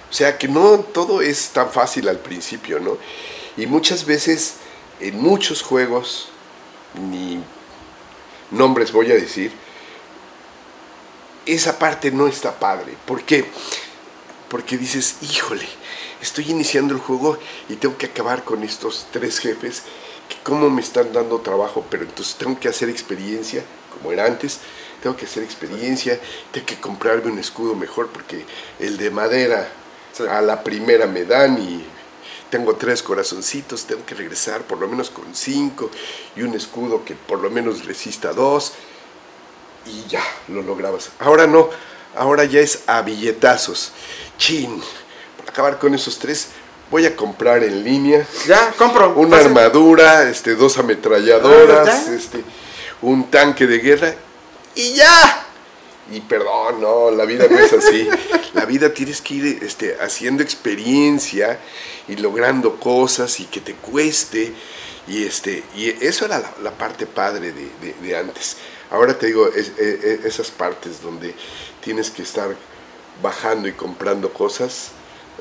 O 0.09 0.13
sea, 0.13 0.37
que 0.37 0.47
no 0.47 0.79
todo 0.79 1.21
es 1.21 1.49
tan 1.49 1.69
fácil 1.69 2.09
al 2.09 2.19
principio, 2.19 2.79
¿no? 2.79 2.97
Y 3.55 3.67
muchas 3.67 4.05
veces, 4.05 4.55
en 4.99 5.21
muchos 5.21 5.61
juegos, 5.61 6.29
ni 6.95 7.43
nombres 8.49 8.91
voy 8.91 9.11
a 9.11 9.15
decir, 9.15 9.51
esa 11.45 11.77
parte 11.77 12.11
no 12.11 12.27
está 12.27 12.59
padre. 12.59 12.95
¿Por 13.05 13.23
qué? 13.23 13.45
Porque 14.49 14.77
dices, 14.77 15.17
híjole, 15.21 15.67
estoy 16.21 16.49
iniciando 16.49 16.95
el 16.95 16.99
juego 16.99 17.37
y 17.69 17.75
tengo 17.75 17.97
que 17.97 18.07
acabar 18.07 18.43
con 18.43 18.63
estos 18.63 19.07
tres 19.11 19.39
jefes 19.39 19.83
que 20.29 20.37
cómo 20.43 20.69
me 20.69 20.81
están 20.81 21.11
dando 21.13 21.39
trabajo, 21.41 21.85
pero 21.89 22.03
entonces 22.03 22.35
tengo 22.35 22.59
que 22.59 22.69
hacer 22.69 22.89
experiencia, 22.89 23.63
como 24.03 24.11
era 24.11 24.25
antes, 24.25 24.59
tengo 25.01 25.15
que 25.15 25.25
hacer 25.25 25.43
experiencia, 25.43 26.19
tengo 26.51 26.65
que 26.65 26.77
comprarme 26.79 27.31
un 27.31 27.39
escudo 27.39 27.73
mejor 27.73 28.09
porque 28.09 28.45
el 28.79 28.97
de 28.97 29.09
madera 29.09 29.67
Sí. 30.11 30.23
a 30.29 30.41
la 30.41 30.61
primera 30.63 31.07
me 31.07 31.23
dan 31.25 31.57
y 31.57 31.83
tengo 32.51 32.75
tres 32.75 33.01
corazoncitos, 33.01 33.85
tengo 33.85 34.05
que 34.05 34.13
regresar 34.13 34.61
por 34.61 34.77
lo 34.77 34.87
menos 34.87 35.09
con 35.09 35.33
cinco 35.33 35.89
y 36.35 36.43
un 36.43 36.53
escudo 36.53 37.03
que 37.03 37.15
por 37.15 37.39
lo 37.39 37.49
menos 37.49 37.85
resista 37.85 38.31
dos 38.33 38.73
y 39.87 40.05
ya 40.07 40.21
lo 40.49 40.61
lograbas. 40.61 41.09
Ahora 41.19 41.47
no, 41.47 41.69
ahora 42.15 42.43
ya 42.43 42.59
es 42.59 42.81
a 42.85 43.01
billetazos. 43.01 43.91
Chin, 44.37 44.83
para 45.37 45.49
acabar 45.49 45.79
con 45.79 45.95
esos 45.95 46.19
tres, 46.19 46.49
voy 46.91 47.07
a 47.07 47.15
comprar 47.15 47.63
en 47.63 47.83
línea 47.83 48.27
Ya, 48.45 48.71
compro. 48.77 49.13
una 49.15 49.37
armadura, 49.37 50.29
este, 50.29 50.53
dos 50.53 50.77
ametralladoras, 50.77 51.87
Ah, 52.07 52.13
este, 52.13 52.43
un 53.03 53.29
tanque 53.29 53.67
de 53.67 53.77
guerra 53.79 54.15
y 54.75 54.93
ya. 54.95 55.45
Y 56.11 56.19
perdón, 56.21 56.81
no, 56.81 57.11
la 57.11 57.25
vida 57.25 57.45
no 57.49 57.57
es 57.59 57.71
así. 57.73 58.07
La 58.53 58.65
vida 58.65 58.93
tienes 58.93 59.19
que 59.19 59.33
ir 59.33 59.59
este, 59.63 59.97
haciendo 59.99 60.43
experiencia 60.43 61.59
y 62.07 62.17
logrando 62.17 62.79
cosas 62.79 63.39
y 63.39 63.45
que 63.45 63.61
te 63.61 63.73
cueste. 63.73 64.53
Y, 65.07 65.25
este, 65.25 65.63
y 65.75 65.89
eso 66.05 66.25
era 66.25 66.37
la, 66.39 66.53
la 66.61 66.71
parte 66.71 67.07
padre 67.07 67.51
de, 67.51 67.67
de- 67.81 67.93
de 67.99 68.15
antes. 68.17 68.57
Ahora 68.91 69.17
te 69.17 69.25
digo, 69.25 69.47
es- 69.47 69.71
e- 69.79 70.19
e- 70.23 70.27
esas 70.27 70.51
partes 70.51 71.01
donde 71.01 71.33
tienes 71.83 72.11
que 72.11 72.21
estar 72.21 72.55
bajando 73.23 73.67
y 73.67 73.71
comprando 73.73 74.31
cosas. 74.31 74.89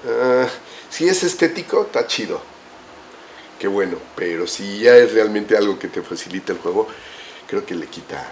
ah, 0.09 0.47
si 0.89 1.07
es 1.07 1.23
estético, 1.23 1.83
está 1.83 2.07
chido. 2.07 2.41
Qué 3.59 3.69
bueno, 3.69 3.99
pero 4.17 4.47
si 4.47 4.79
ya 4.79 4.97
es 4.97 5.13
realmente 5.13 5.55
algo 5.57 5.79
que 5.79 5.89
te 5.89 6.01
facilita 6.01 6.53
el 6.53 6.59
juego, 6.61 6.89
creo 7.53 7.67
que 7.67 7.75
le 7.75 7.87
quita 7.87 8.27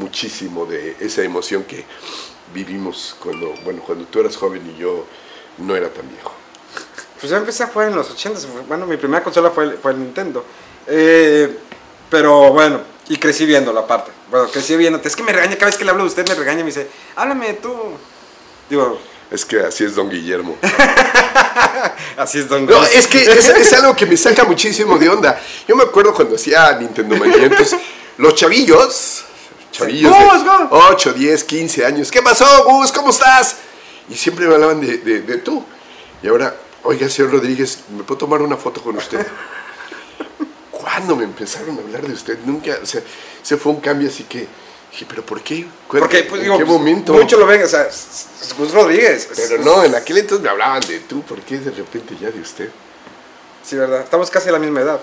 muchísimo 0.00 0.64
de 0.64 0.96
esa 0.98 1.20
emoción 1.20 1.64
que 1.64 1.84
vivimos 2.54 3.14
cuando, 3.22 3.52
bueno, 3.62 3.82
cuando 3.82 4.06
tú 4.06 4.18
eras 4.18 4.34
joven 4.34 4.62
y 4.74 4.80
yo 4.80 5.04
no 5.58 5.76
era 5.76 5.90
tan 5.90 6.08
viejo. 6.08 6.32
Pues 7.20 7.30
yo 7.30 7.36
empecé 7.36 7.64
a 7.64 7.66
jugar 7.66 7.88
en 7.88 7.96
los 7.96 8.10
80 8.10 8.40
Bueno, 8.66 8.86
mi 8.86 8.96
primera 8.96 9.22
consola 9.22 9.50
fue 9.50 9.64
el, 9.64 9.72
fue 9.76 9.92
el 9.92 9.98
Nintendo. 9.98 10.42
Eh, 10.86 11.54
pero 12.08 12.50
bueno, 12.54 12.80
y 13.10 13.18
crecí 13.18 13.44
viendo 13.44 13.74
la 13.74 13.86
parte. 13.86 14.10
Bueno, 14.30 14.48
crecí 14.48 14.74
viendo. 14.74 15.02
Es 15.04 15.14
que 15.14 15.22
me 15.22 15.34
regaña, 15.34 15.56
cada 15.56 15.66
vez 15.66 15.76
que 15.76 15.84
le 15.84 15.90
hablo 15.90 16.04
de 16.04 16.08
usted 16.08 16.26
me 16.26 16.34
regaña 16.34 16.60
y 16.60 16.62
me 16.62 16.70
dice, 16.70 16.88
háblame 17.14 17.52
tú. 17.54 17.74
Digo, 18.70 18.98
Es 19.30 19.44
que 19.44 19.60
así 19.60 19.84
es 19.84 19.94
don 19.94 20.08
Guillermo. 20.08 20.56
así 22.16 22.38
es 22.38 22.48
Don 22.48 22.64
No, 22.64 22.82
es 22.84 23.06
que 23.06 23.22
es, 23.22 23.50
es 23.50 23.72
algo 23.74 23.94
que 23.94 24.06
me 24.06 24.16
saca 24.16 24.44
muchísimo 24.44 24.96
de 24.96 25.10
onda. 25.10 25.38
Yo 25.68 25.76
me 25.76 25.82
acuerdo 25.82 26.14
cuando 26.14 26.36
hacía 26.36 26.72
Nintendo 26.78 27.16
Manía, 27.16 27.44
entonces 27.44 27.78
los 28.18 28.34
chavillos, 28.34 29.24
chavillos 29.72 30.12
de 30.16 30.24
Gus. 30.24 30.42
8, 30.70 31.12
10, 31.12 31.44
15 31.44 31.84
años, 31.86 32.10
¿qué 32.10 32.22
pasó, 32.22 32.64
Gus? 32.64 32.92
¿Cómo 32.92 33.10
estás? 33.10 33.56
Y 34.08 34.14
siempre 34.14 34.46
me 34.46 34.54
hablaban 34.54 34.80
de, 34.80 34.98
de- 34.98 35.20
de 35.22 35.36
tú. 35.38 35.64
Y 36.22 36.28
ahora, 36.28 36.56
oiga, 36.84 37.08
señor 37.08 37.32
Rodríguez, 37.32 37.80
¿me 37.96 38.02
puedo 38.04 38.18
tomar 38.18 38.40
una 38.42 38.56
foto 38.56 38.80
con 38.82 38.96
usted? 38.96 39.26
¿Cuándo 40.70 41.16
me 41.16 41.24
empezaron 41.24 41.76
a 41.78 41.82
hablar 41.82 42.06
de 42.06 42.12
usted? 42.12 42.38
Nunca, 42.44 42.78
o 42.82 42.86
sea, 42.86 43.02
se 43.42 43.56
fue 43.56 43.72
un 43.72 43.80
cambio 43.80 44.08
así 44.08 44.24
que 44.24 44.46
dije, 44.90 45.06
¿pero 45.08 45.24
por 45.24 45.42
qué? 45.42 45.66
Porque, 45.88 46.22
pues, 46.24 46.40
¿En 46.40 46.44
digo, 46.44 46.58
qué 46.58 46.64
pues, 46.64 46.78
momento? 46.78 47.12
mucho 47.14 47.36
lo 47.38 47.46
ven, 47.46 47.62
o 47.62 47.66
sea, 47.66 47.88
Gus 48.58 48.72
Rodríguez. 48.72 49.28
Pero 49.34 49.62
no, 49.62 49.84
en 49.84 49.94
aquel 49.94 50.18
entonces 50.18 50.42
me 50.44 50.50
hablaban 50.50 50.80
de 50.86 51.00
tú, 51.00 51.22
¿por 51.22 51.40
qué 51.40 51.58
de 51.58 51.70
repente 51.70 52.16
ya 52.20 52.30
de 52.30 52.40
usted? 52.40 52.70
Sí, 53.64 53.76
¿verdad? 53.76 54.02
Estamos 54.02 54.30
casi 54.30 54.48
a 54.48 54.52
la 54.52 54.58
misma 54.60 54.80
edad. 54.80 55.00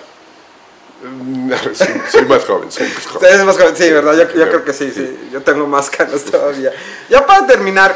No, 1.14 1.58
soy, 1.58 2.02
soy 2.10 2.26
más 2.26 2.46
joven, 2.46 2.72
soy 2.72 2.88
más 2.88 3.06
joven. 3.06 3.30
es 3.34 3.44
más 3.44 3.58
joven, 3.58 3.76
sí, 3.76 3.90
¿verdad? 3.92 4.14
Yo, 4.14 4.40
yo 4.40 4.48
creo 4.48 4.64
que 4.64 4.74
sí, 4.74 4.92
sí. 4.92 5.30
Yo 5.32 5.42
tengo 5.42 5.68
más 5.68 5.90
canas 5.90 6.24
todavía. 6.24 6.72
Ya 7.10 7.26
para 7.26 7.46
terminar, 7.46 7.96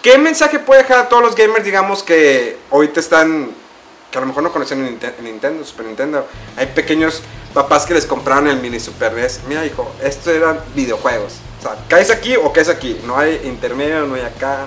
¿qué 0.00 0.16
mensaje 0.18 0.58
puede 0.58 0.82
dejar 0.82 0.98
a 1.00 1.08
todos 1.08 1.22
los 1.22 1.34
gamers, 1.34 1.64
digamos, 1.64 2.02
que 2.02 2.58
ahorita 2.70 3.00
están, 3.00 3.50
que 4.10 4.18
a 4.18 4.20
lo 4.20 4.26
mejor 4.26 4.42
no 4.42 4.52
conocen 4.52 4.98
Nintendo, 5.22 5.64
Super 5.64 5.86
Nintendo? 5.86 6.26
Hay 6.56 6.66
pequeños 6.66 7.22
papás 7.52 7.84
que 7.84 7.94
les 7.94 8.06
compraron 8.06 8.48
el 8.48 8.56
mini 8.56 8.80
Super 8.80 9.12
NES. 9.12 9.40
Mira, 9.46 9.64
hijo, 9.66 9.92
estos 10.02 10.28
eran 10.28 10.60
videojuegos. 10.74 11.34
O 11.60 11.62
sea, 11.62 11.76
¿caes 11.88 12.10
aquí 12.10 12.36
o 12.36 12.52
caes 12.52 12.68
aquí? 12.68 13.00
No 13.06 13.18
hay 13.18 13.40
intermedio, 13.44 14.06
no 14.06 14.14
hay 14.14 14.22
acá. 14.22 14.64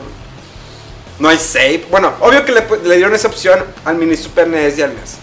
No 1.17 1.29
hay 1.29 1.37
save. 1.37 1.87
Bueno, 1.89 2.13
obvio 2.19 2.45
que 2.45 2.51
le 2.51 2.95
dieron 2.97 3.15
esa 3.15 3.29
opción 3.29 3.65
al 3.85 3.95
mini 3.95 4.15
Super 4.15 4.47
NES 4.47 4.77
y 4.77 4.81
al 4.83 4.93
NES. 4.93 5.15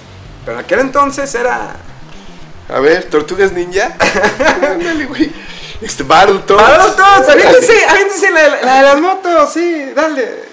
Pero 0.45 0.59
en 0.59 0.65
aquel 0.65 0.81
entonces 0.81 1.33
era 1.35 1.77
A 2.69 2.81
ver, 2.81 3.05
Tortugas 3.11 3.53
Ninja. 3.53 3.97
Ándale, 4.63 5.07
güey. 5.07 5.31
Este, 5.81 6.03
Battletoads. 6.05 6.63
¡Ah, 6.65 6.95
todos! 6.97 7.29
¡Aviéntense! 7.31 7.85
¡Aviéntense 7.87 8.31
la, 8.31 8.49
la 8.63 8.77
de 8.77 8.83
las 8.83 9.01
motos! 9.01 9.53
Sí, 9.53 9.91
dale. 9.95 10.51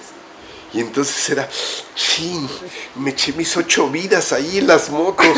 Y 0.74 0.82
entonces 0.82 1.30
era, 1.30 1.47
chin, 1.95 2.47
me 2.95 3.10
eché 3.12 3.34
mis 3.34 3.55
ocho 3.57 3.89
vidas 3.89 4.34
ahí 4.34 4.57
en 4.60 4.68
las 4.68 4.89
motos. 4.89 5.26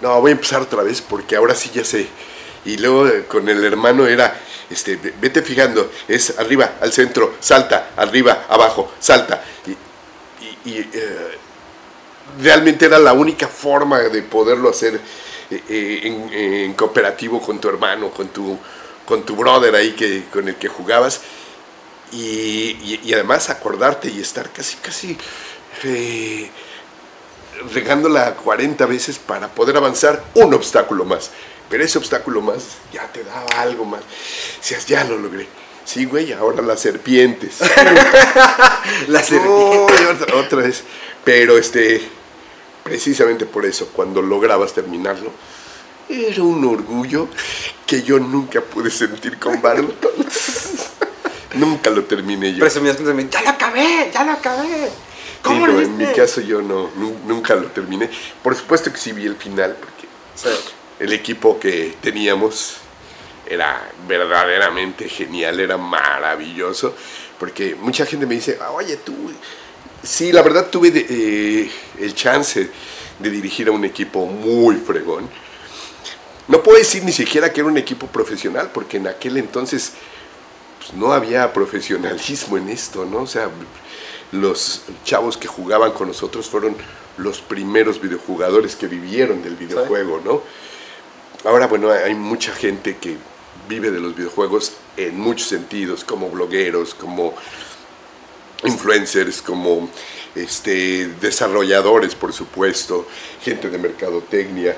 No, 0.00 0.20
voy 0.20 0.30
a 0.30 0.34
empezar 0.34 0.62
otra 0.62 0.84
vez 0.84 1.02
porque 1.02 1.34
ahora 1.34 1.56
sí 1.56 1.72
ya 1.74 1.84
sé. 1.84 2.06
Y 2.64 2.76
luego 2.76 3.08
eh, 3.08 3.24
con 3.26 3.48
el 3.48 3.64
hermano 3.64 4.06
era, 4.06 4.32
este, 4.70 4.94
ve- 4.94 5.12
vete 5.20 5.42
fijando, 5.42 5.90
es 6.06 6.38
arriba, 6.38 6.74
al 6.80 6.92
centro, 6.92 7.34
salta, 7.40 7.90
arriba, 7.96 8.44
abajo, 8.48 8.92
salta. 9.00 9.42
Y, 9.66 9.70
y- 10.70 10.70
y, 10.70 10.78
eh, 10.92 11.38
realmente 12.40 12.86
era 12.86 13.00
la 13.00 13.12
única 13.12 13.48
forma 13.48 13.98
de 13.98 14.22
poderlo 14.22 14.70
hacer 14.70 15.00
en, 15.50 16.32
en 16.32 16.72
cooperativo 16.74 17.40
con 17.40 17.60
tu 17.60 17.68
hermano, 17.68 18.10
con 18.10 18.28
tu, 18.28 18.58
con 19.06 19.22
tu 19.24 19.34
brother 19.36 19.74
ahí 19.74 19.92
que, 19.92 20.24
con 20.32 20.48
el 20.48 20.56
que 20.56 20.68
jugabas. 20.68 21.20
Y, 22.12 22.18
y- 22.18 23.00
y 23.04 23.12
además 23.14 23.50
acordarte 23.50 24.08
y 24.08 24.20
estar 24.20 24.50
casi, 24.50 24.76
casi 24.76 25.16
eh, 25.84 26.50
regándola 27.74 28.34
40 28.34 28.86
veces 28.86 29.18
para 29.18 29.48
poder 29.48 29.76
avanzar 29.76 30.24
un 30.34 30.54
obstáculo 30.54 31.04
más. 31.04 31.30
Pero 31.68 31.84
ese 31.84 31.98
obstáculo 31.98 32.40
más 32.40 32.62
ya 32.92 33.06
te 33.12 33.22
daba 33.24 33.46
algo 33.60 33.84
más. 33.84 34.00
Decías, 34.58 34.86
ya 34.86 35.04
lo 35.04 35.18
logré. 35.18 35.46
Sí, 35.84 36.04
güey, 36.06 36.32
ahora 36.32 36.62
las 36.62 36.80
serpientes. 36.80 37.58
La 39.08 39.22
serpiente. 39.22 39.48
Uy, 39.48 40.04
otra, 40.14 40.34
otra 40.36 40.58
vez. 40.62 40.82
Pero 41.24 41.58
este, 41.58 42.00
precisamente 42.88 43.46
por 43.46 43.64
eso, 43.66 43.88
cuando 43.92 44.22
lograbas 44.22 44.72
terminarlo, 44.72 45.30
era 46.08 46.42
un 46.42 46.64
orgullo 46.64 47.28
que 47.86 48.02
yo 48.02 48.18
nunca 48.18 48.60
pude 48.62 48.90
sentir 48.90 49.38
con 49.38 49.60
Barlow. 49.60 49.92
nunca 51.54 51.90
lo 51.90 52.04
terminé 52.04 52.52
yo. 52.52 52.60
Presumías 52.60 52.96
que 52.96 53.02
me 53.02 53.28
ya 53.28 53.42
lo 53.42 53.50
acabé, 53.50 54.10
ya 54.12 54.24
lo 54.24 54.32
acabé. 54.32 54.88
¿Cómo 55.42 55.66
lo 55.66 55.80
en 55.80 55.96
mi 55.96 56.06
caso 56.06 56.40
yo 56.40 56.60
no, 56.62 56.90
nu- 56.96 57.18
nunca 57.26 57.54
lo 57.54 57.68
terminé. 57.68 58.10
Por 58.42 58.56
supuesto 58.56 58.92
que 58.92 58.98
sí 58.98 59.12
vi 59.12 59.26
el 59.26 59.36
final, 59.36 59.76
porque 59.78 60.08
Sí. 60.34 60.48
el 60.98 61.12
equipo 61.12 61.58
que 61.58 61.96
teníamos 62.00 62.76
era 63.46 63.90
verdaderamente 64.06 65.08
genial, 65.08 65.58
era 65.60 65.76
maravilloso, 65.78 66.94
porque 67.38 67.74
mucha 67.76 68.04
gente 68.04 68.26
me 68.26 68.34
dice, 68.34 68.58
"Ah, 68.60 68.72
oye, 68.72 68.96
tú, 68.98 69.14
sí, 70.08 70.32
la 70.32 70.42
verdad 70.42 70.68
tuve 70.70 70.90
de- 70.90 71.06
eh, 71.08 71.70
el 72.00 72.14
chance 72.14 72.68
de 73.18 73.30
dirigir 73.30 73.68
a 73.68 73.72
un 73.72 73.84
equipo 73.84 74.26
muy 74.26 74.76
fregón. 74.76 75.28
No 76.46 76.62
puedo 76.62 76.78
decir 76.78 77.04
ni 77.04 77.12
siquiera 77.12 77.52
que 77.52 77.60
era 77.60 77.68
un 77.68 77.76
equipo 77.76 78.06
profesional, 78.06 78.70
porque 78.72 78.96
en 78.96 79.06
aquel 79.06 79.36
entonces 79.36 79.92
pues, 80.78 80.94
no 80.94 81.12
había 81.12 81.52
profesionalismo 81.52 82.56
en 82.56 82.70
esto, 82.70 83.04
¿no? 83.04 83.22
O 83.22 83.26
sea, 83.26 83.50
los 84.32 84.82
chavos 85.04 85.36
que 85.36 85.46
jugaban 85.46 85.92
con 85.92 86.08
nosotros 86.08 86.48
fueron 86.48 86.74
los 87.18 87.40
primeros 87.40 88.00
videojugadores 88.00 88.76
que 88.76 88.86
vivieron 88.86 89.42
del 89.42 89.56
videojuego, 89.56 90.20
¿no? 90.24 90.42
Ahora, 91.44 91.66
bueno, 91.66 91.90
hay 91.90 92.14
mucha 92.14 92.52
gente 92.54 92.96
que 92.96 93.16
vive 93.68 93.90
de 93.90 94.00
los 94.00 94.14
videojuegos 94.16 94.72
en 94.96 95.18
muchos 95.20 95.48
sentidos, 95.48 96.04
como 96.04 96.30
blogueros, 96.30 96.94
como 96.94 97.34
influencers, 98.64 99.42
como 99.42 99.88
este, 100.34 101.08
desarrolladores, 101.20 102.14
por 102.14 102.32
supuesto, 102.32 103.06
gente 103.42 103.70
de 103.70 103.78
mercadotecnia. 103.78 104.76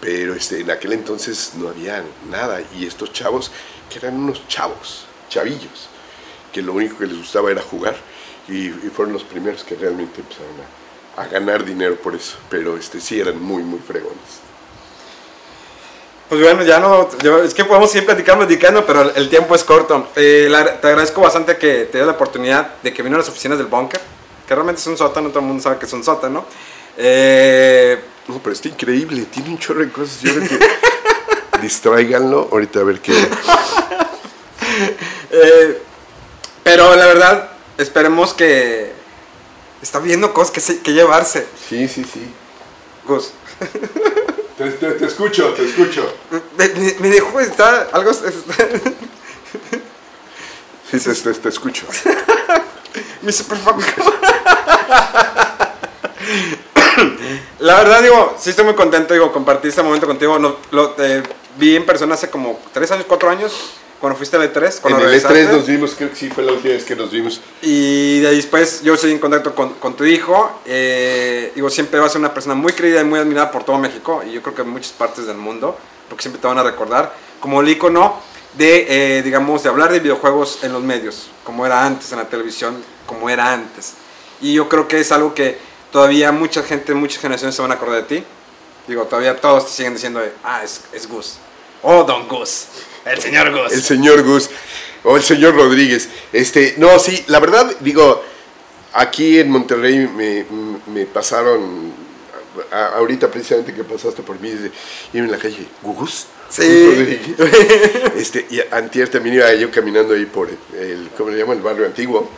Pero 0.00 0.34
este, 0.34 0.60
en 0.60 0.70
aquel 0.70 0.92
entonces 0.92 1.52
no 1.56 1.68
había 1.68 2.04
nada. 2.30 2.60
Y 2.76 2.86
estos 2.86 3.12
chavos, 3.12 3.50
que 3.90 3.98
eran 3.98 4.16
unos 4.16 4.46
chavos, 4.48 5.06
chavillos, 5.28 5.88
que 6.52 6.62
lo 6.62 6.74
único 6.74 6.98
que 6.98 7.06
les 7.06 7.16
gustaba 7.16 7.50
era 7.50 7.62
jugar. 7.62 7.96
Y, 8.48 8.66
y 8.66 8.90
fueron 8.94 9.14
los 9.14 9.24
primeros 9.24 9.64
que 9.64 9.74
realmente 9.74 10.20
empezaron 10.20 10.54
a, 11.16 11.22
a 11.22 11.26
ganar 11.28 11.64
dinero 11.64 11.96
por 11.96 12.14
eso. 12.14 12.36
Pero 12.50 12.76
este, 12.76 13.00
sí 13.00 13.18
eran 13.18 13.42
muy, 13.42 13.62
muy 13.62 13.78
fregones. 13.78 14.43
Pues 16.28 16.40
bueno, 16.40 16.62
ya 16.64 16.80
no, 16.80 17.08
yo- 17.18 17.42
es 17.42 17.52
que 17.54 17.64
podemos 17.64 17.90
seguir 17.90 18.06
platicando, 18.06 18.46
platicando, 18.46 18.84
pero 18.86 19.14
el, 19.14 19.28
tiempo 19.28 19.54
es 19.54 19.62
corto. 19.62 20.08
Eh, 20.16 20.48
la- 20.50 20.80
te 20.80 20.88
agradezco 20.88 21.20
bastante 21.20 21.56
que 21.58 21.84
te 21.84 21.98
dio 21.98 22.06
la 22.06 22.12
oportunidad 22.12 22.74
de 22.82 22.92
que 22.92 23.02
vino 23.02 23.16
a 23.16 23.18
las 23.18 23.28
oficinas 23.28 23.58
del 23.58 23.66
Bunker, 23.66 24.00
que 24.48 24.54
realmente 24.54 24.80
es 24.80 24.86
un 24.86 24.96
sótano, 24.96 25.28
todo 25.28 25.40
el 25.40 25.46
mundo 25.46 25.62
sabe 25.62 25.78
que 25.78 25.86
es 25.86 25.92
un 25.92 26.02
sótano. 26.02 26.44
Eh, 26.96 28.02
No, 28.26 28.38
pero 28.38 28.54
está 28.54 28.68
increíble, 28.68 29.26
tiene 29.26 29.50
un 29.50 29.58
chorro 29.58 29.80
de 29.80 29.90
cosas. 29.92 30.22
Yo 30.22 30.34
creo 30.34 30.48
que 30.48 30.58
distráiganlo. 31.60 32.48
Ahorita 32.50 32.80
a 32.80 32.84
ver 32.84 33.00
qué. 33.00 33.12
eh, 35.30 35.82
pero 36.62 36.96
la 36.96 37.04
verdad, 37.06 37.50
esperemos 37.76 38.32
que 38.32 38.92
está 39.82 39.98
viendo 39.98 40.32
cosas 40.32 40.52
que, 40.52 40.60
se- 40.60 40.80
que 40.80 40.94
llevarse. 40.94 41.46
Sí, 41.68 41.86
sí, 41.86 42.02
sí. 42.10 42.32
Gus, 43.06 43.32
Te, 44.58 44.70
te- 44.70 44.92
te 44.92 45.06
escucho, 45.06 45.48
te 45.54 45.64
escucho. 45.64 46.14
me, 46.56 46.68
me- 46.68 46.94
me 47.00 47.08
dejó 47.10 47.40
estar 47.40 47.88
algo... 47.92 48.10
está- 48.10 48.30
Sí, 50.90 51.00
te, 51.00 51.14
te- 51.14 51.34
te 51.34 51.48
escucho. 51.48 51.86
Mi 53.22 53.32
super 53.32 53.58
La 57.58 57.76
verdad, 57.78 58.02
digo, 58.02 58.36
sí 58.38 58.50
estoy 58.50 58.64
muy 58.64 58.74
contento, 58.74 59.14
digo, 59.14 59.32
compartir 59.32 59.70
este 59.70 59.82
momento 59.82 60.06
contigo. 60.06 60.38
No, 60.38 60.56
lo, 60.70 60.90
te 60.90 61.22
vi 61.56 61.74
en 61.74 61.84
persona 61.86 62.14
hace 62.14 62.30
como 62.30 62.60
3 62.72 62.90
años, 62.92 63.06
4 63.08 63.30
años, 63.30 63.52
cuando 64.00 64.16
fuiste 64.16 64.36
al 64.36 64.52
E3. 64.52 64.76
En 64.76 64.80
Cuando 64.80 64.98
el 65.00 65.04
regresaste. 65.06 65.46
E3 65.46 65.52
nos 65.52 65.66
vimos, 65.66 65.94
creo 65.96 66.10
que 66.10 66.16
sí 66.16 66.30
fue 66.30 66.44
la 66.44 66.52
última 66.52 66.74
vez 66.74 66.84
que 66.84 66.96
nos 66.96 67.10
vimos. 67.10 67.40
Y 67.62 68.20
de 68.20 68.28
ahí 68.28 68.36
después 68.36 68.82
yo 68.82 68.94
estoy 68.94 69.12
en 69.12 69.18
contacto 69.18 69.54
con, 69.54 69.74
con 69.74 69.94
tu 69.94 70.04
hijo. 70.04 70.60
eh, 70.66 71.52
digo, 71.54 71.70
siempre 71.70 71.98
vas 72.00 72.10
a 72.10 72.12
ser 72.12 72.20
una 72.20 72.34
persona 72.34 72.54
muy 72.54 72.72
querida 72.72 73.00
y 73.00 73.04
muy 73.04 73.18
admirada 73.18 73.50
por 73.50 73.64
todo 73.64 73.78
México. 73.78 74.22
Y 74.26 74.32
yo 74.32 74.42
creo 74.42 74.54
que 74.54 74.62
en 74.62 74.68
muchas 74.68 74.92
partes 74.92 75.26
del 75.26 75.36
mundo. 75.36 75.76
Porque 76.08 76.22
siempre 76.22 76.40
te 76.40 76.46
van 76.46 76.58
a 76.58 76.62
recordar 76.62 77.14
como 77.40 77.60
el 77.62 77.68
icono 77.68 78.20
de, 78.54 79.18
eh, 79.18 79.22
digamos, 79.22 79.62
de 79.62 79.68
hablar 79.68 79.90
de 79.90 80.00
videojuegos 80.00 80.62
en 80.62 80.72
los 80.72 80.82
medios. 80.82 81.30
Como 81.44 81.64
era 81.64 81.84
antes 81.84 82.12
en 82.12 82.18
la 82.18 82.28
televisión, 82.28 82.82
como 83.06 83.30
era 83.30 83.52
antes. 83.52 83.94
Y 84.40 84.52
yo 84.54 84.68
creo 84.68 84.86
que 84.86 85.00
es 85.00 85.10
algo 85.12 85.34
que 85.34 85.58
todavía 85.90 86.32
mucha 86.32 86.62
gente, 86.62 86.92
muchas 86.92 87.20
generaciones 87.20 87.54
se 87.54 87.62
van 87.62 87.70
a 87.70 87.74
acordar 87.74 88.06
de 88.06 88.18
ti. 88.18 88.24
Digo, 88.86 89.04
todavía 89.04 89.40
todos 89.40 89.66
te 89.66 89.72
siguen 89.72 89.94
diciendo, 89.94 90.20
ah, 90.42 90.62
es, 90.62 90.82
es 90.92 91.08
Gus. 91.08 91.36
Oh, 91.82 92.04
Don 92.04 92.28
Gus. 92.28 92.66
El 93.04 93.20
señor 93.20 93.50
Gus. 93.52 93.72
El 93.72 93.82
señor 93.82 94.22
Gus 94.22 94.50
o 95.02 95.16
el 95.16 95.22
señor 95.22 95.54
Rodríguez. 95.54 96.08
Este, 96.32 96.74
no, 96.78 96.98
sí, 96.98 97.22
la 97.28 97.38
verdad, 97.40 97.70
digo, 97.80 98.22
aquí 98.94 99.38
en 99.38 99.50
Monterrey 99.50 100.08
me, 100.08 100.46
me 100.86 101.04
pasaron, 101.06 101.92
a- 102.72 102.96
ahorita 102.96 103.30
precisamente 103.30 103.74
que 103.74 103.84
pasaste 103.84 104.22
por 104.22 104.40
mí, 104.40 104.48
iba 105.12 105.24
en 105.24 105.30
la 105.30 105.38
calle, 105.38 105.66
¿Gus? 105.82 106.26
Sí. 106.48 107.20
Gus 107.36 107.48
este, 108.16 108.46
y 108.50 108.60
antier 108.70 109.08
también 109.08 109.36
iba 109.36 109.52
yo 109.54 109.70
caminando 109.70 110.14
ahí 110.14 110.24
por 110.26 110.48
el, 110.78 111.10
¿cómo 111.16 111.30
le 111.30 111.38
llaman? 111.38 111.58
El 111.58 111.62
barrio 111.62 111.86
antiguo. 111.86 112.28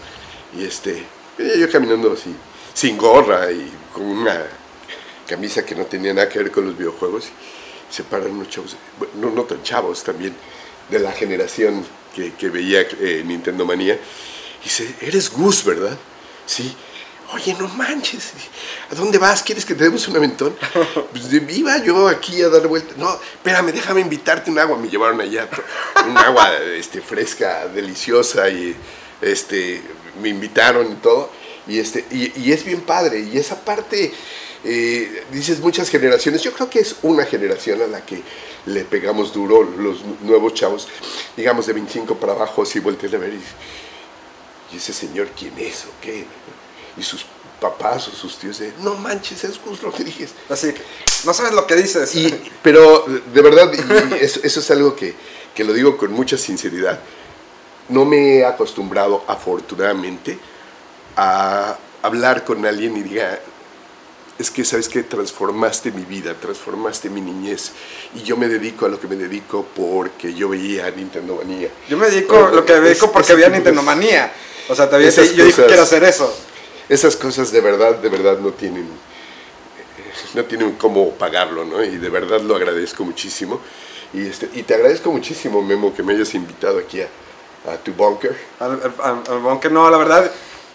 Y 0.59 0.65
este, 0.65 1.05
iba 1.39 1.55
yo 1.57 1.71
caminando 1.71 2.13
así, 2.13 2.35
sin 2.75 2.97
gorra 2.99 3.51
y 3.53 3.71
con 3.93 4.05
una 4.05 4.43
camisa 5.29 5.65
que 5.65 5.75
no 5.75 5.85
tenía 5.85 6.15
nada 6.15 6.29
que 6.29 6.39
ver 6.39 6.51
con 6.51 6.65
los 6.67 6.77
videojuegos. 6.77 7.27
Se 7.91 8.03
paran 8.03 8.33
unos 8.33 8.49
chavos, 8.51 8.75
bueno, 8.99 9.15
no, 9.21 9.31
no 9.31 9.43
tan 9.45 9.63
chavos 9.63 10.03
también, 10.03 10.35
de 10.91 10.99
la 10.99 11.13
generación 11.13 11.85
que, 12.15 12.33
que 12.35 12.49
veía 12.49 12.81
eh, 13.01 13.23
Nintendo 13.25 13.65
Manía. 13.65 13.95
Y 13.95 14.65
dice, 14.65 14.95
eres 15.01 15.31
Gus, 15.31 15.65
¿verdad? 15.65 15.97
Sí. 16.47 16.75
Oye, 17.33 17.57
no 17.59 17.67
manches, 17.69 18.33
¿a 18.91 18.95
dónde 18.95 19.19
vas? 19.19 19.43
¿Quieres 19.43 19.65
que 19.65 19.75
te 19.75 19.83
demos 19.83 20.07
un 20.07 20.17
aventón? 20.17 20.57
Pues 21.11 21.33
iba 21.33 21.77
yo 21.83 22.07
aquí 22.09 22.41
a 22.43 22.49
dar 22.49 22.69
vuelta. 22.69 22.95
No, 22.97 23.13
espérame, 23.35 23.73
déjame 23.73 24.01
invitarte 24.01 24.51
un 24.51 24.59
agua. 24.59 24.79
Me 24.79 24.89
llevaron 24.89 25.21
allá 25.21 25.49
un 26.09 26.17
agua 26.17 26.53
este, 26.77 27.01
fresca, 27.01 27.67
deliciosa 27.67 28.49
y 28.49 28.77
este, 29.21 29.83
me 30.23 30.29
invitaron 30.29 30.93
y 30.93 30.95
todo. 30.97 31.31
Y, 31.67 31.81
este, 31.81 32.05
y, 32.13 32.33
y 32.41 32.53
es 32.53 32.65
bien 32.65 32.83
padre. 32.83 33.21
Y 33.21 33.39
esa 33.39 33.65
parte, 33.65 34.13
eh, 34.69 35.25
dices 35.31 35.61
muchas 35.61 35.89
generaciones. 35.89 36.43
Yo 36.43 36.53
creo 36.53 36.69
que 36.69 36.81
es 36.81 36.97
una 37.03 37.25
generación 37.25 37.81
a 37.83 37.87
la 37.87 38.05
que 38.05 38.21
le 38.67 38.85
pegamos 38.85 39.33
duro 39.33 39.63
los 39.63 40.05
nuevos 40.23 40.55
chavos, 40.55 40.89
digamos 41.37 41.67
de 41.67 41.73
25 41.73 42.17
para 42.17 42.33
abajo, 42.33 42.67
si 42.67 42.81
voltean 42.81 43.15
a 43.15 43.19
ver 43.19 43.35
y, 43.35 44.75
¿y 44.75 44.77
ese 44.77 44.93
señor 44.93 45.29
quién 45.39 45.57
es 45.57 45.85
o 45.85 45.91
qué? 46.01 46.27
Y 46.97 47.03
sus 47.05 47.25
papás 47.61 48.09
o 48.09 48.11
sus 48.11 48.39
tíos 48.39 48.59
de, 48.59 48.73
no 48.81 48.97
manches, 48.97 49.45
es 49.45 49.61
Gus 49.65 49.81
Rodríguez. 49.83 50.33
Así 50.51 50.73
que, 50.73 50.83
no 51.25 51.33
sabes 51.33 51.53
lo 51.53 51.65
que 51.65 51.77
dices. 51.77 52.13
Y, 52.17 52.29
pero 52.63 53.05
de 53.33 53.43
verdad, 53.43 53.73
y 53.73 54.15
eso, 54.25 54.41
eso 54.43 54.59
es 54.59 54.71
algo 54.73 54.97
que, 54.97 55.15
que 55.55 55.63
lo 55.63 55.73
digo 55.73 55.97
con 55.97 56.13
mucha 56.13 56.37
sinceridad. 56.37 56.99
No 57.89 58.05
me 58.05 58.39
he 58.39 58.45
acostumbrado, 58.45 59.23
afortunadamente, 59.29 60.37
a 61.17 61.79
hablar 62.03 62.45
con 62.45 62.67
alguien 62.67 62.97
y 62.97 63.03
diga, 63.03 63.39
es 64.39 64.51
que 64.51 64.65
sabes 64.65 64.89
que 64.89 65.03
transformaste 65.03 65.91
mi 65.93 66.05
vida, 66.05 66.35
transformaste 66.35 67.09
mi 67.09 67.21
niñez 67.21 67.73
y 68.15 68.23
yo 68.23 68.37
me 68.37 68.49
dedico 68.49 68.85
a 68.87 68.89
lo 68.89 69.01
que 69.01 69.07
me 69.07 69.17
dedico 69.17 69.67
porque 69.75 70.35
yo 70.35 70.49
veía 70.51 70.91
Nintendo 70.91 71.37
Manía. 71.37 71.71
Yo 71.89 71.97
me 71.97 72.07
dedico 72.11 72.49
lo 72.53 72.65
que 72.65 72.75
me 72.75 72.81
dedico 72.89 73.07
Es- 73.07 73.13
porque 73.13 73.33
había 73.33 73.47
de- 73.49 73.53
Nintendo 73.57 73.83
Manía. 73.83 74.33
O 74.69 74.75
sea, 74.75 74.87
todavía 74.87 75.09
Esas 75.09 75.29
yo 75.33 75.45
dije 75.45 75.53
cosas- 75.57 75.67
quiero 75.67 75.83
hacer 75.83 76.05
eso. 76.05 76.37
Esas 76.89 77.17
cosas 77.17 77.51
de 77.51 77.61
verdad, 77.61 77.97
de 77.97 78.09
verdad 78.09 78.39
no 78.39 78.51
tienen, 78.53 78.89
no 80.35 80.45
tienen 80.45 80.73
cómo 80.73 81.11
pagarlo, 81.13 81.65
¿no? 81.65 81.83
Y 81.83 81.97
de 81.97 82.09
verdad 82.09 82.41
lo 82.43 82.57
agradezco 82.57 83.05
muchísimo. 83.05 83.61
Y, 84.13 84.27
este, 84.29 84.49
y 84.55 84.63
te 84.63 84.75
agradezco 84.75 85.11
muchísimo, 85.11 85.63
Memo, 85.63 85.95
que 85.95 86.03
me 86.03 86.15
hayas 86.15 86.33
invitado 86.35 86.79
aquí 86.79 87.01
a, 87.01 87.09
a 87.73 87.77
tu 87.79 87.93
bunker. 87.93 88.37
Al, 88.61 88.81
al- 89.03 89.23
al 89.29 89.39
bunker, 89.41 89.73
no, 89.73 89.91
la 89.91 89.97
verdad, 89.99 90.31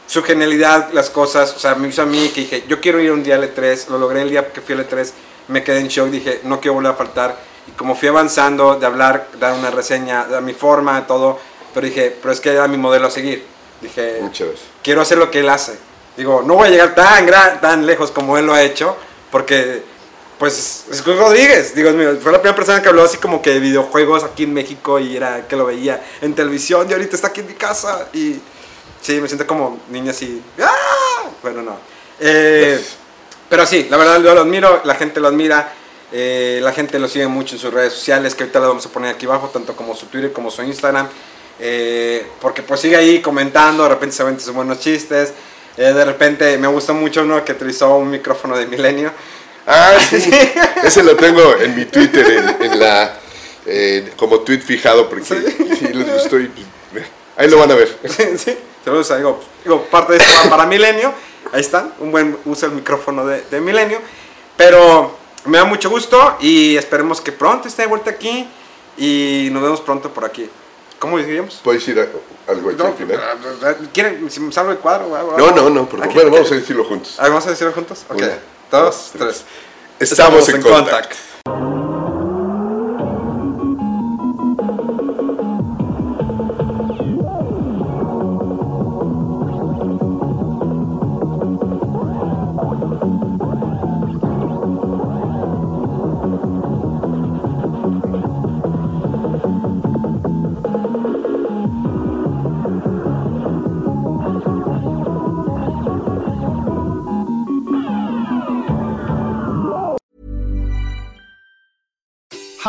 su 0.07 0.23
genialidad, 0.23 0.91
las 0.91 1.09
cosas, 1.09 1.53
o 1.55 1.59
sea, 1.59 1.75
me 1.75 1.87
hizo 1.87 2.01
a 2.01 2.05
mí 2.05 2.29
que 2.29 2.41
dije, 2.41 2.63
yo 2.67 2.81
quiero 2.81 2.99
ir 2.99 3.11
un 3.11 3.23
día 3.23 3.35
al 3.35 3.43
E3, 3.43 3.87
lo 3.87 3.97
logré 3.97 4.21
el 4.21 4.29
día 4.29 4.51
que 4.51 4.61
fui 4.61 4.75
al 4.75 4.87
E3, 4.87 5.11
me 5.47 5.63
quedé 5.63 5.79
en 5.79 5.87
shock, 5.87 6.09
dije, 6.09 6.41
no 6.43 6.59
quiero 6.59 6.75
volver 6.75 6.91
a 6.91 6.95
faltar. 6.95 7.37
Y 7.67 7.71
como 7.71 7.95
fui 7.95 8.07
avanzando 8.07 8.75
de 8.75 8.85
hablar, 8.85 9.27
dar 9.39 9.53
una 9.53 9.71
reseña, 9.71 10.25
a 10.35 10.41
mi 10.41 10.53
forma, 10.53 11.05
todo, 11.07 11.39
pero 11.73 11.85
dije, 11.85 12.15
pero 12.21 12.33
es 12.33 12.41
que 12.41 12.51
era 12.51 12.67
mi 12.67 12.77
modelo 12.77 13.07
a 13.07 13.11
seguir. 13.11 13.45
Dije, 13.81 14.19
Muchas 14.21 14.49
quiero 14.83 15.01
hacer 15.01 15.17
lo 15.17 15.31
que 15.31 15.39
él 15.39 15.49
hace. 15.49 15.77
Digo, 16.17 16.43
no 16.45 16.55
voy 16.55 16.67
a 16.67 16.71
llegar 16.71 16.93
tan, 16.93 17.25
gran, 17.25 17.61
tan 17.61 17.85
lejos 17.85 18.11
como 18.11 18.37
él 18.37 18.45
lo 18.45 18.53
ha 18.53 18.61
hecho, 18.61 18.95
porque, 19.31 19.81
pues, 20.37 20.85
es 20.91 21.01
Cruz 21.01 21.17
Rodríguez. 21.17 21.73
Digo, 21.73 21.89
fue 22.21 22.31
la 22.31 22.39
primera 22.39 22.55
persona 22.55 22.81
que 22.81 22.89
habló 22.89 23.03
así 23.03 23.17
como 23.17 23.41
que 23.41 23.51
de 23.51 23.59
videojuegos 23.59 24.23
aquí 24.23 24.43
en 24.43 24.53
México 24.53 24.99
y 24.99 25.15
era 25.15 25.47
que 25.47 25.55
lo 25.55 25.65
veía 25.65 26.03
en 26.21 26.35
televisión 26.35 26.87
y 26.89 26.93
ahorita 26.93 27.15
está 27.15 27.29
aquí 27.29 27.39
en 27.39 27.47
mi 27.47 27.53
casa. 27.53 28.07
Y 28.13 28.39
sí, 29.01 29.19
me 29.21 29.27
siento 29.27 29.45
como 29.47 29.79
niña 29.89 30.11
así. 30.11 30.41
¡Ah! 30.61 31.29
Bueno, 31.41 31.61
no. 31.61 31.77
Eh, 32.19 32.79
pero 33.49 33.65
sí, 33.65 33.87
la 33.89 33.97
verdad 33.97 34.21
yo 34.23 34.33
lo 34.33 34.41
admiro, 34.41 34.81
la 34.85 34.95
gente 34.95 35.19
lo 35.19 35.27
admira. 35.27 35.73
eh, 36.13 36.59
la 36.61 36.71
gente 36.73 36.99
lo 36.99 37.07
sigue 37.07 37.27
mucho 37.27 37.55
en 37.55 37.61
sus 37.61 37.73
redes 37.73 37.93
sociales, 37.93 38.35
que 38.35 38.43
ahorita 38.43 38.59
lo 38.59 38.67
vamos 38.69 38.85
a 38.85 38.89
poner 38.89 39.15
aquí 39.15 39.25
abajo, 39.25 39.49
tanto 39.49 39.75
como 39.75 39.95
su 39.95 40.05
Twitter 40.07 40.31
como 40.31 40.51
su 40.51 40.61
Instagram. 40.63 41.07
eh, 41.59 42.25
porque 42.41 42.61
pues 42.63 42.79
sigue 42.81 42.95
ahí 42.97 43.21
comentando, 43.21 43.83
de 43.83 43.89
repente 43.89 44.15
se 44.15 44.23
vende 44.23 44.41
sus 44.41 44.53
buenos 44.53 44.79
chistes. 44.79 45.33
eh, 45.77 45.93
de 45.93 46.05
repente 46.05 46.57
me 46.57 46.67
gusta 46.67 46.91
mucho 46.93 47.21
uno 47.23 47.43
que 47.45 47.53
utilizó 47.53 47.95
un 47.97 48.09
micrófono 48.09 48.57
de 48.57 48.65
Milenio. 48.67 49.11
Ah, 49.67 49.95
sí. 50.09 50.31
Ese 50.83 51.03
lo 51.03 51.15
tengo 51.15 51.55
en 51.59 51.75
mi 51.75 51.85
Twitter, 51.85 52.25
en, 52.59 52.71
en 52.71 52.79
la, 52.79 53.17
como 54.17 54.39
tweet 54.41 54.59
fijado, 54.61 55.07
porque 55.09 55.23
sí, 55.25 55.87
les 55.93 56.11
gustó 56.13 56.39
y 56.39 56.49
pues, 56.91 57.05
ahí 57.37 57.49
lo 57.49 57.57
van 57.59 57.71
a 57.71 57.75
ver. 57.75 57.95
sí, 58.37 58.57
saludos 58.83 59.11
a- 59.11 59.17
digo, 59.17 59.39
digo, 59.63 59.83
parte 59.85 60.13
de 60.13 60.19
esto 60.19 60.33
va 60.45 60.49
para 60.49 60.65
Milenio. 60.65 61.13
Ahí 61.53 61.61
está, 61.61 61.89
un 61.99 62.11
buen 62.11 62.37
uso 62.45 62.65
del 62.67 62.75
micrófono 62.75 63.25
de, 63.25 63.41
de 63.49 63.61
Milenio. 63.61 63.99
Pero 64.57 65.15
me 65.45 65.57
da 65.57 65.65
mucho 65.65 65.89
gusto 65.89 66.37
y 66.39 66.77
esperemos 66.77 67.19
que 67.21 67.31
pronto 67.31 67.67
esté 67.67 67.83
de 67.83 67.87
vuelta 67.87 68.11
aquí 68.11 68.47
y 68.97 69.49
nos 69.51 69.61
vemos 69.63 69.81
pronto 69.81 70.09
por 70.13 70.25
aquí. 70.25 70.49
¿Cómo 70.99 71.17
diríamos? 71.17 71.59
¿Puedes 71.63 71.83
decir 71.85 71.99
algo 72.47 72.69
aquí 72.69 72.81
al 72.83 72.93
final? 72.93 73.89
¿Quieren? 73.91 74.29
Si 74.29 74.39
me 74.39 74.51
salgo 74.51 74.71
de 74.71 74.77
cuadro 74.77 75.07
o 75.07 75.15
algo? 75.15 75.35
No, 75.37 75.51
no, 75.51 75.69
no, 75.69 75.89
por 75.89 75.99
favor. 75.99 76.13
Bueno, 76.13 76.31
vamos 76.31 76.51
a 76.51 76.55
decirlo 76.55 76.83
juntos. 76.85 77.15
Ah, 77.17 77.27
¿Vamos 77.27 77.47
a 77.47 77.49
decirlo 77.49 77.73
juntos? 77.73 78.05
Ok. 78.07 78.17
Una, 78.17 78.27
Dos, 78.69 78.81
dos, 78.81 79.11
tres. 79.17 79.45
Estamos, 79.99 80.47
en, 80.49 80.61
contacto. 80.61 81.15